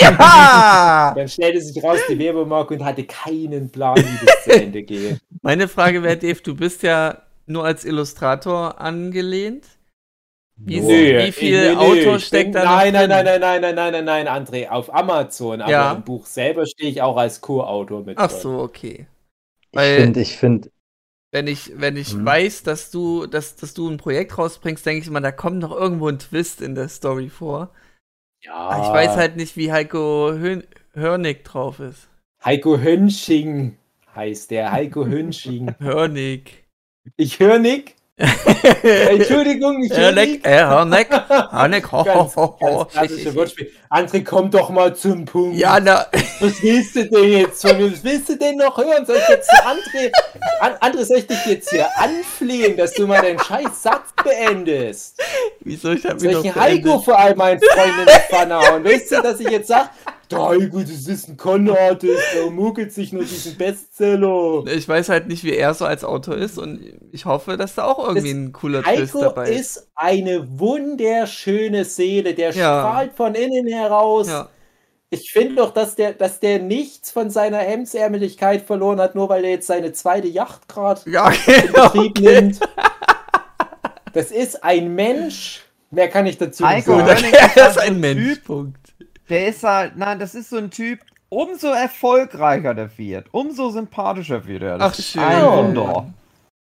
Ja! 0.00 1.14
dann 1.16 1.28
stellte 1.28 1.60
sich 1.60 1.82
raus, 1.82 1.98
die 2.08 2.18
Webermark 2.18 2.70
und 2.70 2.84
hatte 2.84 3.04
keinen 3.04 3.70
Plan, 3.70 3.96
wie 3.96 4.26
das 4.26 4.44
zu 4.44 4.50
Ende 4.52 4.82
geht. 4.82 5.18
Meine 5.42 5.66
Frage 5.66 6.02
wäre, 6.02 6.16
Dave, 6.16 6.40
du 6.42 6.54
bist 6.54 6.82
ja 6.82 7.22
nur 7.46 7.64
als 7.64 7.84
Illustrator 7.84 8.80
angelehnt. 8.80 9.66
Wie, 10.56 10.80
Nur. 10.80 10.90
wie 10.90 11.32
viel 11.32 11.74
Autor 11.76 12.16
ich 12.16 12.26
steckt 12.26 12.52
bin, 12.52 12.62
da 12.62 12.64
nein, 12.64 12.92
noch 12.92 13.00
nein, 13.00 13.10
drin? 13.10 13.24
nein, 13.24 13.40
nein, 13.40 13.60
nein, 13.60 13.74
nein, 13.74 13.92
nein, 13.92 14.04
nein, 14.04 14.26
nein, 14.26 14.46
André, 14.46 14.68
auf 14.68 14.94
Amazon, 14.94 15.60
aber 15.62 15.70
Ja. 15.70 15.92
im 15.92 16.02
Buch 16.04 16.26
selber 16.26 16.66
stehe 16.66 16.90
ich 16.90 17.02
auch 17.02 17.16
als 17.16 17.40
Co-Autor 17.40 18.04
mit 18.04 18.18
Ach 18.18 18.30
so, 18.30 18.58
okay. 18.58 19.06
Ich 19.72 19.76
Weil- 19.78 19.96
finde, 20.02 20.20
ich 20.20 20.36
finde, 20.36 20.70
Wenn 21.34 21.46
ich, 21.46 21.72
wenn 21.80 21.96
ich 21.96 22.12
Hm. 22.12 22.26
weiß, 22.26 22.62
dass 22.62 22.90
du, 22.90 23.26
dass, 23.26 23.56
dass 23.56 23.72
du 23.72 23.88
ein 23.88 23.96
Projekt 23.96 24.36
rausbringst, 24.36 24.84
denke 24.84 25.00
ich 25.00 25.08
immer, 25.08 25.22
da 25.22 25.32
kommt 25.32 25.60
noch 25.60 25.72
irgendwo 25.72 26.08
ein 26.08 26.18
Twist 26.18 26.60
in 26.60 26.74
der 26.74 26.88
Story 26.90 27.30
vor. 27.30 27.72
Ja. 28.44 28.52
Aber 28.54 28.84
ich 28.84 28.92
weiß 28.92 29.16
halt 29.16 29.36
nicht, 29.36 29.56
wie 29.56 29.72
Heiko 29.72 30.32
Hön 30.34 30.64
Hörnig 30.92 31.42
drauf 31.44 31.80
ist. 31.80 32.10
Heiko 32.44 32.76
Hönsching 32.78 33.78
heißt 34.14 34.50
der, 34.50 34.72
Heiko 34.72 35.06
Hönsching. 35.06 35.74
Hörnig. 35.78 36.64
Ich 37.16 37.40
höre 37.40 37.58
Entschuldigung, 38.82 39.82
ich 39.82 39.90
äh, 39.90 39.96
Hörnig, 39.96 40.46
Hörnig, 40.46 41.92
ho, 41.92 42.04
Ganz, 42.04 42.36
ho, 42.36 42.56
ho, 42.60 42.86
ganz. 42.92 43.12
André, 43.90 44.24
komm 44.24 44.50
doch 44.50 44.70
mal 44.70 44.94
zum 44.94 45.24
Punkt. 45.24 45.56
Ja, 45.56 45.78
na, 45.80 46.06
Was 46.40 46.62
willst 46.62 46.96
du 46.96 47.04
denn 47.08 47.24
jetzt 47.24 47.66
von 47.66 47.76
mir? 47.76 47.92
Was 47.92 48.04
willst 48.04 48.28
du 48.28 48.36
denn 48.36 48.56
noch 48.56 48.76
hören? 48.78 49.04
Soll 49.04 49.16
ich 49.16 49.28
jetzt 49.28 49.50
André, 49.50 50.10
An 50.60 50.72
André, 50.80 51.04
soll 51.04 51.18
ich 51.18 51.26
dich 51.26 51.44
jetzt 51.46 51.70
hier 51.70 51.86
anflehen, 51.96 52.76
dass 52.76 52.94
du 52.94 53.06
mal 53.06 53.20
deinen 53.20 53.38
scheiß 53.38 53.82
Satz 53.82 54.12
beendest? 54.22 55.20
wieso 55.60 55.92
ich 55.92 56.04
hab 56.06 56.20
Soll 56.20 56.28
mich 56.28 56.38
ich 56.38 56.44
noch 56.46 56.54
den 56.54 56.62
Heiko 56.62 56.98
vor 57.00 57.18
allem 57.18 57.38
meinen 57.38 57.60
Freunden 57.60 58.00
in 58.00 58.06
die 58.06 58.34
Pfanne 58.34 58.58
hauen? 58.58 58.84
Weißt 58.84 59.12
du, 59.12 59.22
dass 59.22 59.40
ich 59.40 59.50
jetzt 59.50 59.68
sag, 59.68 59.90
der 60.32 60.48
Heiko, 60.48 60.80
das 60.80 61.06
ist 61.06 61.28
ein 61.28 61.36
Con-Artist, 61.36 62.22
der 62.34 62.50
muckelt 62.50 62.92
sich 62.92 63.12
nur 63.12 63.22
diesen 63.22 63.56
Bestseller. 63.56 64.64
Ich 64.66 64.88
weiß 64.88 65.08
halt 65.08 65.28
nicht, 65.28 65.44
wie 65.44 65.54
er 65.54 65.74
so 65.74 65.84
als 65.84 66.04
Autor 66.04 66.36
ist 66.36 66.58
und 66.58 66.80
ich 67.12 67.24
hoffe, 67.24 67.56
dass 67.56 67.74
da 67.74 67.84
auch 67.84 68.06
irgendwie 68.08 68.30
Das- 68.32 68.38
ein 68.38 68.52
cooler 68.52 68.82
Twist 68.82 69.14
Heiko 69.14 69.20
dabei 69.20 69.50
ist. 69.50 69.76
ist 69.76 69.88
eine 69.94 70.46
wunderschöne 70.58 71.84
Seele, 71.84 72.34
der 72.34 72.50
Ja. 72.50 72.80
strahlt 72.80 73.12
von 73.14 73.34
innen 73.34 73.66
heraus. 73.66 74.28
Ja. 74.28 74.48
Ich 75.10 75.30
finde 75.30 75.56
doch, 75.56 75.72
dass 75.74 75.94
der, 75.94 76.14
dass 76.14 76.40
der 76.40 76.58
nichts 76.58 77.10
von 77.10 77.28
seiner 77.28 77.58
Hemdsärmeligkeit 77.58 78.62
verloren 78.62 78.98
hat, 78.98 79.14
nur 79.14 79.28
weil 79.28 79.44
er 79.44 79.50
jetzt 79.50 79.66
seine 79.66 79.92
zweite 79.92 80.26
Yacht 80.28 80.68
gerade 80.68 81.02
Ja, 81.10 81.28
in 81.30 81.66
genau. 81.66 81.88
Betrieb 81.90 82.18
nimmt. 82.20 82.60
Das 84.14 84.30
ist 84.30 84.62
ein 84.64 84.94
Mensch. 84.94 85.62
Mehr 85.90 86.08
kann 86.08 86.24
ich 86.26 86.38
dazu 86.38 86.62
nicht 86.62 86.72
Heiko 86.72 86.96
sagen. 86.98 87.06
Hörnig 87.08 87.32
Er 87.34 87.46
ist 87.46 87.56
ist 87.76 87.78
ein 87.78 88.00
Mensch. 88.00 88.38
Punkt. 88.40 88.91
Der 89.32 89.48
ist 89.48 89.64
halt, 89.64 89.96
nein, 89.96 90.18
das 90.18 90.34
ist 90.34 90.50
so 90.50 90.58
ein 90.58 90.70
Typ, 90.70 91.00
umso 91.30 91.68
erfolgreicher 91.68 92.74
der 92.74 92.96
wird, 92.98 93.26
umso 93.32 93.70
sympathischer 93.70 94.46
wird 94.46 94.62
er. 94.62 94.76
Das 94.78 94.92
Ach, 94.92 94.98
ist 94.98 95.08
schön. 95.08 95.22
ein 95.22 95.42
Wunder. 95.44 96.12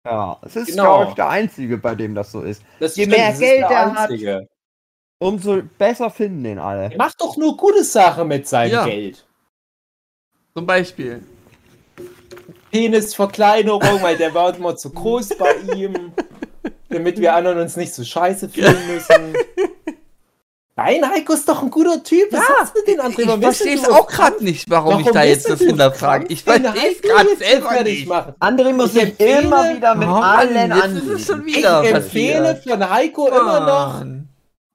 Ja, 0.04 0.36
es 0.42 0.56
ist, 0.56 0.66
Genau. 0.70 0.82
glaube 0.82 1.08
ich, 1.10 1.14
der 1.14 1.28
Einzige, 1.28 1.78
bei 1.78 1.94
dem 1.94 2.14
das 2.16 2.32
so 2.32 2.42
ist. 2.42 2.62
Das 2.80 2.96
Je 2.96 3.04
stimmt, 3.04 3.16
mehr 3.18 3.32
Geld 3.32 3.62
er 3.70 3.94
hat. 3.94 4.10
Umso 5.18 5.62
besser 5.78 6.10
finden 6.10 6.42
den 6.44 6.58
alle. 6.58 6.90
Er 6.90 6.96
macht 6.98 7.20
doch 7.20 7.36
nur 7.36 7.56
gute 7.56 7.82
Sachen 7.84 8.28
mit 8.28 8.46
seinem 8.48 8.72
Ja. 8.72 8.84
Geld. 8.84 9.24
Zum 10.54 10.66
Beispiel. 10.66 11.22
Penisverkleinerung, 12.72 14.02
weil 14.02 14.16
der 14.16 14.34
war 14.34 14.54
immer 14.54 14.76
zu 14.76 14.90
groß 14.92 15.30
bei 15.38 15.54
ihm, 15.74 16.12
damit 16.88 17.18
wir 17.20 17.34
anderen 17.34 17.58
uns 17.60 17.76
nicht 17.76 17.94
so 17.94 18.02
scheiße 18.04 18.48
fühlen 18.48 18.86
müssen. 18.88 19.34
Nein, 20.79 21.11
Heiko 21.11 21.33
ist 21.33 21.49
doch 21.49 21.62
ein 21.62 21.70
guter 21.70 22.03
Typ. 22.03 22.31
Was 22.31 22.41
Ja, 22.41 22.55
hast 22.61 22.77
du 22.77 22.81
denn, 22.87 23.01
André? 23.01 23.20
Ich 23.35 23.41
verstehe 23.41 23.74
es 23.77 23.89
auch 23.89 24.07
gerade 24.07 24.45
nicht, 24.45 24.68
warum, 24.68 25.01
ich 25.01 25.07
Warum 25.07 25.14
da 25.14 25.22
bist 25.22 25.31
jetzt 25.33 25.51
das 25.51 25.61
hinterfrage. 25.61 26.27
Ich 26.29 26.45
verstehe 26.45 26.72
es 26.93 27.01
gerade 27.01 27.37
selber 27.37 27.83
nicht. 27.83 28.07
machen? 28.07 28.35
André 28.41 28.72
muss 28.74 28.95
Ich 28.95 29.18
immer 29.18 29.74
wieder 29.74 29.95
mit 29.95 30.07
Oh 30.07 30.12
allen 30.12 30.70
schon 31.18 31.47
Ich 31.49 31.64
empfehle 31.64 32.55
passiert. 32.55 32.68
von 32.68 32.91
Heiko 32.91 33.29
immer 33.29 33.61
noch, 33.61 34.05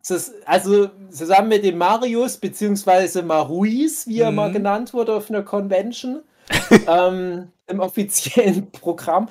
das, 0.08 0.32
also 0.46 0.90
zusammen 1.12 1.50
mit 1.50 1.64
dem 1.64 1.78
Marius, 1.78 2.38
beziehungsweise 2.38 3.22
Maruis, 3.22 4.08
wie 4.08 4.22
er 4.22 4.32
Mhm. 4.32 4.36
mal 4.38 4.52
genannt 4.52 4.96
wurde 4.96 5.14
auf 5.14 5.30
einer 5.30 5.44
Convention, 5.44 6.22
ähm, 6.88 7.50
im 7.68 7.80
offiziellen 7.80 8.72
Programm. 8.72 9.30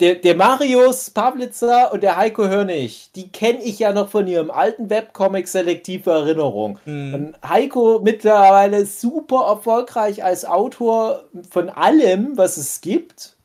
Der, 0.00 0.14
der 0.14 0.36
Marius 0.36 1.10
Pavlitzer 1.10 1.92
und 1.92 2.04
der 2.04 2.16
Heiko 2.16 2.46
Hörnig, 2.46 3.10
die 3.16 3.32
kenne 3.32 3.60
ich 3.60 3.80
ja 3.80 3.92
noch 3.92 4.08
von 4.08 4.28
ihrem 4.28 4.48
alten 4.50 4.90
Webcomic 4.90 5.48
Selektive 5.48 6.10
Erinnerung. 6.10 6.78
Hm. 6.84 7.14
Und 7.14 7.34
Heiko 7.48 8.00
mittlerweile 8.02 8.86
super 8.86 9.46
erfolgreich 9.48 10.22
als 10.22 10.44
Autor 10.44 11.24
von 11.50 11.68
allem, 11.68 12.36
was 12.36 12.58
es 12.58 12.80
gibt. 12.80 13.36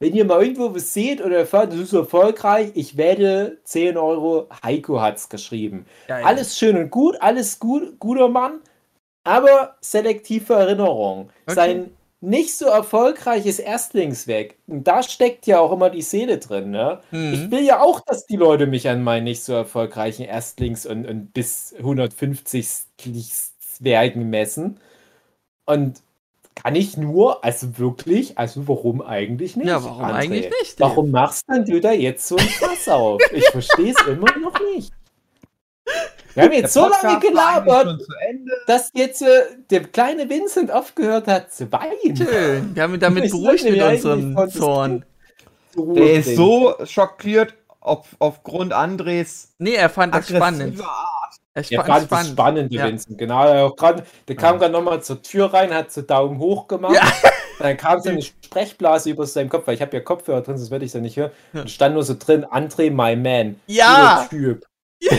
Wenn 0.00 0.16
ihr 0.16 0.24
mal 0.24 0.42
irgendwo 0.42 0.74
was 0.74 0.92
seht 0.92 1.24
oder 1.24 1.36
erfahrt, 1.36 1.72
das 1.72 1.78
ist 1.78 1.92
erfolgreich, 1.92 2.72
ich 2.74 2.96
werde 2.96 3.58
10 3.62 3.96
Euro, 3.96 4.48
Heiko 4.64 5.00
hat's 5.00 5.28
geschrieben. 5.28 5.86
Geil. 6.08 6.24
Alles 6.24 6.58
schön 6.58 6.76
und 6.76 6.90
gut, 6.90 7.16
alles 7.20 7.60
gut, 7.60 8.00
guter 8.00 8.28
Mann, 8.28 8.58
aber 9.22 9.76
selektive 9.80 10.54
Erinnerung. 10.54 11.30
Okay. 11.46 11.54
Sein 11.54 11.90
nicht 12.22 12.56
so 12.56 12.66
erfolgreiches 12.66 13.58
Erstlingswerk, 13.58 14.54
und 14.68 14.86
da 14.86 15.02
steckt 15.02 15.46
ja 15.46 15.58
auch 15.58 15.72
immer 15.72 15.90
die 15.90 16.02
Seele 16.02 16.38
drin, 16.38 16.70
ne? 16.70 17.00
Hm. 17.10 17.34
Ich 17.34 17.50
will 17.50 17.64
ja 17.64 17.80
auch, 17.80 18.00
dass 18.00 18.26
die 18.26 18.36
Leute 18.36 18.66
mich 18.66 18.88
an 18.88 19.02
meinen 19.02 19.24
nicht 19.24 19.42
so 19.42 19.52
erfolgreichen 19.52 20.24
Erstlings- 20.24 20.86
und, 20.86 21.04
und 21.06 21.34
bis 21.34 21.74
150 21.76 22.84
Werken 23.80 24.30
messen. 24.30 24.78
Und 25.66 26.00
kann 26.54 26.76
ich 26.76 26.96
nur, 26.96 27.44
also 27.44 27.78
wirklich, 27.78 28.38
also 28.38 28.68
warum 28.68 29.02
eigentlich 29.02 29.56
nicht? 29.56 29.66
Ja, 29.66 29.82
warum 29.82 30.04
André? 30.04 30.12
eigentlich 30.12 30.52
nicht? 30.60 30.78
Warum 30.78 31.10
machst 31.10 31.44
denn 31.48 31.64
du 31.64 31.80
da 31.80 31.92
jetzt 31.92 32.28
so 32.28 32.36
ein 32.36 32.46
Fass 32.46 32.88
auf? 32.88 33.20
Ich 33.32 33.44
verstehe 33.50 33.94
es 33.98 34.06
immer 34.06 34.30
noch 34.38 34.54
nicht. 34.74 34.92
Wir 36.34 36.44
haben 36.44 36.52
jetzt 36.52 36.72
so 36.72 36.88
lange 36.88 37.20
gelabert, 37.20 38.00
dass 38.66 38.90
jetzt 38.94 39.22
äh, 39.22 39.26
der 39.70 39.84
kleine 39.84 40.28
Vincent 40.28 40.70
aufgehört 40.70 41.26
hat 41.26 41.52
zu 41.52 41.70
weinen. 41.72 42.16
Schön. 42.16 42.74
Wir 42.74 42.82
haben 42.82 42.94
ihn 42.94 43.00
damit 43.00 43.24
Ich 43.24 43.30
beruhigt 43.32 43.64
mit 43.64 43.82
unserem 43.82 44.50
Zorn. 44.50 45.04
Der 45.76 46.12
ist 46.14 46.36
so 46.36 46.74
schockiert 46.84 47.54
auf, 47.80 48.06
aufgrund 48.18 48.72
Andres 48.72 49.52
Nee, 49.58 49.74
er 49.74 49.90
fand 49.90 50.14
das 50.14 50.28
spannend. 50.28 50.62
aggressiver 50.80 50.88
Art. 50.88 51.34
Er 51.54 51.62
Er 51.70 51.84
fand 51.84 51.86
fand 51.88 51.98
es 52.02 52.04
spannend. 52.06 52.28
spannend, 52.32 52.72
Ja. 52.72 52.86
Vincent. 52.86 53.18
Genau, 53.18 53.44
er 53.46 53.66
auch 53.66 53.76
grad, 53.76 54.04
der 54.28 54.36
kam 54.36 54.58
gerade 54.58 54.72
nochmal 54.72 55.02
zur 55.02 55.20
Tür 55.22 55.52
rein, 55.52 55.72
hat 55.74 55.92
so 55.92 56.00
Daumen 56.02 56.38
hoch 56.38 56.66
gemacht. 56.68 56.94
Ja. 56.94 57.02
Dann 57.58 57.76
kam 57.76 58.00
so 58.00 58.08
eine 58.10 58.22
Sprechblase 58.22 59.10
über 59.10 59.26
seinem 59.26 59.48
Kopf, 59.50 59.66
weil 59.66 59.74
ich 59.74 59.82
habe 59.82 59.94
ja 59.96 60.02
Kopfhörer 60.02 60.40
drin, 60.42 60.56
sonst 60.56 60.70
würde 60.70 60.84
ich 60.86 60.90
es 60.90 60.94
ja 60.94 61.00
nicht 61.00 61.16
hören. 61.16 61.30
Ja. 61.52 61.60
Und 61.62 61.70
stand 61.70 61.94
nur 61.94 62.04
so 62.04 62.14
drin, 62.18 62.44
André, 62.46 62.90
my 62.90 63.16
man. 63.16 63.60
Ja! 63.66 64.26
Typ. 64.30 64.64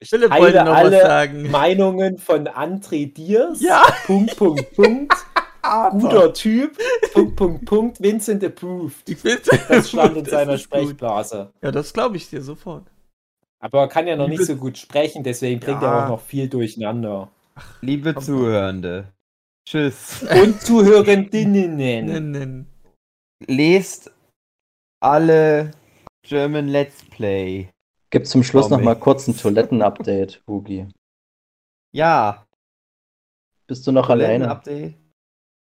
Ich 0.00 0.10
Philipp 0.10 0.30
teile 0.30 0.42
wollte 0.42 0.58
noch 0.64 0.70
was 0.72 0.78
alle 0.78 1.00
sagen. 1.00 1.50
Meinungen 1.50 2.18
von 2.18 2.46
André 2.48 3.12
Diers. 3.12 3.60
Ja. 3.62 3.84
Punkt, 4.06 4.36
Punkt, 4.36 4.74
Punkt. 4.74 5.14
Guter 5.92 6.34
Typ. 6.34 6.76
Punkt, 7.14 7.36
Punkt, 7.36 7.64
Punkt. 7.64 8.02
Vincent 8.02 8.44
approved. 8.44 9.08
Ich 9.08 9.16
find's 9.18 9.48
Das 9.68 9.88
stand 9.88 10.16
in 10.18 10.24
das 10.24 10.30
seiner 10.32 10.52
ist 10.54 10.68
gut. 10.68 10.80
Sprechblase. 10.80 11.52
Ja, 11.62 11.70
das 11.72 11.92
glaube 11.94 12.18
ich 12.18 12.28
dir 12.28 12.42
sofort. 12.42 12.84
Aber 13.60 13.80
er 13.80 13.88
kann 13.88 14.06
ja 14.06 14.14
noch 14.14 14.28
nicht 14.28 14.40
Liebe- 14.40 14.52
so 14.52 14.56
gut 14.56 14.76
sprechen, 14.76 15.22
deswegen 15.22 15.58
bringt 15.60 15.80
Ja. 15.80 15.90
er 16.00 16.04
auch 16.04 16.08
noch 16.10 16.20
viel 16.20 16.50
durcheinander. 16.50 17.30
Liebe 17.80 18.12
Komm. 18.12 18.22
Zuhörende, 18.22 19.08
tschüss. 19.66 20.22
Und 20.42 20.60
Zuhörendinnen. 21.40 22.66
Lest 23.46 24.12
alle 25.00 25.70
German 26.26 26.68
Let's 26.68 27.02
Play. 27.08 27.70
Gibt 28.14 28.26
zum 28.28 28.42
Schluss 28.44 28.70
noch 28.70 28.80
mal 28.80 28.94
kurz 28.98 29.28
ein 29.28 29.36
Toiletten-Update, 29.36 30.42
Hugi. 30.46 30.86
Ja, 31.92 32.46
Bist 33.66 33.86
du 33.86 33.92
noch 33.92 34.08
alleine? 34.10 34.50
Update. 34.50 34.94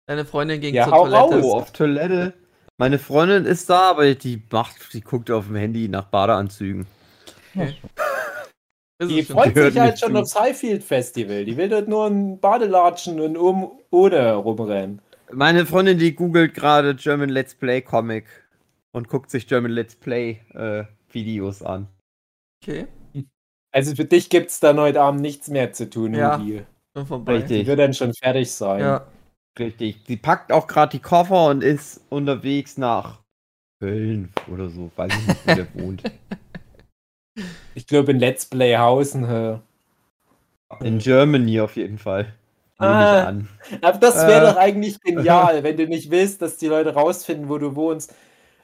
Deine 0.07 0.25
Freundin 0.25 0.61
ging 0.61 0.75
Ja, 0.75 0.85
zur 0.85 0.93
hau 0.93 1.05
Toilette. 1.07 1.43
Oh, 1.45 1.53
auf 1.53 1.71
Toilette. 1.71 2.33
Meine 2.77 2.99
Freundin 2.99 3.45
ist 3.45 3.69
da, 3.69 3.89
aber 3.91 4.13
die 4.15 4.41
macht, 4.51 4.93
die 4.93 5.01
guckt 5.01 5.31
auf 5.31 5.47
dem 5.47 5.55
Handy 5.55 5.87
nach 5.87 6.05
Badeanzügen. 6.05 6.85
Ist 8.97 9.11
Die 9.11 9.25
schon. 9.25 9.35
freut 9.35 9.55
sich 9.55 9.77
halt 9.79 9.91
nicht 9.93 9.99
schon 9.99 10.13
zu. 10.13 10.19
aufs 10.21 10.39
Highfield 10.39 10.83
Festival. 10.83 11.43
Die 11.45 11.57
will 11.57 11.67
dort 11.69 11.87
nur 11.89 12.05
ein 12.07 12.39
Badelatschen 12.39 13.19
und 13.19 13.35
um 13.37 13.79
ohne 13.91 14.35
rumrennen. 14.35 15.01
Meine 15.31 15.65
Freundin, 15.65 15.97
die 15.97 16.15
googelt 16.15 16.53
gerade 16.53 16.95
German 16.95 17.29
Let's 17.29 17.55
Play 17.55 17.81
Comic 17.81 18.25
und 18.93 19.09
guckt 19.09 19.31
sich 19.31 19.47
German 19.47 19.71
Let's 19.71 19.95
Play 19.95 20.39
äh, 20.53 20.85
Videos 21.11 21.61
an. 21.61 21.87
Okay, 22.67 22.87
Also 23.71 23.95
für 23.95 24.05
dich 24.05 24.29
gibt 24.29 24.49
es 24.49 24.59
dann 24.59 24.79
heute 24.79 25.01
Abend 25.01 25.21
nichts 25.21 25.49
mehr 25.49 25.71
zu 25.73 25.89
tun, 25.89 26.13
Ja. 26.13 26.41
Schon 26.95 27.05
vorbei. 27.05 27.33
Richtig. 27.37 27.61
Die 27.61 27.67
wird 27.67 27.79
dann 27.79 27.93
schon 27.93 28.13
fertig 28.13 28.49
sein. 28.51 28.79
Ja. 28.79 29.05
Richtig. 29.59 30.01
Sie 30.07 30.17
packt 30.17 30.51
auch 30.51 30.65
gerade 30.67 30.91
die 30.97 31.01
Koffer 31.01 31.47
und 31.47 31.61
ist 31.63 32.01
unterwegs 32.09 32.77
nach 32.77 33.19
Köln 33.81 34.31
oder 34.51 34.69
so, 34.69 34.89
weiß 34.95 35.11
ich 35.13 35.27
nicht, 35.27 35.47
wo 35.47 35.55
der 35.55 35.67
wohnt. 35.75 36.03
Ich 37.75 37.85
glaube 37.85 38.11
in 38.11 38.19
Let's 38.19 38.45
Play 38.45 38.77
Hausen. 38.77 39.59
In 40.81 40.99
Germany 40.99 41.59
auf 41.59 41.75
jeden 41.75 41.97
Fall. 41.97 42.33
Nehme 42.79 42.93
Ah. 42.93 43.19
ich 43.21 43.27
an. 43.27 43.49
Aber 43.81 43.97
das 43.99 44.15
wäre 44.25 44.45
Äh. 44.47 44.51
doch 44.51 44.57
eigentlich 44.57 44.99
genial, 45.01 45.63
wenn 45.63 45.75
du 45.77 45.85
nicht 45.87 46.09
willst, 46.11 46.41
dass 46.41 46.57
die 46.57 46.67
Leute 46.67 46.93
rausfinden, 46.93 47.49
wo 47.49 47.57
du 47.57 47.75
wohnst. 47.75 48.13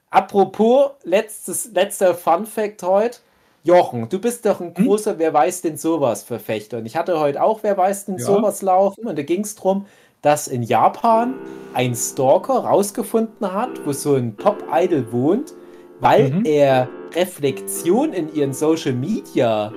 Apropos, 0.09 0.91
letztes, 1.03 1.71
letzter 1.73 2.15
Fun 2.15 2.45
Fact 2.45 2.83
heute. 2.83 3.19
Jochen, 3.63 4.09
du 4.09 4.19
bist 4.19 4.45
doch 4.45 4.59
ein 4.59 4.73
großer 4.73 5.19
Wer 5.19 5.33
weiß 5.33 5.61
denn 5.61 5.77
sowas 5.77 6.23
Verfechter. 6.23 6.79
Und 6.79 6.85
ich 6.87 6.95
hatte 6.95 7.19
heute 7.19 7.43
auch 7.43 7.61
Wer 7.63 7.77
weiß 7.77 8.05
denn 8.05 8.17
Ja. 8.17 8.25
sowas 8.25 8.61
laufen. 8.61 9.05
Und 9.07 9.17
da 9.17 9.23
ging 9.23 9.41
es 9.41 9.55
darum, 9.55 9.85
dass 10.21 10.47
in 10.47 10.63
Japan 10.63 11.35
ein 11.73 11.93
Stalker 11.95 12.53
rausgefunden 12.65 13.53
hat, 13.53 13.69
wo 13.85 13.91
so 13.91 14.15
ein 14.15 14.35
Pop-Idol 14.35 15.11
wohnt, 15.11 15.53
weil 15.99 16.31
Mhm. 16.31 16.45
er 16.45 16.89
Reflexion 17.13 18.13
in 18.13 18.33
ihren 18.33 18.53
Social 18.53 18.93
Media 18.93 19.71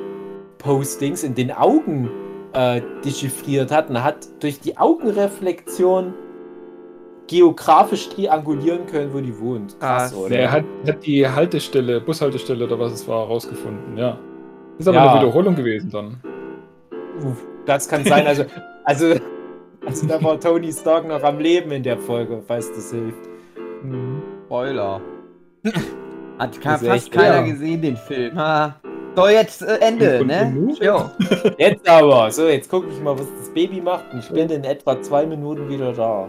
Postings 0.58 1.22
in 1.22 1.34
den 1.34 1.52
Augen 1.52 2.10
äh, 2.54 2.80
dechiffriert 3.04 3.70
hat 3.70 3.90
und 3.90 4.02
hat 4.02 4.28
durch 4.40 4.60
die 4.60 4.78
Augenreflexion 4.78 6.14
geografisch 7.26 8.08
triangulieren 8.10 8.86
können, 8.86 9.12
wo 9.14 9.20
die 9.20 9.38
wohnt. 9.38 9.78
Krass, 9.80 10.10
Krass. 10.12 10.14
oder? 10.16 10.28
Der 10.30 10.52
hat, 10.52 10.64
hat 10.86 11.06
die 11.06 11.26
Haltestelle, 11.28 12.00
Bushaltestelle 12.00 12.64
oder 12.64 12.78
was 12.78 12.92
es 12.92 13.08
war, 13.08 13.26
rausgefunden, 13.26 13.96
ja. 13.96 14.18
Ist 14.78 14.88
aber 14.88 14.96
Ja. 14.98 15.12
eine 15.12 15.20
Wiederholung 15.22 15.54
gewesen 15.54 15.90
dann. 15.90 16.20
Uff, 17.24 17.42
Das 17.66 17.88
kann 17.88 18.04
sein. 18.04 18.26
Also, 18.26 18.44
also, 18.84 19.14
also 19.86 20.06
da 20.06 20.22
war 20.22 20.38
Tony 20.40 20.72
Stark 20.72 21.06
noch 21.08 21.22
am 21.22 21.38
Leben 21.38 21.70
in 21.72 21.82
der 21.82 21.96
Folge, 21.98 22.42
falls 22.46 22.72
das 22.74 22.90
hilft. 22.92 23.18
Spoiler. 24.46 25.00
Hat 26.38 26.60
ka- 26.60 26.74
ist 26.74 26.84
fast 26.86 27.06
echt- 27.06 27.12
keiner 27.12 27.36
ja. 27.36 27.42
gesehen, 27.42 27.80
den 27.82 27.96
Film. 27.96 28.36
Ha. 28.36 28.76
So, 29.16 29.28
jetzt 29.28 29.62
äh, 29.62 29.76
Ende, 29.80 30.24
ne? 30.24 30.74
Jo. 30.80 31.08
Jetzt 31.56 31.88
aber. 31.88 32.30
So, 32.32 32.48
jetzt 32.48 32.68
gucke 32.68 32.88
ich 32.90 33.00
mal, 33.00 33.16
was 33.16 33.26
das 33.38 33.48
Baby 33.54 33.80
macht 33.80 34.12
und 34.12 34.18
ich 34.18 34.28
bin 34.30 34.50
in 34.50 34.64
etwa 34.64 35.00
zwei 35.00 35.24
Minuten 35.24 35.68
wieder 35.68 35.92
da. 35.92 36.28